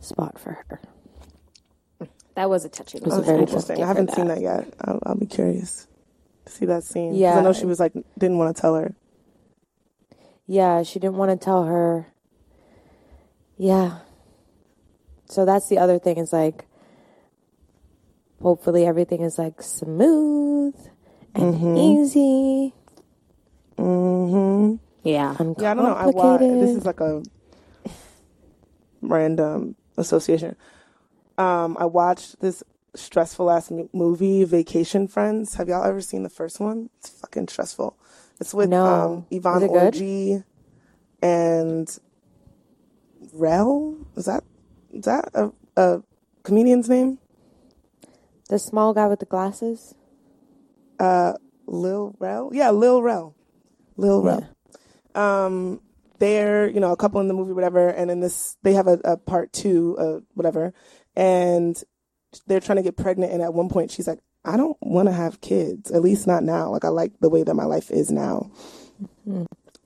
spot 0.00 0.38
for 0.38 0.64
her. 0.68 0.80
That 2.34 2.48
was 2.48 2.64
a 2.64 2.68
touching. 2.68 3.02
was 3.02 3.18
a 3.18 3.22
very 3.22 3.40
Interesting. 3.40 3.82
I 3.82 3.86
haven't 3.86 4.12
seen 4.12 4.28
that 4.28 4.40
yet. 4.40 4.72
I'll, 4.80 4.98
I'll 5.04 5.14
be 5.16 5.26
curious 5.26 5.86
to 5.86 5.91
see 6.46 6.66
that 6.66 6.84
scene. 6.84 7.14
Yeah. 7.14 7.38
I 7.38 7.42
know 7.42 7.52
she 7.52 7.66
was 7.66 7.80
like 7.80 7.92
didn't 8.18 8.38
want 8.38 8.54
to 8.54 8.60
tell 8.60 8.74
her. 8.74 8.94
Yeah, 10.46 10.82
she 10.82 10.98
didn't 10.98 11.16
want 11.16 11.30
to 11.30 11.42
tell 11.42 11.64
her. 11.64 12.06
Yeah. 13.56 13.98
So 15.26 15.44
that's 15.44 15.68
the 15.68 15.78
other 15.78 15.98
thing 15.98 16.18
is 16.18 16.32
like 16.32 16.66
hopefully 18.40 18.84
everything 18.84 19.22
is 19.22 19.38
like 19.38 19.62
smooth 19.62 20.74
and 21.34 21.78
easy. 21.78 22.74
Mm-hmm. 23.78 24.76
Yeah. 25.04 25.34
Yeah, 25.58 25.70
I 25.70 25.74
don't 25.74 25.84
know. 25.84 25.94
I 25.94 26.06
watch. 26.06 26.40
This 26.40 26.76
is 26.76 26.84
like 26.84 27.00
a 27.00 27.22
random 29.00 29.76
association. 29.96 30.56
Um, 31.38 31.76
I 31.80 31.86
watched 31.86 32.40
this 32.40 32.62
stressful 32.94 33.50
ass 33.50 33.70
m- 33.70 33.88
movie, 33.92 34.44
Vacation 34.44 35.08
Friends. 35.08 35.54
Have 35.54 35.68
y'all 35.68 35.84
ever 35.84 36.00
seen 36.00 36.22
the 36.22 36.28
first 36.28 36.60
one? 36.60 36.90
It's 36.98 37.10
fucking 37.10 37.48
stressful. 37.48 37.96
It's 38.40 38.52
with 38.54 38.68
No. 38.70 38.84
um, 38.86 39.26
Yvonne 39.30 39.58
Is 39.58 39.62
it 39.64 39.72
good? 39.72 39.94
Orji 39.94 40.44
and 41.22 41.98
Rel. 43.32 43.96
Is 44.16 44.26
that 44.26 44.44
is 44.92 45.04
that 45.04 45.30
a, 45.34 45.50
a 45.76 46.02
comedian's 46.42 46.88
name? 46.88 47.18
The 48.48 48.58
small 48.58 48.92
guy 48.92 49.06
with 49.06 49.20
the 49.20 49.26
glasses. 49.26 49.94
Uh, 50.98 51.34
Lil 51.66 52.14
Rel. 52.18 52.50
Yeah, 52.52 52.70
Lil 52.70 53.02
Rel. 53.02 53.34
Lil 53.96 54.22
Rel. 54.22 54.48
Um, 55.14 55.80
they're 56.18 56.68
you 56.68 56.80
know 56.80 56.92
a 56.92 56.96
couple 56.96 57.20
in 57.20 57.28
the 57.28 57.34
movie, 57.34 57.52
whatever, 57.52 57.88
and 57.88 58.10
in 58.10 58.20
this 58.20 58.56
they 58.62 58.74
have 58.74 58.86
a, 58.86 59.00
a 59.04 59.16
part 59.16 59.52
two, 59.52 59.96
uh, 59.98 60.20
whatever, 60.34 60.72
and 61.16 61.82
they're 62.46 62.60
trying 62.60 62.76
to 62.76 62.82
get 62.82 62.96
pregnant, 62.96 63.32
and 63.32 63.42
at 63.42 63.54
one 63.54 63.68
point 63.68 63.90
she's 63.90 64.08
like, 64.08 64.20
I 64.44 64.56
don't 64.56 64.76
want 64.80 65.08
to 65.08 65.12
have 65.12 65.40
kids, 65.40 65.90
at 65.90 66.02
least 66.02 66.26
not 66.26 66.42
now. 66.42 66.70
Like 66.70 66.84
I 66.84 66.88
like 66.88 67.12
the 67.20 67.28
way 67.28 67.42
that 67.42 67.54
my 67.54 67.64
life 67.64 67.90
is 67.90 68.10
now, 68.10 68.50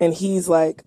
and 0.01 0.15
he's 0.15 0.49
like 0.49 0.83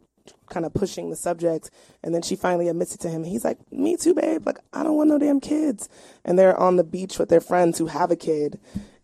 kind 0.50 0.66
of 0.66 0.74
pushing 0.74 1.10
the 1.10 1.16
subject 1.16 1.70
and 2.04 2.14
then 2.14 2.22
she 2.22 2.36
finally 2.36 2.68
admits 2.68 2.96
it 2.96 3.02
to 3.02 3.10
him. 3.10 3.24
He's 3.24 3.46
like 3.46 3.60
me 3.72 3.96
too 3.96 4.14
babe. 4.14 4.46
Like 4.46 4.60
i 4.74 4.84
don't 4.84 4.98
want 4.98 5.10
no 5.10 5.18
damn 5.18 5.40
kids. 5.40 5.88
And 6.26 6.38
they're 6.38 6.58
on 6.58 6.76
the 6.76 6.84
beach 6.84 7.20
with 7.20 7.30
their 7.30 7.42
friends 7.42 7.78
who 7.78 7.88
have 7.88 8.12
a 8.12 8.16
kid 8.16 8.60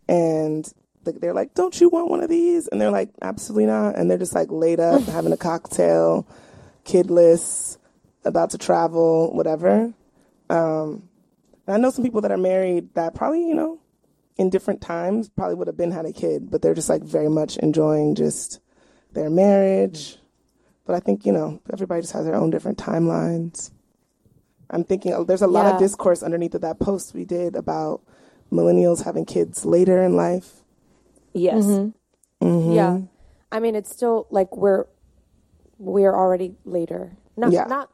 and 0.08 0.70
they're 1.04 1.34
like 1.34 1.54
don't 1.54 1.80
you 1.80 1.88
want 1.88 2.10
one 2.10 2.22
of 2.22 2.28
these? 2.28 2.68
And 2.68 2.80
they're 2.80 2.90
like 2.90 3.10
absolutely 3.22 3.66
not. 3.66 3.96
And 3.96 4.10
they're 4.10 4.18
just 4.18 4.34
like 4.34 4.48
laid 4.50 4.80
up 4.80 5.02
having 5.04 5.32
a 5.32 5.36
cocktail 5.36 6.26
kidless 6.84 7.78
about 8.24 8.50
to 8.50 8.58
travel 8.58 9.34
whatever. 9.34 9.92
Um 10.50 11.08
and 11.66 11.74
i 11.74 11.78
know 11.78 11.90
some 11.90 12.04
people 12.04 12.20
that 12.20 12.30
are 12.30 12.36
married 12.36 12.92
that 12.94 13.14
probably 13.14 13.46
you 13.46 13.54
know 13.54 13.78
in 14.36 14.50
different 14.50 14.80
times 14.80 15.28
probably 15.28 15.54
would 15.54 15.66
have 15.66 15.76
been 15.76 15.90
had 15.92 16.04
a 16.06 16.12
kid 16.12 16.50
but 16.50 16.60
they're 16.62 16.74
just 16.74 16.88
like 16.88 17.02
very 17.02 17.28
much 17.28 17.56
enjoying 17.58 18.14
just 18.14 18.60
their 19.12 19.30
marriage 19.30 20.18
but 20.84 20.94
I 20.94 21.00
think, 21.00 21.26
you 21.26 21.32
know, 21.32 21.60
everybody 21.72 22.02
just 22.02 22.12
has 22.12 22.24
their 22.26 22.36
own 22.36 22.50
different 22.50 22.78
timelines. 22.78 23.72
I'm 24.70 24.84
thinking 24.84 25.12
uh, 25.14 25.24
there's 25.24 25.42
a 25.42 25.48
lot 25.48 25.64
Yeah. 25.66 25.72
of 25.74 25.80
discourse 25.80 26.22
underneath 26.22 26.54
of 26.54 26.60
that 26.60 26.78
post 26.78 27.12
we 27.12 27.24
did 27.24 27.56
about 27.56 28.02
millennials 28.52 29.02
having 29.04 29.24
kids 29.24 29.64
later 29.64 30.00
in 30.00 30.14
life. 30.14 30.62
Yes. 31.32 31.64
Mm-hmm. 31.64 32.70
Yeah. 32.72 33.00
I 33.50 33.58
mean, 33.58 33.74
it's 33.74 33.90
still 33.90 34.28
like 34.30 34.56
we're 34.56 34.84
we're 35.78 36.14
already 36.14 36.54
later. 36.64 37.16
Not 37.36 37.50
Yeah. 37.50 37.64
not 37.64 37.90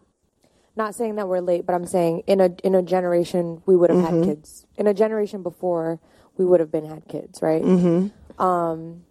not 0.76 0.94
saying 0.94 1.16
that 1.16 1.28
we're 1.28 1.40
late, 1.40 1.66
but 1.66 1.74
I'm 1.74 1.86
saying 1.86 2.22
in 2.26 2.40
a 2.40 2.50
in 2.64 2.74
a 2.74 2.82
generation 2.82 3.62
we 3.66 3.76
would 3.76 3.90
have 3.90 3.98
Mm-hmm. 3.98 4.16
had 4.20 4.24
kids. 4.24 4.66
In 4.76 4.86
a 4.86 4.94
generation 4.94 5.42
before 5.42 6.00
we 6.36 6.44
would 6.44 6.60
have 6.60 6.70
been 6.72 6.86
had 6.86 7.06
kids, 7.08 7.42
right? 7.42 7.62
Mm-hmm. 7.62 8.42
Um 8.42 9.04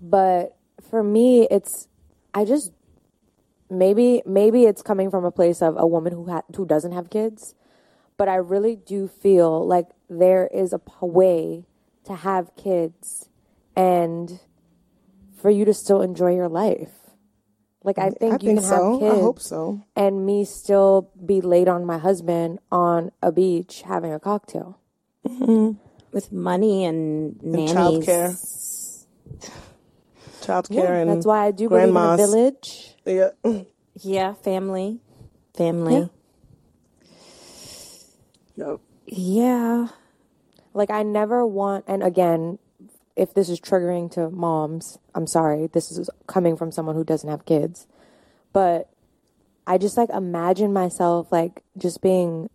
but 0.00 0.56
for 0.90 1.02
me 1.02 1.48
it's 1.50 1.88
I 2.32 2.44
just 2.44 2.72
maybe 3.70 4.22
maybe 4.24 4.64
it's 4.64 4.82
coming 4.82 5.10
from 5.10 5.24
a 5.24 5.30
place 5.32 5.60
of 5.62 5.74
a 5.76 5.86
woman 5.86 6.12
who 6.12 6.26
ha- 6.30 6.42
who 6.56 6.64
doesn't 6.64 6.92
have 6.92 7.10
kids, 7.10 7.54
but 8.16 8.28
I 8.28 8.36
really 8.36 8.76
do 8.76 9.08
feel 9.08 9.66
like 9.66 9.88
there 10.08 10.46
is 10.54 10.72
a 10.72 10.78
p- 10.78 10.92
way 11.02 11.64
to 12.04 12.14
have 12.14 12.54
kids 12.56 13.28
and 13.76 14.38
for 15.36 15.50
you 15.50 15.64
to 15.64 15.74
still 15.74 16.00
enjoy 16.02 16.34
your 16.34 16.48
life. 16.48 16.92
Like 17.88 17.96
I 17.96 18.10
mm, 18.10 18.18
think 18.20 18.32
I 18.32 18.36
you 18.44 18.48
think 18.52 18.60
can 18.60 18.68
so. 18.68 18.92
have 18.92 19.00
kids 19.00 19.16
I 19.16 19.20
hope 19.24 19.40
so. 19.40 19.80
and 19.96 20.26
me 20.26 20.44
still 20.44 21.08
be 21.24 21.40
laid 21.40 21.68
on 21.68 21.86
my 21.86 21.96
husband 21.96 22.58
on 22.70 23.12
a 23.22 23.32
beach 23.32 23.80
having 23.88 24.12
a 24.12 24.20
cocktail. 24.20 24.76
Mm-hmm. 25.26 25.80
With 26.12 26.30
money 26.30 26.84
and 26.84 27.42
nannies. 27.42 27.72
childcare. 27.74 28.36
Childcare 30.44 31.00
and 31.00 31.08
That's 31.10 31.24
why 31.24 31.46
I 31.46 31.50
do 31.50 31.68
believe 31.70 31.88
in 31.88 31.94
the 31.94 32.16
village. 32.16 32.94
Yeah. 33.06 33.30
Yeah, 34.00 34.34
family. 34.34 35.00
Family. 35.56 36.08
Yep. 38.56 38.78
Yeah. 39.06 39.88
Like 40.74 40.90
I 40.90 41.02
never 41.02 41.44
want 41.46 41.84
and 41.88 42.02
again, 42.04 42.58
if 43.18 43.34
this 43.34 43.48
is 43.48 43.60
triggering 43.60 44.10
to 44.12 44.30
moms, 44.30 44.98
I'm 45.14 45.26
sorry. 45.26 45.66
This 45.66 45.90
is 45.90 46.08
coming 46.28 46.56
from 46.56 46.70
someone 46.70 46.94
who 46.94 47.04
doesn't 47.04 47.28
have 47.28 47.44
kids. 47.44 47.88
But 48.52 48.88
I 49.66 49.76
just 49.76 49.96
like 49.96 50.08
imagine 50.10 50.72
myself 50.72 51.32
like 51.32 51.64
just 51.76 52.00
being 52.00 52.48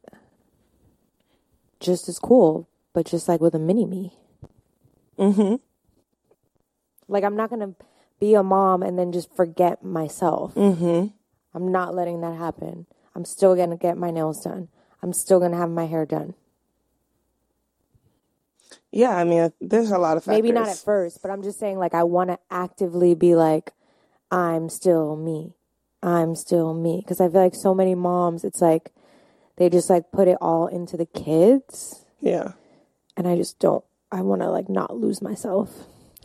just 1.82 2.08
as 2.08 2.18
cool, 2.18 2.70
but 2.94 3.06
just 3.06 3.28
like 3.28 3.42
with 3.42 3.54
a 3.54 3.60
mini 3.60 3.86
me. 3.86 4.18
Mm-hmm. 5.20 5.56
Like 7.10 7.26
I'm 7.26 7.36
not 7.36 7.50
gonna 7.50 7.76
be 8.20 8.34
a 8.34 8.42
mom 8.42 8.82
and 8.82 8.98
then 8.98 9.12
just 9.12 9.36
forget 9.36 9.84
myself. 9.84 10.56
Mm-hmm. 10.56 11.08
I'm 11.54 11.72
not 11.72 11.94
letting 11.94 12.22
that 12.22 12.38
happen. 12.38 12.88
I'm 13.14 13.26
still 13.26 13.54
gonna 13.56 13.78
get 13.78 13.98
my 13.98 14.12
nails 14.12 14.42
done. 14.42 14.70
I'm 15.02 15.12
still 15.12 15.42
gonna 15.42 15.58
have 15.58 15.70
my 15.70 15.88
hair 15.88 16.06
done. 16.06 16.36
Yeah, 18.96 19.18
I 19.18 19.24
mean, 19.24 19.52
there's 19.60 19.90
a 19.90 19.98
lot 19.98 20.18
of 20.18 20.24
factors. 20.24 20.44
Maybe 20.44 20.52
not 20.52 20.68
at 20.70 20.78
first, 20.78 21.22
but 21.24 21.32
I'm 21.32 21.42
just 21.42 21.60
saying 21.60 21.80
like 21.80 21.96
I 21.96 22.04
want 22.04 22.30
to 22.30 22.38
actively 22.52 23.16
be 23.16 23.34
like 23.36 23.74
I'm 24.32 24.70
still 24.70 25.16
me. 25.16 25.54
I'm 26.04 26.36
still 26.36 26.74
me 26.74 27.00
because 27.04 27.20
I 27.20 27.28
feel 27.30 27.42
like 27.42 27.56
so 27.56 27.74
many 27.74 27.96
moms 27.96 28.44
it's 28.44 28.62
like 28.62 28.92
they 29.56 29.70
just 29.70 29.90
like 29.90 30.12
put 30.12 30.28
it 30.28 30.38
all 30.42 30.68
into 30.68 30.98
the 30.98 31.06
kids 31.06 32.06
Yeah. 32.20 32.52
and 33.18 33.28
I 33.28 33.36
just 33.36 33.58
don't 33.58 33.84
I 34.12 34.22
want 34.22 34.42
to 34.42 34.50
like 34.50 34.70
not 34.70 34.96
lose 34.96 35.22
myself 35.22 35.70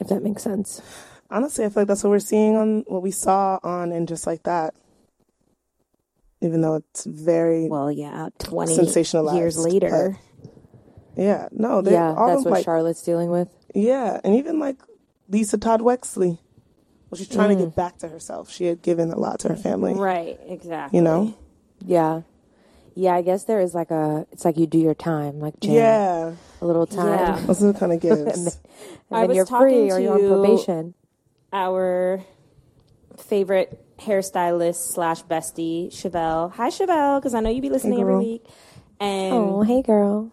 if 0.01 0.09
that 0.09 0.23
makes 0.23 0.43
sense. 0.43 0.83
Honestly, 1.31 1.65
I 1.65 1.69
feel 1.69 1.83
like 1.83 1.89
that's 1.89 2.03
what 2.05 2.11
we're 2.11 2.19
seeing 2.19 2.57
on 2.57 2.85
what 2.87 3.03
we 3.03 3.11
saw 3.11 3.59
on 3.63 3.93
and 3.93 4.09
just 4.09 4.27
like 4.27 4.43
that. 4.43 4.75
Even 6.41 6.61
though 6.61 6.77
it's 6.77 7.05
very 7.05 7.69
Well, 7.69 7.91
yeah, 7.91 8.29
20 8.39 8.77
Sensationalized, 8.77 9.37
years 9.37 9.59
later. 9.59 10.19
Yeah, 11.19 11.49
no, 11.53 11.83
they 11.83 11.93
yeah, 11.93 12.15
all 12.15 12.29
that's 12.29 12.41
of 12.41 12.45
what 12.47 12.53
like 12.53 12.65
Charlotte's 12.65 13.03
dealing 13.03 13.31
with. 13.31 13.49
yeah, 13.75 14.21
and 14.25 14.35
even 14.37 14.59
like 14.59 14.77
Lisa 15.29 15.59
Todd 15.59 15.81
Wexley. 15.81 16.39
Well, 17.11 17.17
she's 17.19 17.29
trying 17.29 17.57
Mm. 17.57 17.61
to 17.61 17.65
get 17.67 17.75
back 17.77 17.99
to 17.99 18.09
herself. 18.09 18.51
She 18.51 18.65
had 18.67 18.83
given 18.83 19.11
a 19.11 19.19
lot 19.19 19.41
to 19.41 19.49
her 19.49 19.57
family. 19.57 19.95
Right, 19.95 20.39
exactly. 20.47 20.99
You 20.99 21.03
know? 21.03 21.35
Yeah. 21.85 22.23
Yeah, 22.95 23.15
I 23.15 23.23
guess 23.23 23.45
there 23.45 23.61
is 23.61 23.75
like 23.75 23.91
a 23.91 24.27
it's 24.33 24.45
like 24.45 24.57
you 24.59 24.67
do 24.67 24.79
your 24.79 24.95
time, 24.95 25.39
like 25.41 25.59
Jen, 25.61 25.73
Yeah. 25.73 26.33
a 26.61 26.67
little 26.67 26.87
time. 26.87 27.19
Yeah. 27.19 27.41
That's 27.47 27.61
what 27.61 27.77
kind 27.79 27.93
of 27.93 28.01
gives. 28.01 28.21
And 28.21 28.49
I 29.11 29.21
then 29.21 29.29
was 29.29 29.37
you're 29.37 29.47
free 29.47 29.59
talking 29.89 29.93
or 29.93 29.99
you're 30.01 30.15
on 30.15 30.21
to- 30.21 30.29
probation. 30.29 30.95
Our 31.53 32.21
favorite 33.17 33.85
hairstylist 33.99 34.93
slash 34.93 35.23
bestie, 35.25 35.89
Chevelle. 35.91 36.53
Hi, 36.53 36.69
Chevelle, 36.69 37.21
because 37.21 37.35
I 37.35 37.41
know 37.41 37.51
you 37.51 37.63
be 37.63 37.71
listening 37.71 38.01
every 38.01 38.17
week. 38.19 38.45
And 39.01 39.33
Oh, 39.35 39.63
hey 39.63 39.81
girl. 39.83 40.31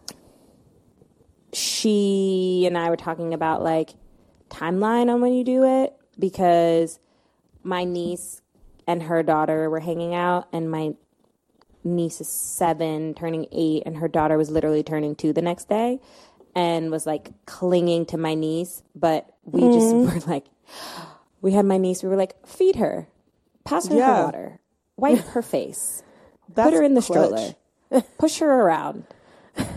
She 1.56 2.64
and 2.66 2.76
I 2.76 2.90
were 2.90 2.98
talking 2.98 3.32
about 3.32 3.62
like 3.62 3.94
timeline 4.50 5.08
on 5.08 5.22
when 5.22 5.32
you 5.32 5.42
do 5.42 5.64
it 5.64 5.94
because 6.18 6.98
my 7.62 7.84
niece 7.84 8.42
and 8.86 9.02
her 9.04 9.22
daughter 9.22 9.70
were 9.70 9.80
hanging 9.80 10.14
out 10.14 10.48
and 10.52 10.70
my 10.70 10.92
niece 11.82 12.20
is 12.20 12.28
seven 12.28 13.14
turning 13.14 13.46
eight 13.52 13.84
and 13.86 13.96
her 13.96 14.06
daughter 14.06 14.36
was 14.36 14.50
literally 14.50 14.82
turning 14.82 15.14
two 15.14 15.32
the 15.32 15.40
next 15.40 15.66
day 15.68 15.98
and 16.54 16.90
was 16.90 17.06
like 17.06 17.30
clinging 17.46 18.04
to 18.04 18.18
my 18.18 18.34
niece 18.34 18.82
but 18.94 19.34
we 19.44 19.62
hmm. 19.62 19.72
just 19.72 19.94
were 20.26 20.30
like 20.30 20.44
we 21.40 21.52
had 21.52 21.64
my 21.64 21.78
niece 21.78 22.02
we 22.02 22.08
were 22.10 22.16
like 22.16 22.46
feed 22.46 22.76
her 22.76 23.08
pass 23.64 23.88
her 23.88 23.96
Yeah. 23.96 24.24
water 24.24 24.60
wipe 24.96 25.24
her 25.28 25.42
face 25.42 26.02
put 26.54 26.74
her 26.74 26.82
in 26.82 26.92
the 26.92 27.00
clutch. 27.00 27.54
stroller 27.88 28.04
push 28.18 28.40
her 28.40 28.60
around 28.60 29.04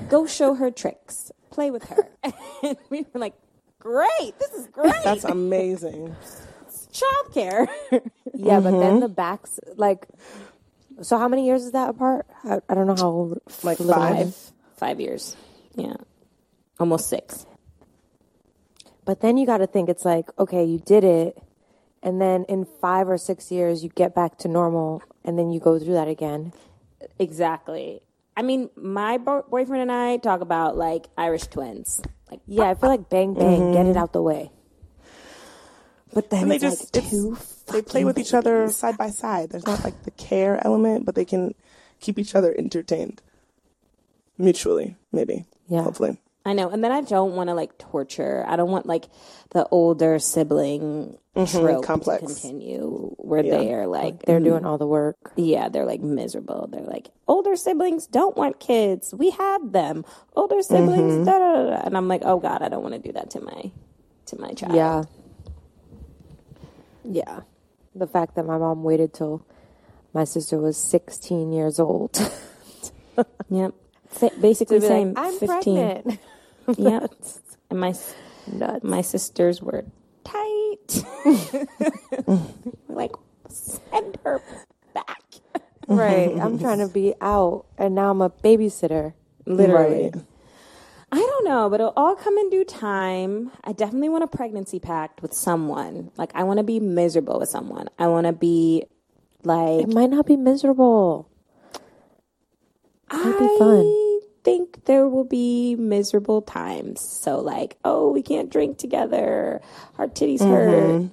go 0.09 0.25
show 0.25 0.55
her 0.55 0.69
tricks 0.69 1.31
play 1.59 1.71
with 1.71 1.85
her 1.89 2.03
and 2.63 2.77
we 2.89 3.05
were 3.13 3.19
like 3.19 3.35
great 3.79 4.33
this 4.39 4.53
is 4.53 4.67
great 4.67 4.91
That's 5.03 5.25
amazing. 5.25 6.15
childcare 6.93 7.67
Yeah, 8.35 8.59
but 8.61 8.71
Mm-hmm. 8.71 8.79
then 8.79 8.99
the 9.01 9.09
backs 9.09 9.59
like. 9.75 10.07
So 11.01 11.17
how 11.17 11.27
many 11.27 11.45
years 11.47 11.63
is 11.63 11.71
that 11.73 11.89
apart? 11.89 12.25
I, 12.43 12.59
I 12.69 12.73
don't 12.75 12.87
know 12.87 12.95
how 12.95 13.09
old. 13.09 13.39
Like 13.63 13.79
little 13.79 13.93
five? 13.93 14.35
five 14.77 14.99
years 15.01 15.35
yeah 15.75 15.95
almost 16.79 17.09
six 17.09 17.45
But 19.05 19.21
then 19.21 19.37
you 19.37 19.45
got 19.45 19.59
to 19.59 19.67
think 19.67 19.89
it's 19.89 20.05
like 20.05 20.27
okay, 20.39 20.63
you 20.65 20.79
did 20.79 21.03
it, 21.03 21.37
and 22.03 22.21
then 22.21 22.45
in 22.49 22.65
five 22.81 23.09
or 23.09 23.17
six 23.17 23.51
years 23.51 23.83
you 23.83 23.89
get 23.89 24.15
back 24.15 24.37
to 24.39 24.47
normal, 24.47 25.03
and 25.25 25.37
then 25.37 25.51
you 25.51 25.59
go 25.59 25.79
through 25.79 25.95
that 25.95 26.07
again. 26.07 26.53
exactly 27.19 28.01
i 28.39 28.41
mean 28.41 28.69
my 28.75 29.17
bo- 29.17 29.45
boyfriend 29.49 29.81
and 29.85 29.91
i 29.91 30.17
talk 30.17 30.41
about 30.41 30.77
like 30.77 31.03
irish 31.17 31.45
twins 31.47 32.01
like 32.31 32.41
Yeah, 32.45 32.69
I 32.69 32.75
feel 32.79 32.89
like 32.89 33.09
bang 33.09 33.33
bang, 33.33 33.73
get 33.73 33.81
mm-hmm. 33.81 33.91
it 33.91 33.97
out 33.97 34.13
the 34.13 34.21
way. 34.21 34.51
But 36.13 36.29
then 36.29 36.43
And 36.43 36.51
they 36.51 36.55
it's 36.61 36.63
just 36.69 36.95
like 36.95 37.03
it's- 37.03 37.11
two 37.11 37.37
they 37.73 37.81
play 37.81 38.03
with 38.05 38.17
each 38.17 38.33
other 38.33 38.69
side 38.69 38.97
by 38.97 39.09
side. 39.09 39.49
There's 39.49 39.65
not 39.65 39.83
like 39.83 39.97
the 40.03 40.11
care 40.11 40.57
element, 40.65 41.05
but 41.05 41.13
they 41.15 41.25
can 41.25 41.53
keep 41.99 42.17
each 42.21 42.33
other 42.37 42.53
entertained 42.57 43.21
mutually, 44.37 44.95
maybe. 45.11 45.45
Yeah. 45.67 45.83
Hopefully. 45.83 46.17
I 46.45 46.53
know, 46.53 46.69
and 46.69 46.83
then 46.83 46.91
I 46.91 47.01
don't 47.01 47.35
want 47.35 47.49
to 47.49 47.53
like 47.53 47.77
torture. 47.77 48.45
I 48.47 48.55
don't 48.55 48.71
want 48.71 48.85
like 48.85 49.05
the 49.51 49.67
older 49.69 50.19
sibling 50.19 51.17
mm-hmm, 51.35 51.59
trope 51.59 51.83
complex. 51.85 52.21
to 52.21 52.27
continue, 52.27 53.13
where 53.17 53.43
Yeah. 53.43 53.57
they 53.57 53.73
are 53.73 53.87
like 53.87 54.23
They're 54.23 54.39
doing 54.39 54.65
all 54.65 54.77
the 54.77 54.87
work. 54.87 55.33
Yeah, 55.35 55.69
they're 55.69 55.85
like 55.85 56.01
miserable. 56.01 56.67
They're 56.71 56.81
like, 56.81 57.09
older 57.27 57.55
siblings 57.55 58.07
don't 58.07 58.37
want 58.37 58.59
kids. 58.59 59.13
We 59.13 59.31
have 59.31 59.71
them. 59.73 60.05
Older 60.35 60.61
siblings, 60.61 61.13
mm-hmm. 61.13 61.23
da, 61.25 61.39
da, 61.39 61.53
da, 61.53 61.69
da. 61.71 61.81
and 61.85 61.97
I'm 61.97 62.07
like, 62.07 62.21
oh 62.23 62.39
god, 62.39 62.61
I 62.61 62.69
don't 62.69 62.83
want 62.83 62.95
to 62.95 63.01
do 63.01 63.11
that 63.13 63.29
to 63.31 63.41
my 63.41 63.71
to 64.27 64.39
my 64.39 64.53
child. 64.53 64.75
Yeah. 64.75 65.03
Yeah. 67.03 67.41
The 67.95 68.07
fact 68.07 68.35
that 68.35 68.45
my 68.45 68.57
mom 68.57 68.83
waited 68.83 69.13
till 69.13 69.45
my 70.13 70.23
sister 70.23 70.57
was 70.57 70.77
16 70.77 71.51
years 71.51 71.79
old. 71.79 72.17
yep. 73.49 73.73
Basically 74.41 74.79
same. 74.79 75.13
like, 75.13 75.25
I'm 75.25 75.39
15. 75.39 75.47
pregnant. 75.47 76.19
Yep. 76.77 77.11
And 77.71 77.79
my 77.79 77.93
Nuts. 78.45 78.83
my 78.83 79.01
sisters 79.01 79.59
were 79.61 79.85
tight. 80.23 81.03
like, 82.87 83.11
send 83.47 84.19
her 84.23 84.39
back. 84.93 85.23
right. 85.87 86.37
I'm 86.39 86.59
trying 86.65 86.77
to 86.79 86.87
be 86.87 87.15
out, 87.21 87.65
and 87.77 87.95
now 87.95 88.11
I'm 88.11 88.21
a 88.21 88.29
babysitter. 88.29 89.13
Literally. 89.47 90.11
I 91.11 91.17
don't 91.17 91.45
know, 91.45 91.69
but 91.71 91.79
it'll 91.79 91.93
all 91.97 92.15
come 92.15 92.37
in 92.37 92.51
due 92.51 92.63
time. 92.65 93.51
I 93.63 93.71
definitely 93.71 94.09
want 94.09 94.23
a 94.23 94.27
pregnancy 94.27 94.79
pact 94.79 95.23
with 95.23 95.33
someone. 95.33 96.11
Like, 96.17 96.31
I 96.35 96.43
want 96.43 96.57
to 96.57 96.63
be 96.63 96.79
miserable 96.79 97.39
with 97.39 97.49
someone. 97.49 97.87
I 97.97 98.05
want 98.07 98.27
to 98.27 98.33
be 98.33 98.83
like, 99.43 99.81
It 99.81 99.93
might 99.93 100.11
not 100.11 100.27
be 100.27 100.37
miserable. 100.37 101.27
I 103.11 103.31
be 103.39 103.57
fun. 103.57 104.19
think 104.43 104.85
there 104.85 105.07
will 105.07 105.23
be 105.23 105.75
miserable 105.75 106.41
times. 106.41 107.01
So, 107.01 107.39
like, 107.39 107.77
oh, 107.83 108.11
we 108.11 108.21
can't 108.21 108.49
drink 108.51 108.77
together. 108.77 109.61
Our 109.97 110.07
titties 110.07 110.41
hurt. 110.41 111.09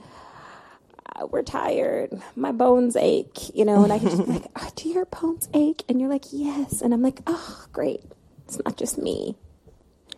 Uh, 1.14 1.26
we're 1.26 1.42
tired. 1.42 2.12
My 2.34 2.53
bones 2.53 2.97
ache. 2.97 3.55
You 3.55 3.64
know, 3.64 3.84
and 3.84 3.92
I 3.92 3.99
can 3.99 4.09
just 4.09 4.26
be 4.26 4.32
like, 4.32 4.47
oh, 4.57 4.70
do 4.76 4.88
your 4.88 5.07
bones 5.07 5.49
ache? 5.55 5.84
And 5.88 6.01
you're 6.01 6.11
like, 6.11 6.26
yes. 6.30 6.82
And 6.82 6.92
I'm 6.92 7.03
like, 7.03 7.20
oh, 7.26 7.64
great. 7.72 8.03
It's 8.47 8.59
not 8.64 8.76
just 8.76 8.99
me. 8.99 9.36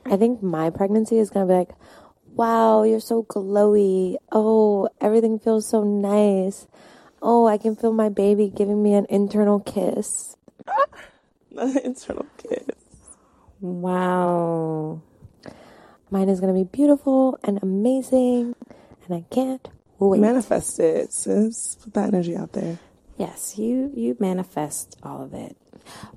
I 0.05 0.17
think 0.17 0.43
my 0.43 0.71
pregnancy 0.71 1.19
is 1.19 1.31
going 1.31 1.47
to 1.47 1.53
be 1.53 1.59
like, 1.59 1.71
wow, 2.35 2.83
you're 2.83 3.01
so 3.01 3.25
glowy. 3.25 4.17
Oh, 4.33 4.89
everything 5.01 5.39
feels 5.39 5.69
so 5.69 5.83
nice. 5.83 6.67
Oh, 7.21 7.47
I 7.47 7.59
can 7.59 7.75
feel 7.75 7.93
my 7.93 8.09
baby 8.09 8.49
giving 8.49 8.83
me 8.83 8.95
an 8.95 9.07
internal 9.11 9.61
kiss. 9.61 10.37
My 11.51 11.75
internal 11.85 12.27
kids. 12.37 12.75
Wow. 13.61 15.03
Mine 16.11 16.29
is 16.29 16.41
going 16.41 16.55
to 16.55 16.59
be 16.59 16.65
beautiful 16.65 17.39
and 17.45 17.59
amazing, 17.63 18.55
and 19.07 19.15
I 19.15 19.25
can't 19.31 19.69
wait. 19.99 20.21
Manifest 20.21 20.79
it, 20.81 21.13
sis. 21.13 21.77
Put 21.83 21.95
that 21.95 22.09
energy 22.09 22.37
out 22.37 22.53
there. 22.53 22.79
Yes, 23.19 23.59
you 23.59 23.93
you 23.95 24.17
manifest 24.21 24.97
all 25.03 25.23
of 25.23 25.35
it. 25.35 25.57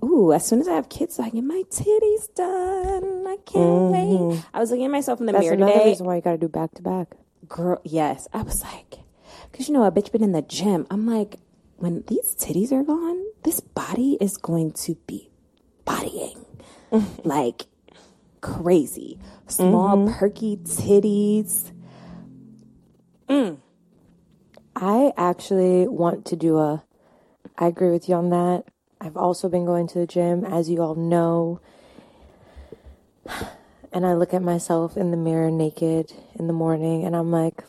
Ooh, 0.04 0.32
as 0.34 0.46
soon 0.46 0.62
as 0.62 0.68
I 0.68 0.76
have 0.76 0.90
kids, 0.90 1.20
I 1.20 1.30
get 1.30 1.44
my 1.44 1.64
titties 1.70 2.34
done. 2.36 3.26
I 3.28 3.38
can't 3.46 3.56
mm-hmm. 3.56 4.30
wait. 4.30 4.46
I 4.54 4.60
was 4.60 4.70
looking 4.70 4.86
at 4.86 4.92
myself 4.92 5.20
in 5.20 5.26
the 5.26 5.32
That's 5.32 5.44
mirror 5.44 5.56
another 5.56 5.74
today. 5.74 5.86
reason 5.86 6.06
why 6.06 6.16
you 6.16 6.22
got 6.22 6.32
to 6.32 6.38
do 6.38 6.48
back 6.48 6.74
to 6.76 6.82
back. 6.82 7.16
Girl, 7.48 7.82
yes, 7.84 8.28
I 8.34 8.44
was 8.44 8.64
like, 8.64 9.00
because 9.52 9.68
you 9.68 9.74
know, 9.74 9.84
a 9.84 9.92
bitch 9.92 10.12
been 10.12 10.24
in 10.24 10.32
the 10.32 10.42
gym. 10.42 10.86
I'm 10.90 11.08
like, 11.08 11.38
when 11.78 12.04
these 12.08 12.36
titties 12.36 12.72
are 12.72 12.84
gone, 12.84 13.24
this 13.44 13.60
body 13.60 14.18
is 14.22 14.38
going 14.38 14.72
to 14.72 14.96
be 15.08 15.30
bodying 15.86 16.46
mm-hmm. 16.92 17.28
like 17.28 17.64
crazy. 18.42 19.20
Small 19.48 19.98
mm-hmm. 19.98 20.14
perky 20.14 20.58
titties. 20.58 21.72
Mm. 23.30 23.60
I 24.76 25.12
actually 25.18 25.88
want 25.88 26.26
to 26.28 26.36
do 26.36 26.58
a. 26.58 26.84
I 27.58 27.68
agree 27.68 27.92
with 27.92 28.10
you 28.10 28.16
on 28.16 28.30
that. 28.30 28.64
I've 29.00 29.18
also 29.18 29.50
been 29.50 29.66
going 29.66 29.88
to 29.90 30.00
the 30.00 30.08
gym, 30.08 30.46
as 30.46 30.70
you 30.70 30.82
all 30.82 30.96
know. 30.96 31.60
And 33.94 34.06
I 34.06 34.14
look 34.14 34.34
at 34.34 34.42
myself 34.42 34.96
in 34.96 35.12
the 35.12 35.18
mirror 35.18 35.52
naked 35.52 36.14
in 36.40 36.48
the 36.48 36.54
morning, 36.54 37.04
and 37.04 37.16
I'm 37.16 37.30
like, 37.30 37.64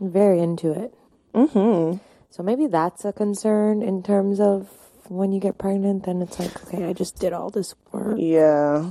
very 0.00 0.40
into 0.40 0.72
it. 0.72 0.94
Mm-hmm. 1.34 1.98
So 2.34 2.42
maybe 2.42 2.66
that's 2.66 3.04
a 3.04 3.12
concern 3.12 3.80
in 3.80 4.02
terms 4.02 4.40
of 4.40 4.68
when 5.08 5.30
you 5.30 5.38
get 5.38 5.56
pregnant. 5.56 6.02
Then 6.04 6.20
it's 6.20 6.36
like, 6.40 6.50
okay, 6.66 6.84
I 6.84 6.92
just 6.92 7.20
did 7.20 7.32
all 7.32 7.48
this 7.48 7.76
work. 7.92 8.16
Yeah. 8.18 8.90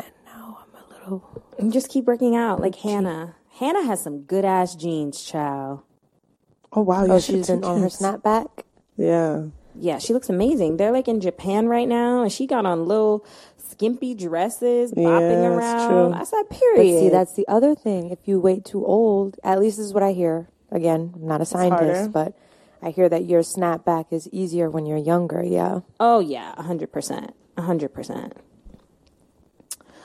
And 0.00 0.10
now 0.26 0.58
I'm 0.60 0.74
a 0.74 0.92
little. 0.92 1.44
And 1.56 1.72
just 1.72 1.90
keep 1.90 2.06
working 2.06 2.34
out 2.34 2.60
like 2.60 2.74
Hannah. 2.74 3.36
Hannah 3.60 3.84
has 3.84 4.02
some 4.02 4.22
good 4.22 4.44
ass 4.44 4.74
jeans, 4.74 5.22
child. 5.22 5.82
Oh 6.72 6.80
wow. 6.82 7.04
You 7.04 7.10
Oh, 7.10 7.14
have 7.14 7.22
she's 7.22 7.46
two 7.46 7.54
been 7.54 7.62
on 7.64 7.82
her 7.82 7.86
snapback. 7.88 8.48
Yeah. 8.96 9.44
Yeah, 9.76 9.98
she 10.00 10.12
looks 10.14 10.28
amazing. 10.28 10.76
They're 10.76 10.90
like 10.90 11.06
in 11.06 11.20
Japan 11.20 11.68
right 11.68 11.86
now, 11.86 12.22
and 12.22 12.32
she 12.32 12.48
got 12.48 12.66
on 12.66 12.84
little 12.86 13.24
skimpy 13.58 14.12
dresses, 14.12 14.90
bopping 14.90 15.30
Yeah, 15.30 15.54
it's 15.54 15.56
around. 15.56 15.88
true. 15.88 16.20
I 16.20 16.24
said, 16.24 16.42
But 16.50 16.58
period. 16.58 16.98
see, 16.98 17.08
that's 17.10 17.34
the 17.34 17.46
other 17.46 17.76
thing. 17.76 18.10
If 18.10 18.18
you 18.26 18.40
wait 18.40 18.64
too 18.64 18.84
old, 18.84 19.38
at 19.44 19.60
least 19.60 19.76
this 19.76 19.86
is 19.86 19.94
what 19.94 20.02
I 20.02 20.10
hear. 20.14 20.48
Again, 20.70 21.12
I'm 21.14 21.26
not 21.26 21.40
a 21.40 21.46
scientist, 21.46 22.12
but 22.12 22.36
I 22.82 22.90
hear 22.90 23.08
that 23.08 23.24
your 23.24 23.40
snapback 23.40 24.12
is 24.12 24.28
easier 24.32 24.70
when 24.70 24.86
you're 24.86 24.98
younger. 24.98 25.42
Yeah. 25.42 25.80
oh 25.98 26.20
yeah, 26.20 26.54
a 26.56 26.62
hundred 26.62 26.92
percent, 26.92 27.34
a 27.56 27.62
hundred 27.62 27.94
percent. 27.94 28.34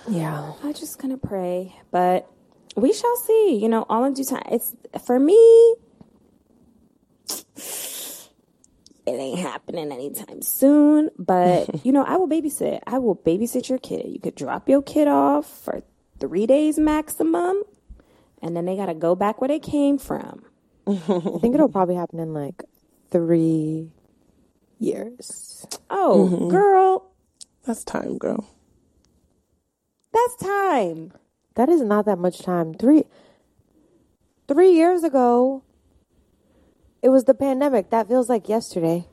Yeah. 0.07 0.53
I'm 0.63 0.73
just 0.73 0.99
gonna 0.99 1.17
pray, 1.17 1.75
but 1.91 2.29
we 2.75 2.93
shall 2.93 3.15
see. 3.17 3.55
You 3.61 3.69
know, 3.69 3.85
all 3.89 4.03
in 4.05 4.13
due 4.13 4.25
time. 4.25 4.43
It's 4.51 4.75
for 5.05 5.19
me. 5.19 5.75
It 9.05 9.11
ain't 9.11 9.39
happening 9.39 9.91
anytime 9.91 10.41
soon, 10.41 11.09
but 11.19 11.67
you 11.85 11.91
know, 11.91 12.03
I 12.05 12.15
will 12.15 12.27
babysit. 12.27 12.79
I 12.87 12.99
will 12.99 13.17
babysit 13.17 13.67
your 13.69 13.79
kid. 13.79 14.07
You 14.07 14.19
could 14.19 14.35
drop 14.35 14.69
your 14.69 14.81
kid 14.81 15.07
off 15.09 15.45
for 15.45 15.83
three 16.19 16.47
days 16.47 16.79
maximum, 16.79 17.63
and 18.41 18.55
then 18.55 18.65
they 18.65 18.75
gotta 18.77 18.93
go 18.93 19.13
back 19.15 19.41
where 19.41 19.49
they 19.49 19.59
came 19.59 19.97
from. 19.97 20.43
I 20.87 20.95
think 21.41 21.55
it'll 21.55 21.69
probably 21.69 21.95
happen 21.95 22.19
in 22.19 22.33
like 22.33 22.63
three 23.11 23.91
years. 24.79 25.65
Oh, 25.89 26.29
mm-hmm. 26.29 26.49
girl, 26.49 27.11
That's 27.65 27.83
time, 27.83 28.17
girl. 28.17 28.49
that's 30.11 30.35
time. 30.37 31.13
That 31.55 31.69
is 31.69 31.81
not 31.81 32.05
that 32.05 32.17
much 32.17 32.39
time. 32.39 32.73
Three 32.73 33.03
three 34.47 34.71
years 34.71 35.03
ago 35.03 35.63
it 37.03 37.09
was 37.09 37.25
the 37.25 37.33
pandemic. 37.33 37.89
That 37.89 38.07
feels 38.07 38.29
like 38.29 38.47
yesterday. 38.47 39.05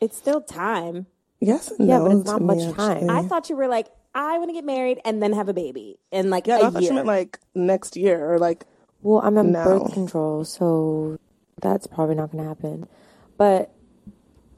It's 0.00 0.16
still 0.16 0.40
time. 0.40 1.06
Yes 1.38 1.70
and 1.70 1.86
Yeah, 1.86 1.98
no 1.98 2.06
but 2.06 2.16
it's 2.16 2.26
not 2.26 2.42
much 2.42 2.74
time. 2.74 3.10
I 3.10 3.22
thought 3.22 3.50
you 3.50 3.56
were 3.56 3.68
like, 3.68 3.88
I 4.14 4.38
want 4.38 4.48
to 4.48 4.54
get 4.54 4.64
married 4.64 4.98
and 5.04 5.22
then 5.22 5.34
have 5.34 5.48
a 5.48 5.52
baby 5.52 5.98
in 6.10 6.30
like 6.30 6.46
yeah, 6.46 6.56
I 6.56 6.70
thought 6.70 6.82
year. 6.82 6.90
you 6.90 6.94
meant 6.94 7.06
like 7.06 7.38
next 7.54 7.96
year 7.96 8.32
or 8.32 8.38
like 8.38 8.64
Well, 9.04 9.20
I'm 9.22 9.36
on 9.38 9.52
No. 9.52 9.62
birth 9.62 9.92
control, 9.92 10.44
so 10.44 11.18
that's 11.60 11.86
probably 11.86 12.14
not 12.16 12.32
going 12.32 12.42
to 12.42 12.48
happen. 12.48 12.88
But 13.36 13.70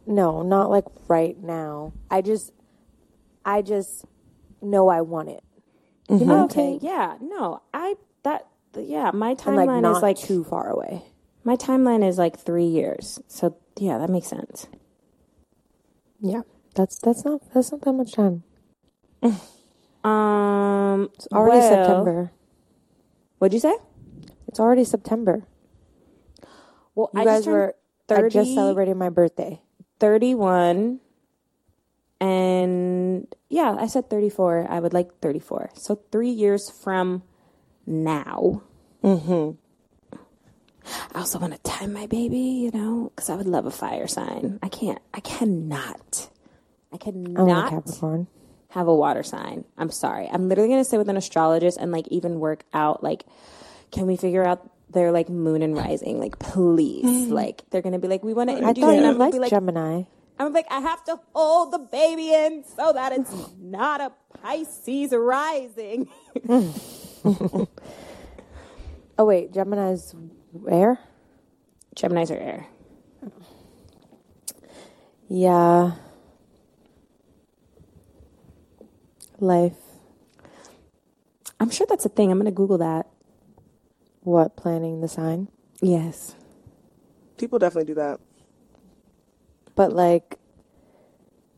no, 0.06 0.42
not 0.42 0.70
like 0.70 0.84
right 1.08 1.36
now. 1.42 1.92
I 2.10 2.22
just, 2.22 2.52
I 3.44 3.60
just 3.60 4.04
know 4.62 4.86
I 4.88 5.00
want 5.00 5.28
it. 5.30 5.42
You 6.08 6.18
know, 6.20 6.26
what 6.26 6.34
I'm 6.36 6.44
okay, 6.44 6.78
yeah, 6.80 7.16
no, 7.20 7.62
I 7.74 7.96
that 8.22 8.46
yeah, 8.78 9.10
my 9.12 9.34
timeline 9.34 9.82
like 9.82 9.96
is 9.96 10.02
like 10.02 10.16
too 10.18 10.44
far 10.44 10.70
away. 10.70 11.02
my 11.42 11.56
timeline 11.56 12.06
is 12.06 12.16
like 12.16 12.38
three 12.38 12.66
years. 12.66 13.18
So 13.26 13.56
yeah, 13.76 13.98
that 13.98 14.08
makes 14.08 14.28
sense. 14.28 14.68
Yeah, 16.20 16.42
that's 16.76 17.00
that's 17.00 17.24
not 17.24 17.42
that's 17.52 17.72
not 17.72 17.80
that 17.82 17.92
much 17.92 18.12
time. 18.12 18.44
Um, 20.04 21.10
It's 21.14 21.26
already 21.32 21.58
well- 21.58 21.68
September. 21.84 22.30
What'd 23.38 23.52
you 23.52 23.58
say? 23.58 23.74
It's 24.56 24.60
already 24.62 24.84
September. 24.84 25.44
Well, 26.94 27.10
You 27.12 27.20
I 27.20 27.24
guys 27.26 27.44
just 27.44 27.48
were. 27.48 27.74
30, 28.08 28.24
I 28.24 28.28
just 28.30 28.54
celebrated 28.54 28.96
my 28.96 29.10
birthday. 29.10 29.60
31 30.00 30.98
and 32.22 33.26
yeah, 33.50 33.76
I 33.78 33.86
said 33.86 34.08
34. 34.08 34.66
I 34.70 34.80
would 34.80 34.94
like 34.94 35.20
34. 35.20 35.72
So 35.74 36.00
3 36.10 36.30
years 36.30 36.70
from 36.70 37.22
now. 37.84 38.62
Mhm. 39.04 39.58
I 41.14 41.18
also 41.18 41.38
want 41.38 41.52
to 41.52 41.58
time 41.60 41.92
my 41.92 42.06
baby, 42.06 42.38
you 42.38 42.70
know, 42.70 43.12
cuz 43.14 43.28
I 43.28 43.36
would 43.36 43.46
love 43.46 43.66
a 43.66 43.70
fire 43.70 44.06
sign. 44.06 44.58
I 44.62 44.70
can't 44.70 45.02
I 45.12 45.20
cannot. 45.20 46.30
I 46.94 46.96
cannot. 46.96 47.42
I'm 47.42 47.48
a 47.50 47.68
Capricorn. 47.68 48.26
have 48.70 48.88
a 48.88 48.94
water 48.94 49.22
sign. 49.22 49.66
I'm 49.76 49.90
sorry. 49.90 50.30
I'm 50.32 50.48
literally 50.48 50.70
gonna 50.70 50.84
sit 50.84 50.96
with 50.96 51.10
an 51.10 51.18
astrologist 51.18 51.76
and 51.76 51.92
like 51.92 52.08
even 52.08 52.40
work 52.40 52.64
out 52.72 53.02
like, 53.04 53.26
can 53.92 54.06
we 54.06 54.16
figure 54.16 54.44
out 54.44 54.70
their 54.90 55.12
like 55.12 55.28
moon 55.28 55.62
and 55.62 55.76
rising? 55.76 56.18
Like, 56.18 56.38
please. 56.38 57.04
Mm-hmm. 57.04 57.32
Like, 57.32 57.62
they're 57.70 57.82
gonna 57.82 57.98
be 57.98 58.08
like, 58.08 58.22
we 58.22 58.34
want 58.34 58.50
to 58.50 58.54
I 58.54 58.58
introduce 58.58 58.84
thought 58.84 58.90
you. 58.90 58.96
And 58.96 59.02
you 59.02 59.08
I'm 59.08 59.14
gonna 59.14 59.24
liked 59.24 59.32
be 59.32 59.38
like, 59.40 59.50
Gemini. 59.50 60.02
I'm 60.38 60.52
like, 60.52 60.66
I 60.70 60.80
have 60.80 61.02
to 61.04 61.18
hold 61.34 61.72
the 61.72 61.78
baby 61.78 62.32
in 62.32 62.64
so 62.76 62.92
that 62.92 63.12
it's 63.12 63.34
not 63.58 64.00
a 64.00 64.12
Pisces 64.42 65.12
rising. 65.12 66.08
Oh 69.18 69.24
wait, 69.24 69.52
Gemini's 69.52 70.14
air. 70.70 70.98
Gemini's 71.94 72.30
are 72.30 72.36
air. 72.36 72.66
Yeah. 75.28 75.92
Life. 79.38 79.72
I'm 81.58 81.70
sure 81.70 81.86
that's 81.88 82.04
a 82.04 82.10
thing. 82.10 82.30
I'm 82.30 82.38
gonna 82.38 82.50
Google 82.50 82.78
that. 82.78 83.06
What 84.26 84.56
planning 84.56 85.02
the 85.02 85.06
sign? 85.06 85.46
Yes. 85.80 86.34
People 87.38 87.60
definitely 87.60 87.86
do 87.86 87.94
that. 87.94 88.18
But 89.76 89.92
like, 89.92 90.40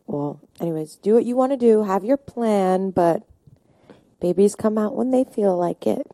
well, 0.07 0.39
anyways, 0.61 0.97
do 0.97 1.15
what 1.15 1.25
you 1.25 1.35
want 1.35 1.53
to 1.53 1.57
do. 1.57 1.85
Have 1.85 2.05
your 2.05 2.19
plan, 2.19 2.91
but 2.91 3.23
babies 4.21 4.55
come 4.55 4.77
out 4.77 4.95
when 4.95 5.13
they 5.13 5.25
feel 5.25 5.57
like 5.57 5.87
it. 5.87 6.07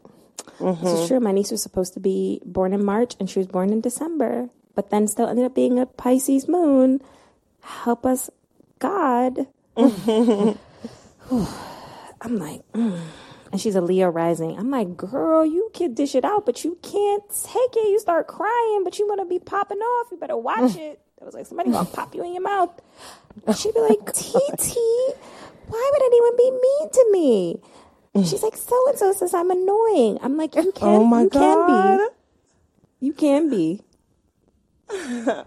This 0.60 1.00
is 1.00 1.08
true. 1.08 1.18
My 1.18 1.32
niece 1.32 1.50
was 1.50 1.60
supposed 1.60 1.92
to 1.94 2.00
be 2.00 2.40
born 2.44 2.72
in 2.72 2.84
March 2.84 3.14
and 3.18 3.28
she 3.28 3.40
was 3.40 3.48
born 3.48 3.70
in 3.70 3.80
December, 3.80 4.48
but 4.76 4.90
then 4.90 5.08
still 5.08 5.26
ended 5.26 5.46
up 5.46 5.56
being 5.56 5.80
a 5.80 5.86
Pisces 5.86 6.46
moon. 6.46 7.00
Help 7.62 8.06
us, 8.06 8.30
God. 8.78 9.48
I'm 9.76 10.56
like, 12.38 12.62
mm. 12.74 13.00
And 13.54 13.60
she's 13.60 13.76
a 13.76 13.80
Leo 13.80 14.08
rising. 14.08 14.58
I'm 14.58 14.68
like, 14.68 14.96
girl, 14.96 15.46
you 15.46 15.70
can 15.72 15.94
dish 15.94 16.16
it 16.16 16.24
out, 16.24 16.44
but 16.44 16.64
you 16.64 16.76
can't 16.82 17.22
take 17.28 17.76
it. 17.76 17.88
You 17.88 18.00
start 18.00 18.26
crying, 18.26 18.82
but 18.82 18.98
you 18.98 19.06
want 19.06 19.20
to 19.20 19.26
be 19.26 19.38
popping 19.38 19.78
off. 19.78 20.08
You 20.10 20.16
better 20.16 20.36
watch 20.36 20.72
mm. 20.72 20.90
it. 20.90 21.00
I 21.22 21.24
was 21.24 21.34
like, 21.34 21.46
somebody 21.46 21.70
gonna 21.70 21.88
pop 21.88 22.16
you 22.16 22.24
in 22.24 22.32
your 22.32 22.42
mouth. 22.42 22.72
And 23.46 23.56
she'd 23.56 23.72
be 23.72 23.78
like, 23.78 24.06
TT, 24.12 24.74
why 25.68 25.90
would 25.92 26.02
anyone 26.02 26.36
be 26.36 26.50
mean 26.50 26.90
to 26.90 27.08
me? 27.12 27.60
She's 28.28 28.42
like, 28.42 28.56
so 28.56 28.88
and 28.88 28.98
so 28.98 29.12
says 29.12 29.32
I'm 29.32 29.52
annoying. 29.52 30.18
I'm 30.20 30.36
like, 30.36 30.56
you 30.56 30.72
can, 30.72 30.88
Oh 30.88 31.04
my 31.04 31.22
you 31.22 31.30
god. 31.30 31.68
can 31.68 31.98
be, 31.98 33.06
you 33.06 33.12
can 33.12 33.50
be. 33.50 33.82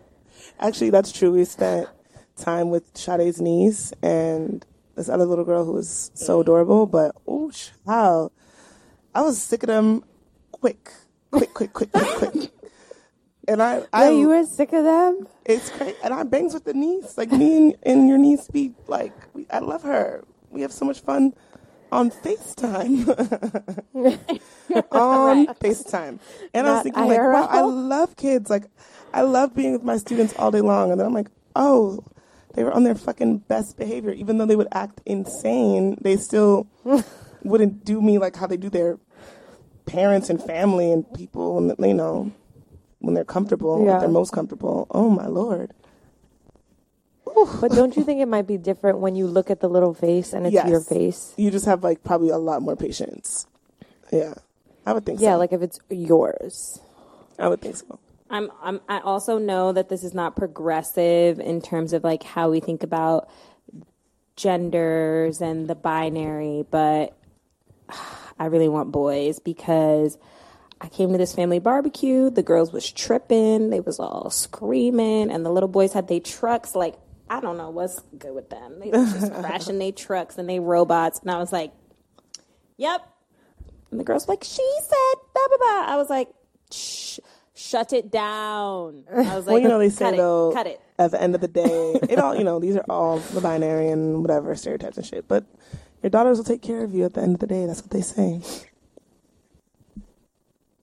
Actually, 0.62 0.92
that's 0.92 1.12
true. 1.12 1.34
We 1.34 1.44
spent 1.44 1.90
time 2.38 2.70
with 2.70 2.86
Sade's 2.96 3.42
niece 3.42 3.92
and 4.02 4.66
this 4.98 5.08
other 5.08 5.26
little 5.26 5.46
girl 5.46 5.64
who 5.64 5.74
was 5.74 6.12
so 6.16 6.42
adorable. 6.42 6.86
But 6.88 7.16
oh, 7.28 7.52
child, 7.52 8.34
I 9.16 9.22
was 9.22 9.42
sick 9.42 9.64
of 9.64 9.68
them. 9.68 10.04
Quick, 10.52 10.92
quick, 11.32 11.54
quick, 11.54 11.72
quick, 11.72 11.92
quick, 11.92 12.32
quick. 12.32 12.52
And 13.48 13.64
I, 13.64 13.84
I, 13.94 14.10
Wait, 14.10 14.20
you 14.20 14.28
were 14.28 14.44
sick 14.46 14.74
of 14.74 14.84
them? 14.84 15.28
it's 15.46 15.70
great. 15.78 15.96
And 16.04 16.14
I 16.14 16.24
bangs 16.24 16.54
with 16.54 16.66
the 16.66 16.74
niece. 16.74 17.18
Like 17.18 17.32
me 17.32 17.56
and, 17.56 17.76
and 17.84 18.10
your 18.10 18.18
niece 18.18 18.48
be 18.50 18.74
like, 18.88 19.14
we, 19.34 19.46
I 19.50 19.60
love 19.60 19.84
her. 19.84 20.26
We 20.50 20.62
have 20.62 20.74
so 20.74 20.84
much 20.84 21.00
fun 21.00 21.34
on 21.92 22.12
FaceTime. 22.12 23.08
on 24.92 25.46
FaceTime. 25.48 26.20
And 26.54 26.68
I 26.68 26.72
was 26.72 26.78
Not 26.78 26.84
thinking, 26.84 27.08
like, 27.08 27.20
IRL? 27.20 27.34
wow, 27.34 27.48
I 27.50 27.62
love 27.62 28.18
kids. 28.18 28.50
Like, 28.50 28.66
I 29.14 29.22
love 29.22 29.56
being 29.56 29.72
with 29.72 29.84
my 29.84 29.98
students 29.98 30.34
all 30.38 30.52
day 30.52 30.62
long. 30.62 30.92
And 30.92 31.00
then 31.00 31.08
I'm 31.08 31.14
like, 31.14 31.30
oh, 31.56 32.04
they 32.54 32.64
were 32.64 32.72
on 32.72 32.84
their 32.84 32.96
fucking 32.96 33.40
best 33.40 33.78
behavior. 33.78 34.12
Even 34.12 34.38
though 34.38 34.46
they 34.46 34.56
would 34.56 34.68
act 34.72 35.02
insane, 35.06 35.98
they 36.02 36.18
still 36.18 36.68
wouldn't 37.44 37.86
do 37.86 38.02
me 38.02 38.18
like 38.18 38.36
how 38.36 38.48
they 38.48 38.58
do 38.58 38.70
their 38.70 38.98
parents 39.86 40.30
and 40.30 40.42
family 40.42 40.92
and 40.92 41.06
people. 41.14 41.58
And, 41.58 41.76
you 41.88 41.94
know, 41.94 42.32
when 43.00 43.14
they're 43.14 43.24
comfortable, 43.26 43.84
Yeah. 43.86 43.92
like 43.94 44.00
they're 44.02 44.10
most 44.10 44.32
comfortable. 44.32 44.88
Oh, 44.92 45.10
my 45.10 45.28
Lord. 45.28 45.74
But 47.62 47.72
don't 47.72 47.96
you 47.96 48.04
think 48.04 48.20
it 48.20 48.28
might 48.28 48.48
be 48.48 48.58
different 48.58 48.98
when 49.00 49.16
you 49.16 49.28
look 49.28 49.52
at 49.52 49.60
the 49.60 49.70
little 49.70 49.94
face 49.94 50.34
and 50.34 50.48
it's 50.48 50.54
Yes. 50.56 50.68
your 50.70 50.82
face? 50.82 51.34
You 51.38 51.52
just 51.52 51.66
have 51.66 51.84
like 51.84 52.04
probably 52.04 52.30
a 52.30 52.38
lot 52.38 52.64
more 52.64 52.76
patience. 52.76 53.46
Yeah, 54.12 54.34
I 54.88 54.94
would 54.94 55.06
think 55.06 55.20
Yeah, 55.20 55.28
so. 55.28 55.32
Yeah, 55.32 55.36
like 55.36 55.54
if 55.54 55.62
it's 55.62 55.80
yours. 55.90 56.80
I 57.38 57.48
would 57.48 57.62
think 57.62 57.76
so. 57.76 58.00
I'm, 58.30 58.52
I'm 58.62 58.82
I 58.90 59.00
also 59.00 59.38
know 59.38 59.72
that 59.72 59.90
this 59.90 60.04
is 60.04 60.14
not 60.14 60.36
progressive 60.36 61.40
in 61.40 61.62
terms 61.62 61.94
of 61.94 62.04
like 62.04 62.24
how 62.24 62.50
we 62.50 62.60
think 62.60 62.84
about 62.84 63.30
genders 64.36 65.42
and 65.42 65.68
the 65.68 65.76
binary, 65.76 66.66
but 66.70 67.18
I 68.40 68.46
really 68.46 68.70
want 68.70 68.92
boys 68.92 69.40
because 69.40 70.18
I 70.80 70.90
came 70.90 71.12
to 71.12 71.18
this 71.18 71.34
family 71.34 71.60
barbecue, 71.60 72.30
the 72.30 72.44
girls 72.44 72.72
was 72.72 72.92
tripping, 72.92 73.72
they 73.72 73.80
was 73.80 74.00
all 74.00 74.30
screaming, 74.30 75.32
and 75.32 75.46
the 75.46 75.50
little 75.50 75.70
boys 75.70 75.94
had 75.94 76.08
their 76.08 76.20
trucks 76.20 76.76
like 76.76 76.96
I 77.30 77.42
don't 77.42 77.58
know 77.58 77.72
what's 77.72 78.00
good 78.18 78.34
with 78.34 78.50
them. 78.50 78.80
They 78.80 78.90
was 78.90 79.12
just 79.12 79.34
crashing 79.42 79.80
their 79.80 79.92
trucks 79.92 80.38
and 80.38 80.48
they 80.48 80.60
robots, 80.60 81.20
and 81.20 81.32
I 81.32 81.40
was 81.40 81.52
like, 81.52 81.74
"Yep." 82.78 83.02
And 83.92 84.00
the 84.00 84.04
girls 84.04 84.28
were 84.28 84.34
like, 84.34 84.44
"She 84.44 84.68
said 84.82 85.22
blah 85.34 85.48
blah 85.48 85.58
blah." 85.58 85.94
I 85.94 85.96
was 85.98 86.10
like, 86.10 86.30
Shh, 86.72 87.20
"Shut 87.58 87.92
it 87.94 88.12
down." 88.12 89.04
I 89.14 89.36
was 89.36 89.46
like, 89.46 89.54
well, 89.54 89.60
you 89.60 89.68
know 89.68 89.80
they 89.80 89.90
say 89.90 90.06
cut 90.12 90.18
though, 90.18 90.52
it, 90.52 90.54
cut 90.54 90.68
it." 90.68 90.82
at 91.00 91.12
the 91.12 91.22
end 91.22 91.36
of 91.36 91.42
the 91.42 91.48
day, 91.48 92.00
it 92.10 92.20
all 92.20 92.36
you 92.36 92.44
know 92.44 92.60
these 92.60 92.76
are 92.78 92.86
all 92.90 93.18
the 93.20 93.42
binary 93.42 93.90
and 93.90 94.22
whatever 94.22 94.56
stereotypes 94.56 94.98
and 94.98 95.06
shit. 95.06 95.28
But 95.28 95.46
your 96.04 96.10
daughters 96.10 96.38
will 96.38 96.46
take 96.46 96.62
care 96.62 96.84
of 96.84 96.94
you 96.94 97.04
at 97.06 97.14
the 97.16 97.22
end 97.22 97.34
of 97.36 97.40
the 97.40 97.48
day. 97.48 97.66
That's 97.66 97.82
what 97.82 97.92
they 97.92 98.02
say. 98.02 98.42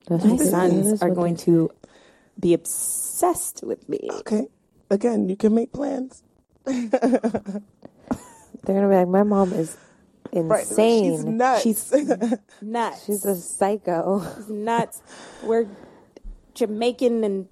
That's 0.07 0.23
My 0.23 0.31
what 0.31 0.39
they- 0.39 0.45
that 0.45 0.51
sons 0.51 1.01
are 1.01 1.09
going 1.09 1.35
to 1.37 1.71
be 2.39 2.53
obsessed 2.53 3.63
with 3.63 3.87
me. 3.89 4.07
Okay, 4.19 4.47
again, 4.89 5.29
you 5.29 5.35
can 5.35 5.55
make 5.55 5.71
plans. 5.73 6.21
they- 6.65 6.87
They're 8.63 8.81
gonna 8.81 8.89
be 8.89 8.95
like, 8.95 9.07
my 9.07 9.21
mom 9.23 9.53
is 9.53 9.77
Right? 10.33 10.61
insane. 10.67 11.13
She's 11.17 11.23
nuts. 11.25 11.63
She's 11.63 11.93
nuts. 12.61 13.05
She's 13.05 13.23
a 13.25 13.35
psycho. 13.35 14.21
She's 14.35 14.49
nuts. 14.49 15.01
We're 15.43 15.65
Jamaican 16.55 17.23
and 17.23 17.47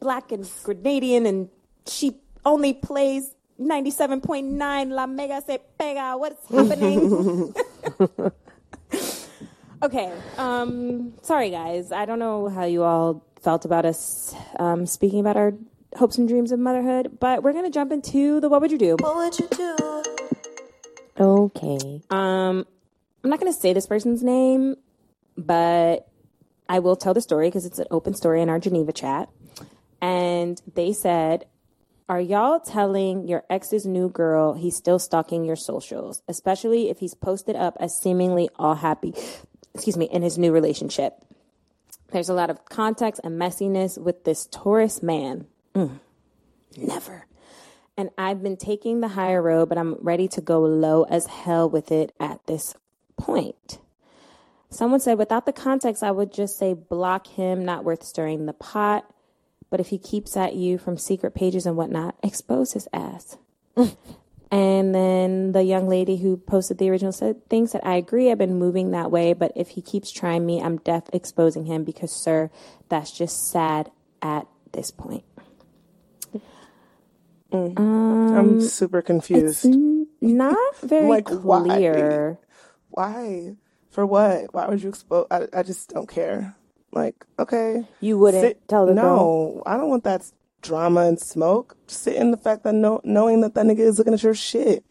black 0.00 0.32
and 0.32 0.44
Grenadian, 0.44 1.26
and 1.26 1.48
she 1.86 2.16
only 2.44 2.72
plays 2.72 3.34
97.9 3.60 4.90
La 4.90 5.06
Mega 5.06 5.42
Se 5.42 5.58
Pega. 5.78 6.18
What's 6.18 6.48
happening? 6.50 7.52
okay. 9.82 10.12
Um, 10.36 11.14
sorry, 11.22 11.50
guys. 11.50 11.92
I 11.92 12.04
don't 12.06 12.18
know 12.18 12.48
how 12.48 12.64
you 12.64 12.84
all 12.84 13.24
felt 13.42 13.64
about 13.64 13.84
us 13.84 14.34
um, 14.58 14.86
speaking 14.86 15.20
about 15.20 15.36
our 15.36 15.54
hopes 15.96 16.18
and 16.18 16.28
dreams 16.28 16.52
of 16.52 16.58
motherhood, 16.58 17.18
but 17.20 17.42
we're 17.42 17.52
going 17.52 17.64
to 17.64 17.70
jump 17.70 17.92
into 17.92 18.40
the 18.40 18.48
What 18.48 18.60
Would 18.60 18.70
You 18.72 18.78
Do? 18.78 18.96
What 19.00 19.16
would 19.16 19.38
you 19.38 19.48
do? 19.48 20.02
Okay. 21.20 22.02
Um, 22.10 22.66
I'm 23.24 23.30
not 23.30 23.40
going 23.40 23.52
to 23.52 23.58
say 23.58 23.72
this 23.72 23.86
person's 23.86 24.22
name, 24.22 24.76
but 25.36 26.07
I 26.68 26.78
will 26.80 26.96
tell 26.96 27.14
the 27.14 27.20
story 27.20 27.48
because 27.48 27.64
it's 27.64 27.78
an 27.78 27.86
open 27.90 28.14
story 28.14 28.42
in 28.42 28.48
our 28.48 28.58
Geneva 28.58 28.92
chat. 28.92 29.28
And 30.00 30.60
they 30.74 30.92
said, 30.92 31.46
Are 32.08 32.20
y'all 32.20 32.60
telling 32.60 33.26
your 33.26 33.44
ex's 33.48 33.86
new 33.86 34.08
girl 34.08 34.54
he's 34.54 34.76
still 34.76 34.98
stalking 34.98 35.44
your 35.44 35.56
socials, 35.56 36.22
especially 36.28 36.90
if 36.90 36.98
he's 36.98 37.14
posted 37.14 37.56
up 37.56 37.76
as 37.80 38.00
seemingly 38.00 38.48
all 38.56 38.76
happy, 38.76 39.14
excuse 39.74 39.96
me, 39.96 40.06
in 40.06 40.22
his 40.22 40.38
new 40.38 40.52
relationship? 40.52 41.14
There's 42.10 42.28
a 42.28 42.34
lot 42.34 42.50
of 42.50 42.64
context 42.64 43.20
and 43.24 43.40
messiness 43.40 43.98
with 43.98 44.24
this 44.24 44.46
Taurus 44.50 45.02
man. 45.02 45.46
Mm. 45.74 46.00
Never. 46.76 47.26
And 47.96 48.10
I've 48.16 48.42
been 48.42 48.56
taking 48.56 49.00
the 49.00 49.08
higher 49.08 49.42
road, 49.42 49.68
but 49.68 49.76
I'm 49.76 49.96
ready 50.00 50.28
to 50.28 50.40
go 50.40 50.60
low 50.60 51.02
as 51.04 51.26
hell 51.26 51.68
with 51.68 51.90
it 51.90 52.14
at 52.20 52.46
this 52.46 52.74
point. 53.18 53.80
Someone 54.70 55.00
said, 55.00 55.18
without 55.18 55.46
the 55.46 55.52
context, 55.52 56.02
I 56.02 56.10
would 56.10 56.32
just 56.32 56.58
say 56.58 56.74
block 56.74 57.26
him, 57.26 57.64
not 57.64 57.84
worth 57.84 58.02
stirring 58.02 58.46
the 58.46 58.52
pot. 58.52 59.08
But 59.70 59.80
if 59.80 59.88
he 59.88 59.98
keeps 59.98 60.36
at 60.36 60.54
you 60.54 60.78
from 60.78 60.96
secret 60.96 61.34
pages 61.34 61.66
and 61.66 61.76
whatnot, 61.76 62.16
expose 62.22 62.72
his 62.72 62.88
ass. 62.92 63.36
and 64.50 64.94
then 64.94 65.52
the 65.52 65.62
young 65.62 65.88
lady 65.88 66.16
who 66.16 66.36
posted 66.38 66.78
the 66.78 66.88
original 66.90 67.12
said, 67.12 67.46
thinks 67.48 67.72
that 67.72 67.86
I 67.86 67.96
agree. 67.96 68.30
I've 68.30 68.38
been 68.38 68.58
moving 68.58 68.90
that 68.92 69.10
way, 69.10 69.32
but 69.34 69.52
if 69.56 69.68
he 69.70 69.82
keeps 69.82 70.10
trying 70.10 70.46
me, 70.46 70.60
I'm 70.60 70.78
deaf 70.78 71.04
exposing 71.12 71.66
him 71.66 71.84
because, 71.84 72.12
sir, 72.12 72.50
that's 72.88 73.10
just 73.10 73.50
sad 73.50 73.90
at 74.22 74.46
this 74.72 74.90
point. 74.90 75.24
I'm 77.52 77.76
um, 78.36 78.60
super 78.60 79.00
confused. 79.00 79.64
N- 79.64 80.06
not 80.20 80.76
very 80.82 81.08
Like, 81.08 81.28
why? 81.28 81.62
clear. 81.62 82.38
Why? 82.90 83.56
For 83.98 84.06
what? 84.06 84.54
Why 84.54 84.68
would 84.68 84.80
you 84.80 84.90
expose? 84.90 85.26
I, 85.28 85.48
I 85.52 85.64
just 85.64 85.92
don't 85.92 86.08
care. 86.08 86.54
Like, 86.92 87.26
okay. 87.36 87.82
You 87.98 88.16
wouldn't 88.16 88.42
Sit- 88.42 88.68
tell 88.68 88.86
the 88.86 88.94
no, 88.94 89.02
girl. 89.02 89.62
I 89.66 89.76
don't 89.76 89.88
want 89.88 90.04
that 90.04 90.22
drama 90.62 91.00
and 91.00 91.18
smoke. 91.18 91.76
Sit 91.88 92.14
in 92.14 92.30
the 92.30 92.36
fact 92.36 92.62
that 92.62 92.76
know, 92.76 93.00
knowing 93.02 93.40
that 93.40 93.54
that 93.54 93.66
nigga 93.66 93.80
is 93.80 93.98
looking 93.98 94.14
at 94.14 94.22
your 94.22 94.36
shit. 94.36 94.84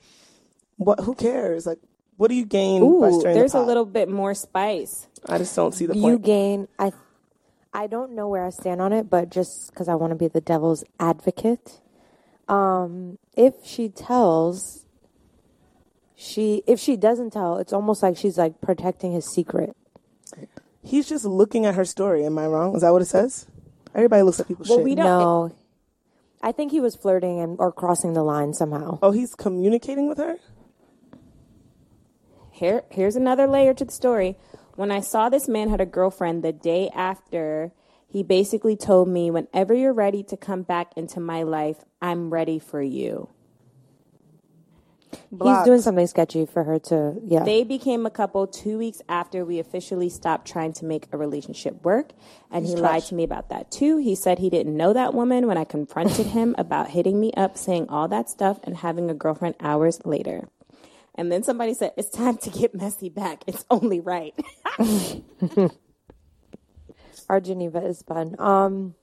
What? 0.76 1.00
Who 1.00 1.16
cares? 1.16 1.66
Like, 1.66 1.80
what 2.18 2.28
do 2.28 2.36
you 2.36 2.44
gain 2.44 2.82
by 2.82 3.08
Ooh, 3.08 3.22
there's 3.22 3.54
the 3.54 3.62
a 3.62 3.64
little 3.64 3.86
bit 3.86 4.10
more 4.10 4.34
spice. 4.34 5.08
I 5.26 5.38
just 5.38 5.56
don't 5.56 5.74
see 5.74 5.86
the 5.86 5.94
point. 5.94 6.06
you 6.06 6.20
gain. 6.20 6.68
I, 6.78 6.92
I 7.74 7.88
don't 7.88 8.12
know 8.12 8.28
where 8.28 8.46
I 8.46 8.50
stand 8.50 8.82
on 8.82 8.92
it, 8.92 9.10
but 9.10 9.30
just 9.30 9.72
because 9.72 9.88
I 9.88 9.96
want 9.96 10.12
to 10.12 10.18
be 10.18 10.28
the 10.28 10.42
devil's 10.42 10.84
advocate, 11.00 11.80
um, 12.50 13.20
if 13.38 13.54
she 13.64 13.88
tells, 13.88 14.86
she 16.20 16.64
if 16.66 16.80
she 16.80 16.98
doesn't 16.98 17.32
tell, 17.32 17.58
it's 17.58 17.72
almost 17.72 18.02
like 18.02 18.18
she's 18.18 18.38
like 18.38 18.60
protecting 18.60 19.12
his 19.14 19.26
secret. 19.32 19.76
He's 20.82 21.08
just 21.08 21.24
looking 21.26 21.66
at 21.66 21.76
her 21.76 21.86
story. 21.86 22.26
Am 22.26 22.38
I 22.40 22.48
wrong? 22.48 22.76
Is 22.76 22.82
that 22.82 22.90
what 22.92 23.02
it 23.04 23.06
says? 23.06 23.46
Everybody 23.94 24.24
looks 24.24 24.40
at 24.40 24.48
people's 24.48 24.68
Well, 24.70 24.80
shit. 24.80 24.86
we 24.86 24.96
don't- 24.96 25.06
No, 25.06 25.52
I 26.42 26.52
think 26.52 26.72
he 26.72 26.80
was 26.82 26.96
flirting 26.96 27.40
and 27.40 27.56
or 27.60 27.72
crossing 27.72 28.14
the 28.14 28.24
line 28.24 28.54
somehow. 28.54 28.98
oh, 29.04 29.12
he's 29.12 29.36
communicating 29.36 30.08
with 30.08 30.18
her. 30.18 30.38
Here, 32.52 32.84
here's 32.90 33.16
another 33.16 33.46
layer 33.48 33.74
to 33.76 33.86
the 33.86 33.92
story. 33.92 34.38
When 34.76 34.92
I 34.92 35.00
saw 35.02 35.30
this 35.30 35.48
man 35.48 35.70
had 35.70 35.82
a 35.82 35.86
girlfriend 35.86 36.44
the 36.44 36.52
day 36.54 36.90
after, 36.94 37.72
he 38.08 38.24
basically 38.24 38.76
told 38.76 39.08
me, 39.08 39.30
"Whenever 39.30 39.74
you're 39.74 39.94
ready 39.94 40.24
to 40.24 40.38
come 40.38 40.64
back 40.64 40.96
into 40.98 41.20
my 41.20 41.44
life, 41.44 41.84
I'm 42.02 42.32
ready 42.32 42.58
for 42.60 42.82
you." 42.82 43.30
He's 45.30 45.64
doing 45.66 45.82
something 45.82 46.08
sketchy 46.08 46.46
for 46.46 46.64
her 46.64 46.80
to. 46.80 47.16
Yeah, 47.24 47.44
They 47.44 47.64
became 47.64 48.06
a 48.06 48.10
couple 48.10 48.48
two 48.48 48.78
weeks 48.78 49.02
after 49.10 49.44
we 49.44 49.60
officially 49.60 50.10
stopped 50.10 50.48
trying 50.48 50.74
to 50.74 50.86
make 50.86 51.08
a 51.12 51.18
relationship 51.18 51.84
work. 51.84 52.14
And 52.52 52.66
he 52.66 52.76
lied 52.76 53.04
to 53.04 53.16
me 53.16 53.24
about 53.24 53.50
that 53.50 53.72
too. 53.72 53.98
He 53.98 54.16
said 54.16 54.40
he 54.40 54.50
didn't 54.50 54.76
know 54.76 54.94
that 54.94 55.14
woman 55.14 55.48
when 55.48 55.58
I 55.58 55.66
confronted 55.66 56.28
him 56.28 56.56
about 56.58 56.90
hitting 56.90 57.20
me 57.20 57.32
up, 57.36 57.58
saying 57.58 57.88
all 57.90 58.08
that 58.08 58.30
stuff, 58.30 58.60
and 58.64 58.78
having 58.78 59.10
a 59.10 59.14
girlfriend 59.14 59.56
hours 59.60 60.00
later. 60.06 60.48
And 61.16 61.32
then 61.32 61.44
somebody 61.44 61.74
said, 61.74 61.94
It's 61.98 62.10
time 62.10 62.38
to 62.38 62.50
get 62.50 62.76
messy 62.76 63.10
back. 63.10 63.44
It's 63.48 63.66
only 63.70 64.00
right. 64.00 64.34
our 67.30 67.40
Geneva 67.42 67.80
is 67.86 68.02
fun. 68.04 68.36
Um, 68.40 68.96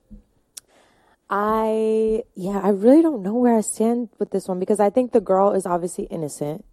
I 1.31 2.25
yeah, 2.35 2.61
I 2.63 2.69
really 2.69 3.03
don't 3.03 3.23
know 3.23 3.35
where 3.35 3.57
I 3.57 3.61
stand 3.63 4.11
with 4.19 4.31
this 4.31 4.47
one 4.49 4.61
because 4.61 4.81
I 4.81 4.91
think 4.91 5.13
the 5.13 5.21
girl 5.21 5.53
is 5.53 5.67
obviously 5.67 6.05
innocent. 6.05 6.65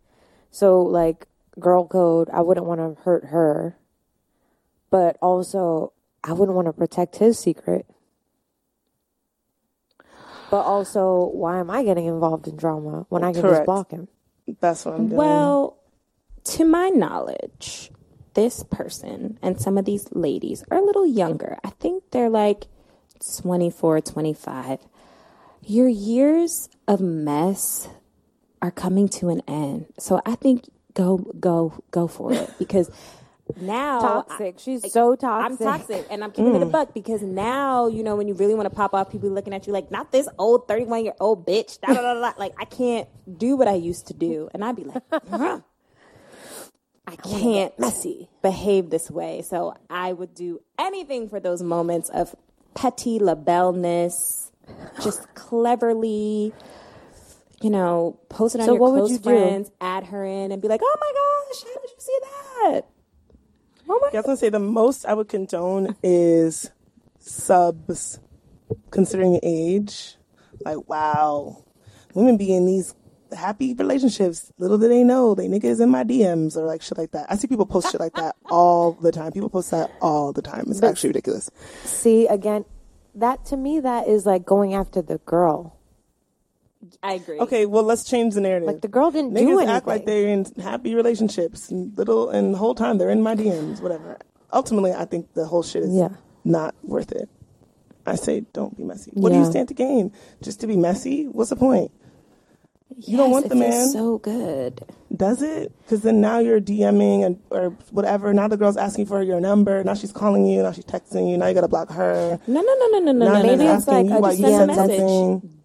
So 0.49 0.82
like 0.82 1.28
girl 1.60 1.88
code, 1.88 2.30
I 2.32 2.41
wouldn't 2.41 2.66
want 2.66 2.80
to 2.80 3.02
hurt 3.04 3.26
her, 3.26 3.78
but 4.89 5.18
also 5.22 5.93
I 6.24 6.34
wouldn't 6.34 6.56
want 6.56 6.68
to 6.68 6.74
protect 6.74 7.18
his 7.18 7.39
secret. 7.39 7.86
But 10.52 10.64
also, 10.64 11.32
why 11.34 11.60
am 11.60 11.70
I 11.70 11.82
getting 11.84 12.08
involved 12.08 12.45
in 12.45 12.58
drama 12.58 13.06
when 13.08 13.24
I 13.24 13.32
can 13.32 13.41
Correct. 13.41 13.60
just 13.60 13.66
block 13.66 13.91
him? 13.91 14.10
That's 14.60 14.84
what 14.84 14.95
I'm 14.95 15.08
doing. 15.08 15.18
Well, 15.18 15.78
to 16.43 16.66
my 16.66 16.89
knowledge, 16.89 17.89
this 18.34 18.64
person 18.70 19.39
and 19.41 19.62
some 19.62 19.78
of 19.78 19.86
these 19.86 20.10
ladies 20.12 20.66
are 20.70 20.78
a 20.78 20.84
little 20.84 21.08
younger. 21.08 21.58
I 21.64 21.70
think 21.70 22.04
they're 22.12 22.30
like 22.30 22.66
24, 23.41 24.01
25. 24.01 24.80
Your 25.63 25.88
years 25.88 26.69
of 26.88 27.01
mess 27.01 27.88
are 28.61 28.72
coming 28.72 29.07
to 29.09 29.30
an 29.30 29.41
end. 29.47 29.88
So 29.99 30.22
I 30.26 30.36
think 30.36 30.69
go 30.93 31.17
go 31.39 31.82
go 31.91 32.07
for 32.07 32.34
it 32.34 32.51
because 32.59 32.89
now 33.59 33.99
Toxic. 33.99 34.59
She's 34.59 34.91
so 34.91 35.15
toxic. 35.15 35.51
I'm 35.51 35.80
toxic. 35.80 36.07
and 36.09 36.24
I'm 36.24 36.32
keeping 36.32 36.55
it 36.55 36.61
a 36.61 36.65
mm. 36.65 36.72
buck 36.72 36.93
because 36.93 37.22
now, 37.22 37.88
you 37.88 38.03
know, 38.03 38.15
when 38.15 38.28
you 38.28 38.34
really 38.34 38.55
want 38.55 38.69
to 38.69 38.76
pop 38.76 38.93
off, 38.93 39.11
people 39.11 39.30
looking 39.30 39.53
at 39.53 39.67
you 39.67 39.74
like, 39.74 39.91
not 39.91 40.11
this 40.11 40.28
old 40.38 40.67
31 40.67 41.03
year 41.03 41.13
old 41.19 41.45
bitch. 41.45 41.80
Da, 41.82 41.93
da, 41.93 42.01
da, 42.01 42.13
da. 42.13 42.34
Like, 42.38 42.53
I 42.57 42.65
can't 42.65 43.07
do 43.38 43.55
what 43.55 43.67
I 43.67 43.74
used 43.74 44.07
to 44.07 44.13
do. 44.13 44.49
And 44.53 44.63
I'd 44.63 44.76
be 44.76 44.84
like, 44.84 45.03
huh. 45.30 45.59
I 47.07 47.15
can't 47.17 47.78
messy. 47.78 48.30
behave 48.41 48.89
this 48.89 49.11
way. 49.11 49.41
So 49.41 49.76
I 49.89 50.13
would 50.13 50.34
do 50.34 50.61
anything 50.80 51.28
for 51.28 51.39
those 51.39 51.61
moments 51.61 52.09
of 52.09 52.36
petty 52.74 53.19
labelleness, 53.19 54.51
just 55.01 55.34
cleverly, 55.36 56.53
you 57.61 57.69
know, 57.69 58.19
post 58.30 58.55
it 58.55 58.61
on 58.61 58.67
So 58.67 58.74
your 58.74 58.80
what 58.80 58.91
would 58.93 58.99
close 59.01 59.11
you 59.11 59.17
do? 59.17 59.24
friends, 59.24 59.72
add 59.80 60.05
her 60.05 60.26
in, 60.26 60.51
and 60.51 60.61
be 60.61 60.67
like, 60.67 60.82
oh 60.84 60.97
my 60.99 61.11
gosh, 61.13 61.63
how 61.74 61.82
did 61.82 61.89
you 61.89 61.97
see 61.99 62.19
that? 62.22 62.82
Oh 63.89 63.99
my 64.01 64.09
Yeah, 64.13 64.19
I 64.19 64.22
was 64.22 64.26
gonna 64.26 64.38
say 64.38 64.49
the 64.49 64.59
most 64.59 65.05
I 65.05 65.13
would 65.13 65.28
condone 65.28 65.95
is 66.03 66.72
subs, 67.19 68.19
considering 68.89 69.39
age. 69.43 70.15
Like, 70.63 70.88
wow, 70.88 71.63
women 72.13 72.38
be 72.38 72.53
in 72.55 72.65
these 72.65 72.93
happy 73.36 73.73
relationships. 73.73 74.51
Little 74.57 74.77
do 74.77 74.88
they 74.88 75.03
know, 75.03 75.36
they 75.36 75.47
niggas 75.47 75.82
in 75.82 75.89
my 75.89 76.03
DMs 76.03 76.55
or 76.55 76.65
like 76.65 76.82
shit 76.82 76.97
like 76.97 77.11
that. 77.11 77.27
I 77.29 77.36
see 77.36 77.47
people 77.47 77.65
post 77.65 77.91
shit 77.91 77.99
like 78.01 78.13
that 78.13 78.36
all 78.49 78.93
the 78.93 79.11
time. 79.11 79.32
People 79.32 79.49
post 79.49 79.71
that 79.71 79.91
all 80.01 80.34
the 80.34 80.41
time. 80.41 80.65
It's 80.69 80.84
actually 80.84 81.09
ridiculous. 81.09 81.49
See, 81.84 82.27
again, 82.27 82.65
that 83.15 83.45
to 83.45 83.57
me, 83.57 83.79
that 83.79 84.07
is 84.07 84.25
like 84.25 84.45
going 84.45 84.73
after 84.73 85.01
the 85.01 85.17
girl. 85.19 85.77
I 87.03 87.13
agree. 87.13 87.39
Okay, 87.39 87.65
well, 87.67 87.84
let's 87.84 88.03
change 88.03 88.34
the 88.34 88.41
narrative. 88.41 88.65
Like 88.67 88.82
the 88.82 88.88
girl 88.88 89.11
didn't 89.11 89.32
Niggas 89.34 89.39
do 89.39 89.59
anything. 89.59 89.69
act 89.69 89.88
like 89.88 90.05
they're 90.05 90.27
in 90.29 90.45
happy 90.61 90.95
relationships, 90.95 91.69
and 91.69 91.95
little, 91.97 92.29
and 92.29 92.53
the 92.55 92.57
whole 92.57 92.73
time 92.73 92.97
they're 92.97 93.11
in 93.11 93.21
my 93.21 93.36
DMs, 93.36 93.82
whatever. 93.82 94.17
Ultimately, 94.51 94.91
I 94.91 95.05
think 95.05 95.34
the 95.34 95.45
whole 95.45 95.61
shit 95.63 95.84
is 95.84 95.93
Yeah. 95.93 96.09
not 96.43 96.73
worth 96.84 97.11
it. 97.11 97.29
I 98.05 98.15
say, 98.15 98.41
don't 98.51 98.75
be 98.75 98.84
messy. 98.84 99.11
What 99.13 99.32
do 99.32 99.38
you 99.38 99.45
stand 99.45 99.67
to 99.67 99.75
gain? 99.75 100.11
Just 100.41 100.59
to 100.61 100.67
be 100.67 100.75
messy? 100.75 101.25
What's 101.27 101.51
the 101.51 101.55
point? 101.55 101.91
You 102.98 103.18
don't 103.18 103.32
want 103.32 103.50
the 103.50 103.56
man. 103.56 103.89
So 103.89 104.18
good. 104.18 104.82
Does 105.16 105.42
it? 105.42 105.72
Because 105.84 106.02
then 106.02 106.22
now 106.22 106.39
you're 106.39 106.62
DMing 106.62 107.26
and 107.26 107.39
or 107.50 107.70
whatever. 107.92 108.34
Now 108.34 108.48
the 108.48 108.58
girl's 108.58 108.78
asking 108.78 109.06
for 109.06 109.22
your 109.24 109.39
number. 109.39 109.84
Now 109.84 109.94
she's 109.94 110.12
calling 110.12 110.46
you. 110.46 110.62
Now 110.64 110.72
she's 110.72 110.86
texting 110.86 111.30
you. 111.30 111.38
Now 111.38 111.48
you 111.48 111.54
gotta 111.54 111.68
block 111.68 111.89
her. 111.92 112.39
No, 112.48 112.62
no, 112.62 112.76
no, 112.80 113.00
no, 113.00 113.12
no, 113.12 113.12
no, 113.12 113.44
maybe 113.44 113.66
it's 113.66 113.88
like 113.88 114.06
uh, 114.06 114.10
a 114.10 114.16
you 114.16 114.20
why 114.20 114.32
you 114.34 114.46
DM 114.46 114.58
said 114.58 114.66
message. 114.68 114.98
something. 115.00 115.58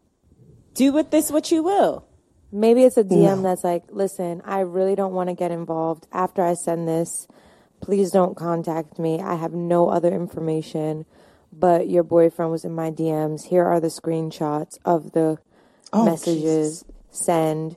Do 0.75 0.93
with 0.93 1.11
this 1.11 1.31
what 1.31 1.51
you 1.51 1.63
will. 1.63 2.07
Maybe 2.53 2.85
it's 2.85 2.97
a 2.97 3.05
DM 3.05 3.43
that's 3.43 3.65
like, 3.65 3.85
listen, 3.91 4.41
I 4.45 4.61
really 4.61 4.95
don't 4.95 5.13
want 5.13 5.29
to 5.29 5.35
get 5.35 5.51
involved. 5.51 6.07
After 6.13 6.43
I 6.45 6.55
send 6.55 6.87
this, 6.87 7.27
please 7.81 8.11
don't 8.11 8.37
contact 8.37 8.99
me. 8.99 9.21
I 9.21 9.35
have 9.35 9.53
no 9.53 9.89
other 9.89 10.15
information, 10.15 11.07
but 11.53 11.89
your 11.89 12.03
boyfriend 12.05 12.53
was 12.53 12.65
in 12.65 12.73
my 12.73 12.91
DMs. 12.91 13.47
Here 13.47 13.65
are 13.65 13.81
the 13.81 13.89
screenshots 13.89 14.79
of 14.85 15.13
the 15.13 15.39
Oh, 15.93 16.05
messages. 16.05 16.85
Send. 17.17 17.77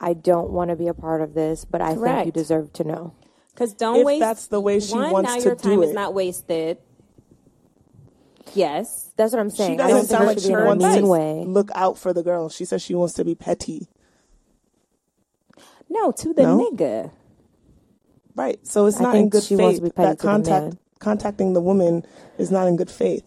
I 0.00 0.14
don't 0.14 0.50
want 0.50 0.70
to 0.70 0.76
be 0.76 0.88
a 0.88 0.94
part 0.94 1.20
of 1.20 1.34
this, 1.34 1.64
but 1.64 1.80
I 1.82 1.94
think 1.94 2.26
you 2.26 2.32
deserve 2.32 2.72
to 2.74 2.84
know. 2.84 3.14
Because 3.54 3.74
don't 3.74 3.96
If 4.00 4.06
waste. 4.06 4.20
that's 4.20 4.46
the 4.46 4.60
way 4.60 4.80
she 4.80 4.94
one, 4.94 5.10
wants 5.12 5.28
now 5.30 5.36
to 5.36 5.42
your 5.44 5.54
do 5.56 5.62
time 5.70 5.82
it. 5.82 5.86
is 5.88 5.92
not 5.94 6.14
wasted. 6.14 6.78
Yes. 8.54 9.10
That's 9.16 9.32
what 9.32 9.40
I'm 9.40 9.50
saying. 9.50 9.78
She 9.78 9.82
I 9.82 9.88
don't 9.88 10.00
doesn't 10.00 10.08
think 10.08 10.16
sound 10.18 10.26
like 10.26 10.38
should 10.38 10.46
she 10.46 10.52
a 10.54 10.64
wants 10.64 10.84
mean 10.84 11.02
to 11.02 11.06
way. 11.06 11.44
look 11.46 11.70
out 11.74 11.98
for 11.98 12.12
the 12.12 12.22
girl. 12.22 12.48
She 12.48 12.64
says 12.64 12.80
she 12.82 12.94
wants 12.94 13.14
to 13.14 13.24
be 13.24 13.34
petty. 13.34 13.88
No, 15.88 16.12
to 16.12 16.32
the 16.32 16.42
No? 16.42 16.70
nigga. 16.70 17.10
Right. 18.34 18.64
So 18.66 18.86
it's 18.86 18.98
I 19.00 19.02
not 19.04 19.16
in 19.16 19.28
good 19.28 19.42
she 19.42 19.56
faith. 19.56 19.62
wants 19.62 19.78
to 19.80 19.84
be 19.84 19.90
petty 19.90 20.08
that 20.08 20.18
to 20.18 20.22
the 20.22 20.28
contact 20.28 20.64
man. 20.64 20.78
contacting 21.00 21.52
the 21.52 21.60
woman 21.60 22.06
is 22.38 22.50
not 22.50 22.66
in 22.68 22.76
good 22.76 22.90
faith. 22.90 23.24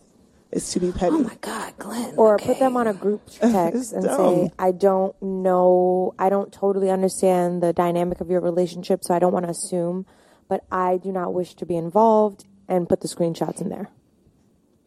It's 0.55 0.71
to 0.73 0.79
be 0.79 0.91
petty. 0.91 1.15
Oh 1.15 1.19
my 1.19 1.35
God, 1.41 1.73
Glynn. 1.79 2.13
or 2.15 2.35
okay. 2.35 2.45
put 2.45 2.59
them 2.59 2.77
on 2.77 2.87
a 2.87 2.93
group 2.93 3.21
text 3.39 3.91
and 3.91 4.03
dumb. 4.03 4.47
say, 4.47 4.51
I 4.59 4.71
don't 4.71 5.19
know, 5.21 6.13
I 6.19 6.29
don't 6.29 6.53
totally 6.53 6.91
understand 6.91 7.63
the 7.63 7.73
dynamic 7.73 8.21
of 8.21 8.29
your 8.29 8.39
relationship, 8.39 9.03
so 9.03 9.15
I 9.15 9.19
don't 9.19 9.33
want 9.33 9.45
to 9.45 9.51
assume, 9.51 10.05
but 10.47 10.63
I 10.71 10.97
do 10.97 11.11
not 11.11 11.33
wish 11.33 11.55
to 11.55 11.65
be 11.65 11.75
involved, 11.75 12.45
and 12.67 12.87
put 12.87 13.01
the 13.01 13.07
screenshots 13.07 13.61
in 13.61 13.69
there. 13.69 13.89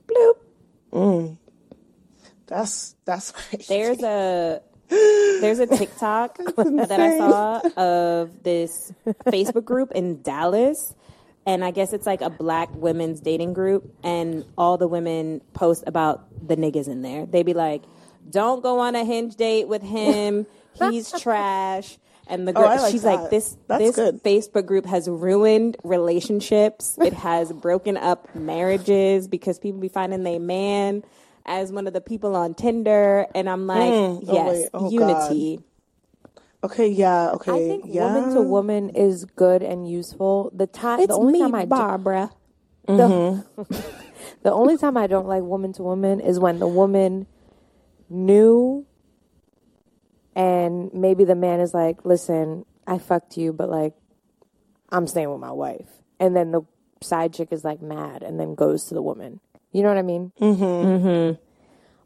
Bloop. 0.07 0.35
Mm. 0.93 1.37
That's 2.47 2.95
that's 3.05 3.31
crazy. 3.33 3.67
There's 3.69 4.03
a 4.03 4.63
there's 4.89 5.59
a 5.59 5.67
TikTok 5.67 6.37
that 6.57 7.01
I 7.01 7.19
saw 7.19 7.61
of 7.77 8.43
this 8.43 8.93
Facebook 9.27 9.65
group 9.65 9.93
in 9.93 10.23
Dallas. 10.23 10.95
And 11.47 11.65
I 11.65 11.71
guess 11.71 11.93
it's 11.93 12.07
like 12.07 12.21
a 12.23 12.31
black 12.31 12.69
women's 12.75 13.21
dating 13.21 13.55
group, 13.55 13.95
and 14.03 14.45
all 14.59 14.77
the 14.79 14.89
women 14.89 15.41
post 15.55 15.85
about 15.87 16.27
the 16.47 16.57
niggas 16.57 16.89
in 16.89 17.03
there. 17.03 17.25
They 17.25 17.45
be 17.45 17.55
like, 17.55 17.85
"Don't 18.29 18.63
go 18.63 18.81
on 18.81 18.97
a 18.97 19.05
hinge 19.05 19.37
date 19.37 19.69
with 19.69 19.83
him. 19.83 20.47
He's 20.75 21.13
trash." 21.21 21.99
And 22.29 22.49
the 22.49 22.51
Oh, 22.51 22.63
girl, 22.63 22.69
I 22.69 22.77
like 22.79 22.91
she's 22.93 23.03
that. 23.03 23.21
like, 23.23 23.31
"This 23.31 23.57
That's 23.69 23.81
this 23.81 23.95
good. 23.97 24.23
Facebook 24.25 24.67
group 24.67 24.87
has 24.87 25.09
ruined 25.09 25.77
relationships. 25.85 26.99
It 27.01 27.13
has 27.13 27.53
broken 27.53 27.97
up 27.97 28.35
marriages 28.35 29.29
because 29.29 29.61
people 29.61 29.79
be 29.79 29.89
finding 29.89 30.25
their 30.25 30.41
man 30.41 31.05
as 31.45 31.71
one 31.71 31.87
of 31.87 31.93
the 31.93 32.01
people 32.01 32.35
on 32.35 32.55
Tinder." 32.55 33.27
And 33.37 33.49
I'm 33.49 33.69
like, 33.69 33.93
mm. 33.93 34.25
oh, 34.27 34.35
"Yes, 34.35 34.49
wait. 34.49 34.69
Oh, 34.75 34.91
unity." 34.91 35.61
Okay. 36.67 36.89
Yeah. 36.89 37.31
Okay. 37.33 37.53
I 37.53 37.59
think 37.59 37.85
yeah. 37.89 38.13
woman 38.15 38.35
to 38.35 38.41
woman 38.43 38.91
is 38.91 39.25
good 39.25 39.63
and 39.63 39.89
useful. 39.89 40.51
The 40.55 40.67
time, 40.67 41.01
It's 41.01 41.09
the 41.09 41.15
only 41.19 41.33
me, 41.35 41.39
time 41.41 41.55
I 41.55 41.63
do- 41.65 41.69
Barbara. 41.71 42.31
the, 42.87 43.45
the 44.43 44.53
only 44.53 44.77
time 44.77 44.97
I 44.97 45.07
don't 45.07 45.27
like 45.27 45.43
woman 45.43 45.73
to 45.75 45.83
woman 45.83 46.21
is 46.21 46.39
when 46.39 46.59
the 46.59 46.69
woman 46.69 47.27
knew 48.09 48.87
and 50.35 50.93
maybe 50.93 51.25
the 51.25 51.35
man 51.35 51.61
is 51.61 51.73
like, 51.73 52.05
listen, 52.05 52.65
I 52.87 52.99
fucked 52.99 53.37
you, 53.37 53.53
but 53.53 53.71
like, 53.71 53.95
I'm 54.91 55.07
staying 55.07 55.31
with 55.31 55.41
my 55.41 55.51
wife. 55.51 55.89
And 56.21 56.37
then 56.37 56.53
the 56.53 56.63
side 57.03 57.33
chick 57.33 57.49
is 57.53 57.65
like 57.65 57.83
mad 57.83 58.23
and 58.23 58.39
then 58.39 58.55
goes 58.55 58.85
to 58.87 58.95
the 58.95 59.03
woman. 59.03 59.41
You 59.73 59.83
know 59.83 59.89
what 59.89 59.99
I 59.99 60.03
mean? 60.03 60.33
Mm-hmm. 60.41 60.63
Mm-hmm. 60.63 61.43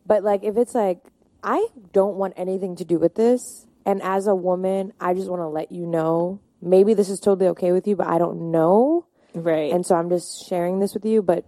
But 0.06 0.24
like, 0.24 0.44
if 0.44 0.56
it's 0.56 0.74
like, 0.74 1.00
I 1.42 1.66
don't 1.92 2.16
want 2.16 2.34
anything 2.36 2.76
to 2.76 2.84
do 2.84 2.98
with 2.98 3.14
this, 3.16 3.66
and 3.86 4.02
as 4.02 4.26
a 4.26 4.34
woman, 4.34 4.92
I 5.00 5.14
just 5.14 5.28
want 5.28 5.40
to 5.42 5.48
let 5.48 5.72
you 5.72 5.86
know. 5.86 6.40
Maybe 6.62 6.92
this 6.94 7.08
is 7.08 7.20
totally 7.20 7.48
okay 7.50 7.72
with 7.72 7.86
you, 7.86 7.96
but 7.96 8.06
I 8.06 8.18
don't 8.18 8.50
know. 8.50 9.06
Right. 9.34 9.72
And 9.72 9.84
so 9.86 9.94
I'm 9.94 10.08
just 10.10 10.46
sharing 10.46 10.80
this 10.80 10.92
with 10.94 11.04
you, 11.04 11.22
but 11.22 11.44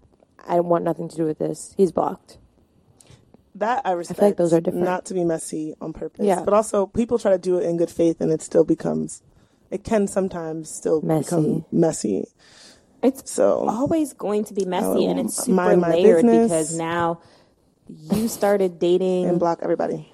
I 0.49 0.61
want 0.61 0.85
nothing 0.85 1.09
to 1.09 1.17
do 1.17 1.25
with 1.25 1.39
this. 1.39 1.75
He's 1.77 1.93
blocked. 1.93 2.39
That 3.57 3.83
I 3.85 3.93
respect. 3.93 4.21
like 4.21 4.37
those 4.39 4.53
are 4.55 4.61
different. 4.61 4.87
Not 4.87 5.05
to 5.07 5.15
be 5.15 5.25
messy 5.25 5.75
on 5.81 5.93
purpose. 5.93 6.25
Yeah. 6.25 6.43
But 6.43 6.55
also, 6.55 6.87
people 6.87 7.19
try 7.19 7.33
to 7.33 7.39
do 7.39 7.59
it 7.59 7.65
in 7.65 7.77
good 7.77 7.91
faith, 7.91 8.21
and 8.21 8.33
it 8.33 8.41
still 8.41 8.65
becomes. 8.65 9.23
It 9.71 9.85
can 9.85 10.07
sometimes 10.07 10.71
still 10.71 11.01
Messy. 11.03 11.25
become 11.25 11.65
messy. 11.73 12.25
it's 13.03 13.31
So 13.31 13.67
always 13.69 14.13
going 14.15 14.45
to 14.45 14.55
be 14.55 14.65
messy 14.65 15.07
and 15.07 15.19
Um, 15.19 15.27
it's 15.27 15.37
super 15.45 15.53
mind 15.53 15.81
my 15.81 15.91
layered 15.91 16.23
business. 16.25 16.49
because 16.51 16.77
now 16.79 17.21
you 17.89 18.29
started 18.29 18.79
dating 18.79 19.27
and 19.27 19.39
block 19.39 19.59
everybody. 19.63 20.12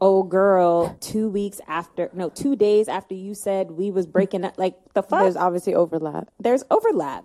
Old 0.00 0.30
girl 0.30 0.96
two 1.00 1.28
weeks 1.28 1.60
after 1.66 2.08
no 2.12 2.28
two 2.28 2.54
days 2.54 2.88
after 2.88 3.14
you 3.14 3.34
said 3.34 3.70
we 3.72 3.90
was 3.90 4.06
breaking 4.06 4.44
up 4.44 4.56
like 4.58 4.76
the 4.94 5.02
fuck 5.02 5.20
There's 5.22 5.36
obviously 5.36 5.74
overlap. 5.74 6.28
There's 6.38 6.62
overlap 6.70 7.24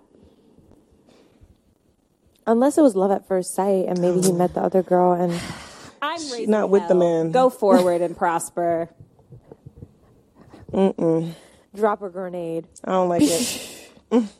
Unless 2.46 2.76
it 2.76 2.82
was 2.82 2.94
love 2.94 3.10
at 3.10 3.26
first 3.26 3.54
sight 3.54 3.86
and 3.88 3.98
maybe 4.00 4.20
he 4.20 4.32
met 4.32 4.52
the 4.54 4.60
other 4.60 4.82
girl 4.82 5.12
and 5.12 5.32
i'm 6.02 6.20
raising 6.32 6.50
not 6.50 6.68
with 6.68 6.86
the 6.88 6.94
man. 6.94 7.30
go 7.30 7.48
forward 7.48 8.00
and 8.02 8.16
prosper 8.16 8.90
Mm-mm. 10.72 11.32
drop 11.74 12.02
a 12.02 12.10
grenade. 12.10 12.66
I 12.84 12.90
don't 12.90 13.08
like 13.08 13.22
it. 13.24 13.90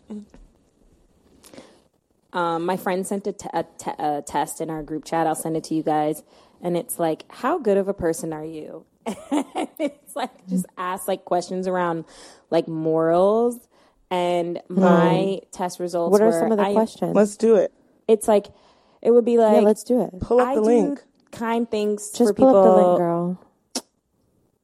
um, 2.32 2.66
my 2.66 2.76
friend 2.76 3.06
sent 3.06 3.26
a, 3.28 3.32
t- 3.32 3.48
a, 3.54 3.62
t- 3.78 3.90
a 3.98 4.22
test 4.26 4.60
in 4.60 4.68
our 4.70 4.82
group 4.82 5.04
chat 5.04 5.26
i'll 5.26 5.34
send 5.34 5.56
it 5.56 5.64
to 5.64 5.74
you 5.74 5.82
guys 5.82 6.22
and 6.64 6.76
it's 6.76 6.98
like 6.98 7.24
how 7.30 7.58
good 7.58 7.76
of 7.76 7.86
a 7.86 7.94
person 7.94 8.32
are 8.32 8.44
you 8.44 8.84
it's 9.06 10.16
like 10.16 10.34
mm. 10.36 10.48
just 10.48 10.66
ask 10.76 11.06
like 11.06 11.24
questions 11.24 11.68
around 11.68 12.04
like 12.50 12.66
morals 12.66 13.68
and 14.10 14.60
hmm. 14.68 14.80
my 14.80 15.40
test 15.52 15.80
results 15.80 16.12
What 16.12 16.20
are 16.20 16.26
were, 16.26 16.32
some 16.32 16.52
of 16.52 16.58
the 16.58 16.64
I- 16.64 16.72
questions? 16.72 17.14
Let's 17.14 17.36
do 17.36 17.56
it. 17.56 17.72
it's 18.08 18.28
like 18.28 18.46
it 19.02 19.10
would 19.10 19.24
be 19.24 19.36
like 19.38 19.56
yeah, 19.56 19.60
let's 19.60 19.84
do 19.84 20.02
it. 20.02 20.20
Pull 20.20 20.40
up 20.40 20.48
I 20.48 20.54
the 20.54 20.60
do 20.62 20.66
link. 20.66 21.02
kind 21.30 21.70
things 21.70 22.10
Just 22.10 22.30
for 22.30 22.34
pull 22.34 22.48
people. 22.48 22.56
up 22.56 22.64
the 22.64 22.86
link, 22.86 22.98
girl. 22.98 23.40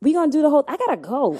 We 0.00 0.14
gonna 0.14 0.32
do 0.32 0.40
the 0.40 0.48
whole. 0.48 0.64
I 0.66 0.78
gotta 0.78 0.96
go. 0.96 1.38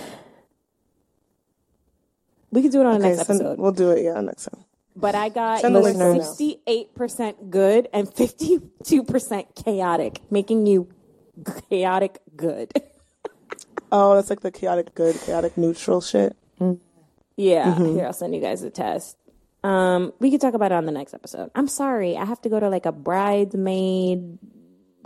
We 2.51 2.61
could 2.61 2.73
do 2.73 2.81
it 2.81 2.87
on 2.87 3.01
the 3.01 3.09
next 3.09 3.27
send- 3.27 3.41
episode. 3.41 3.59
we'll 3.59 3.73
do 3.73 3.91
it. 3.91 4.03
Yeah, 4.03 4.21
next 4.21 4.45
time. 4.45 4.65
But 5.01 5.15
I 5.15 5.29
got 5.31 5.63
you 5.63 5.71
the 5.71 5.81
link 5.81 5.99
right 5.99 6.17
now. 6.17 6.23
sixty-eight 6.23 6.95
percent 6.95 7.51
good 7.51 7.89
and 7.93 8.13
fifty-two 8.13 9.05
percent 9.05 9.47
chaotic, 9.65 10.21
making 10.31 10.67
you 10.67 10.89
chaotic 11.71 12.21
good. 12.37 12.73
Oh, 13.93 14.15
that's 14.15 14.31
like 14.31 14.39
the 14.41 14.53
chaotic 14.53 14.95
good, 14.95 15.17
chaotic 15.21 15.59
neutral 15.59 16.01
shit. 16.01 16.37
yeah, 17.37 17.75
Mm-hmm. 17.75 17.97
here 17.97 18.07
I'll 18.07 18.13
send 18.13 18.33
you 18.37 18.41
guys 18.41 18.61
the 18.61 18.71
test. 18.71 19.17
Um, 19.65 20.13
we 20.21 20.31
could 20.31 20.41
talk 20.41 20.55
about 20.55 20.71
it 20.71 20.77
on 20.77 20.87
the 20.87 20.93
next 20.93 21.13
episode. 21.13 21.51
I'm 21.57 21.67
sorry, 21.67 22.17
I 22.17 22.25
have 22.25 22.41
to 22.43 22.49
go 22.49 22.61
to 22.61 22.69
like 22.69 22.87
a 22.87 22.93
bridesmaid. 22.93 24.39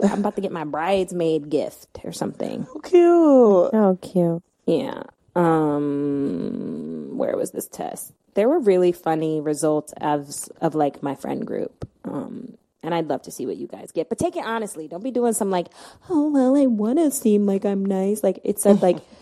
I'm 0.03 0.19
about 0.19 0.35
to 0.35 0.41
get 0.41 0.51
my 0.51 0.65
bridesmaid 0.65 1.49
gift 1.49 1.97
or 2.03 2.11
something. 2.11 2.67
Oh, 2.75 2.79
cute. 2.79 3.73
Oh, 3.73 3.97
cute. 4.03 4.43
Yeah. 4.67 5.01
Um, 5.35 7.17
where 7.17 7.35
was 7.35 7.51
this 7.51 7.67
test? 7.67 8.13
There 8.35 8.47
were 8.47 8.59
really 8.59 8.91
funny 8.91 9.41
results 9.41 9.93
of 9.99 10.29
of 10.61 10.75
like 10.75 11.01
my 11.01 11.15
friend 11.15 11.45
group. 11.45 11.87
Um, 12.03 12.57
and 12.83 12.93
I'd 12.93 13.07
love 13.07 13.23
to 13.23 13.31
see 13.31 13.45
what 13.47 13.57
you 13.57 13.67
guys 13.67 13.91
get. 13.91 14.09
But 14.09 14.19
take 14.19 14.35
it 14.35 14.45
honestly. 14.45 14.87
Don't 14.87 15.03
be 15.03 15.11
doing 15.11 15.33
some 15.33 15.49
like, 15.49 15.67
oh 16.09 16.29
well, 16.29 16.55
I 16.55 16.67
want 16.67 16.99
to 16.99 17.09
seem 17.11 17.45
like 17.45 17.65
I'm 17.65 17.83
nice. 17.83 18.23
Like 18.23 18.39
it 18.43 18.59
said 18.59 18.81
like 18.81 18.97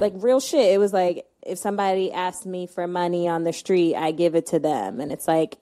like 0.00 0.12
real 0.16 0.40
shit. 0.40 0.72
It 0.72 0.78
was 0.78 0.92
like 0.92 1.26
if 1.42 1.58
somebody 1.58 2.12
asked 2.12 2.46
me 2.46 2.66
for 2.66 2.86
money 2.86 3.26
on 3.26 3.44
the 3.44 3.52
street, 3.52 3.94
I 3.94 4.12
give 4.12 4.34
it 4.34 4.46
to 4.46 4.58
them, 4.58 5.00
and 5.00 5.10
it's 5.10 5.26
like. 5.26 5.56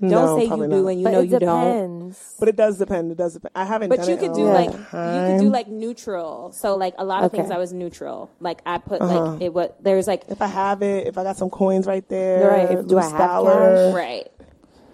Don't 0.00 0.10
No, 0.10 0.36
say 0.38 0.44
you 0.44 0.50
do 0.50 0.56
not. 0.56 0.86
and 0.88 0.98
you 1.00 1.04
but 1.04 1.10
know 1.10 1.20
it 1.20 1.28
you 1.28 1.38
don't. 1.38 1.64
depends. 1.64 2.34
But 2.38 2.48
it 2.48 2.56
does 2.56 2.78
depend. 2.78 3.12
It 3.12 3.18
does 3.18 3.34
depend. 3.34 3.52
I 3.54 3.64
haven't 3.66 3.90
But 3.90 3.98
done 3.98 4.08
you 4.08 4.14
it 4.14 4.20
could 4.20 4.32
do 4.32 4.44
like 4.44 4.70
long 4.92 5.14
you 5.14 5.26
could 5.32 5.40
do 5.44 5.50
like 5.50 5.68
neutral. 5.68 6.52
So 6.52 6.74
like 6.76 6.94
a 6.96 7.04
lot 7.04 7.22
of 7.22 7.30
things 7.32 7.50
I 7.50 7.58
was 7.58 7.72
neutral. 7.74 8.30
Like 8.40 8.62
I 8.64 8.78
put 8.78 9.02
Uh-huh. 9.02 9.32
like 9.32 9.42
it 9.42 9.52
was 9.52 9.70
there's 9.80 10.06
like 10.06 10.22
If 10.28 10.40
I 10.40 10.46
have 10.46 10.80
it, 10.82 11.06
if 11.06 11.18
I 11.18 11.22
got 11.22 11.36
some 11.36 11.50
coins 11.50 11.86
right 11.86 12.08
there, 12.08 12.48
Right, 12.48 12.70
if- 12.78 12.86
do 12.86 12.98
I 12.98 13.02
have 13.04 13.18
dollar, 13.18 13.92
right. 13.94 14.26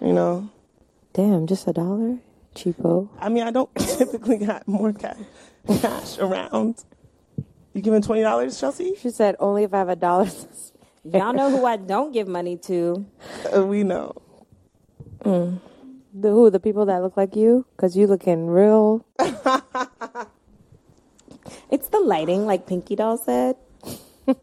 You 0.01 0.11
know, 0.13 0.49
Damn, 1.13 1.47
just 1.47 1.67
a 1.67 1.73
dollar? 1.73 2.17
Cheapo. 2.53 3.07
I 3.17 3.29
mean, 3.29 3.43
I 3.43 3.51
don't 3.51 3.73
typically 3.77 4.37
got 4.39 4.67
more 4.67 4.91
cash, 4.91 5.17
cash 5.79 6.17
around. 6.19 6.83
You 7.73 7.81
giving 7.81 8.01
twenty 8.01 8.23
dollars, 8.23 8.59
Chelsea? 8.59 8.95
She 8.99 9.09
said 9.09 9.35
only 9.39 9.63
if 9.63 9.73
I 9.73 9.77
have 9.77 9.89
a 9.89 9.95
dollar. 9.95 10.27
Y'all 11.05 11.31
know 11.33 11.49
who 11.49 11.65
I 11.65 11.77
don't 11.77 12.11
give 12.11 12.27
money 12.27 12.57
to. 12.57 13.05
Uh, 13.55 13.65
we 13.65 13.83
know. 13.83 14.13
The 15.21 16.29
who? 16.29 16.49
The 16.49 16.59
people 16.59 16.85
that 16.85 17.01
look 17.01 17.17
like 17.17 17.35
you? 17.35 17.65
Because 17.75 17.95
you 17.95 18.07
looking 18.07 18.47
real. 18.47 19.05
It's 21.69 21.89
the 21.89 21.99
lighting, 21.99 22.45
like 22.45 22.65
Pinky 22.65 22.95
Doll 22.95 23.17
said. 23.17 23.57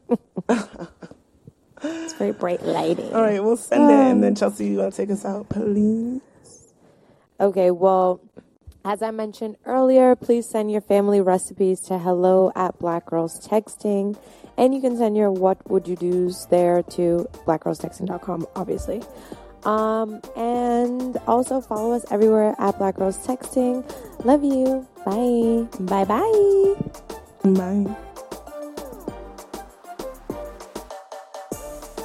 it's 1.82 2.12
very 2.14 2.32
bright 2.32 2.62
lighting. 2.62 3.14
All 3.14 3.22
right, 3.22 3.42
we'll 3.42 3.56
send 3.56 3.90
it, 3.90 3.94
and 3.94 4.22
then 4.22 4.32
um, 4.32 4.34
Chelsea, 4.34 4.66
you 4.66 4.78
want 4.78 4.92
to 4.92 4.96
take 4.96 5.10
us 5.10 5.24
out, 5.24 5.48
please? 5.48 6.20
Okay, 7.40 7.70
well, 7.70 8.20
as 8.84 9.02
I 9.02 9.10
mentioned 9.10 9.56
earlier, 9.64 10.14
please 10.14 10.46
send 10.46 10.70
your 10.70 10.82
family 10.82 11.20
recipes 11.20 11.80
to 11.82 11.98
hello 11.98 12.52
at 12.54 12.78
Black 12.78 13.06
Girls 13.06 13.46
Texting. 13.46 14.18
And 14.56 14.74
you 14.74 14.80
can 14.80 14.96
send 14.96 15.16
your 15.16 15.32
what 15.32 15.68
would 15.68 15.88
you 15.88 15.96
do's 15.96 16.46
there 16.46 16.82
to 16.82 17.26
blackgirlstexting.com, 17.46 18.46
obviously. 18.54 19.02
Um, 19.64 20.20
and 20.36 21.16
also 21.26 21.60
follow 21.60 21.92
us 21.92 22.04
everywhere 22.10 22.54
at 22.58 22.78
Black 22.78 22.96
Girls 22.96 23.18
Texting. 23.26 23.84
Love 24.24 24.44
you. 24.44 24.86
Bye. 25.04 25.66
Bye 25.80 26.04
bye. 26.04 26.74
Bye. 27.44 27.96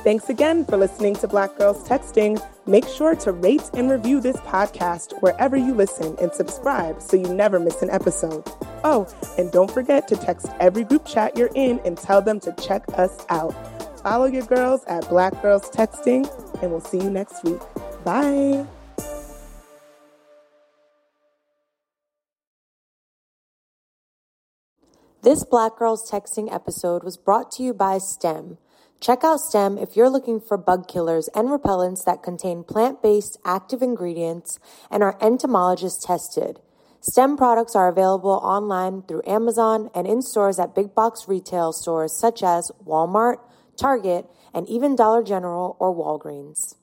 Thanks 0.04 0.30
again 0.30 0.64
for 0.64 0.78
listening 0.78 1.16
to 1.18 1.28
Black 1.28 1.58
Girls 1.58 1.86
Texting. 1.88 2.42
Make 2.66 2.88
sure 2.88 3.16
to 3.18 3.34
rate 3.34 3.70
and 3.74 3.92
review 3.92 4.22
this 4.22 4.38
podcast 4.38 5.12
wherever 5.22 5.58
you 5.58 5.74
listen 5.74 6.16
and 6.22 6.32
subscribe 6.32 7.02
so 7.02 7.18
you 7.18 7.34
never 7.34 7.60
miss 7.60 7.82
an 7.82 7.90
episode. 7.90 8.44
Oh, 8.86 9.08
and 9.38 9.52
don't 9.52 9.70
forget 9.70 10.08
to 10.08 10.16
text 10.16 10.48
every 10.62 10.86
group 10.86 11.06
chat 11.06 11.38
you're 11.38 11.52
in 11.54 11.82
and 11.84 11.98
tell 11.98 12.22
them 12.22 12.40
to 12.40 12.54
check 12.54 12.86
us 12.94 13.26
out. 13.30 13.54
Follow 14.02 14.26
your 14.26 14.46
girls 14.46 14.86
at 14.86 15.08
Black 15.10 15.42
Girls 15.42 15.70
Texting, 15.70 16.26
and 16.62 16.72
we'll 16.72 16.82
see 16.82 16.98
you 16.98 17.10
next 17.10 17.44
week. 17.44 17.60
Bye. 18.04 18.66
This 25.22 25.44
Black 25.44 25.78
Girls 25.78 26.10
Texting 26.10 26.54
episode 26.54 27.04
was 27.04 27.18
brought 27.18 27.52
to 27.52 27.64
you 27.64 27.74
by 27.74 27.98
STEM. 27.98 28.58
Check 29.02 29.24
out 29.24 29.42
STEM 29.42 29.78
if 29.78 29.96
you're 29.96 30.10
looking 30.10 30.40
for 30.40 30.58
bug 30.58 30.88
killers 30.88 31.30
and 31.36 31.50
repellents 31.50 32.06
that 32.06 32.24
contain 32.24 32.64
plant 32.64 33.02
based 33.02 33.38
active 33.44 33.82
ingredients 33.82 34.60
and 34.90 35.04
are 35.04 35.18
entomologist 35.22 36.04
tested. 36.04 36.60
STEM 37.02 37.36
products 37.38 37.76
are 37.76 37.88
available 37.88 38.40
online 38.44 39.02
through 39.02 39.22
Amazon 39.26 39.90
and 39.94 40.08
in 40.08 40.22
stores 40.22 40.58
at 40.58 40.76
big 40.76 40.96
box 40.96 41.28
retail 41.28 41.74
stores 41.74 42.18
such 42.18 42.42
as 42.42 42.72
Walmart, 42.86 43.40
Target, 43.78 44.26
and 44.60 44.68
even 44.68 44.94
Dollar 44.94 45.24
General 45.24 45.78
or 45.80 45.96
Walgreens. 45.96 46.76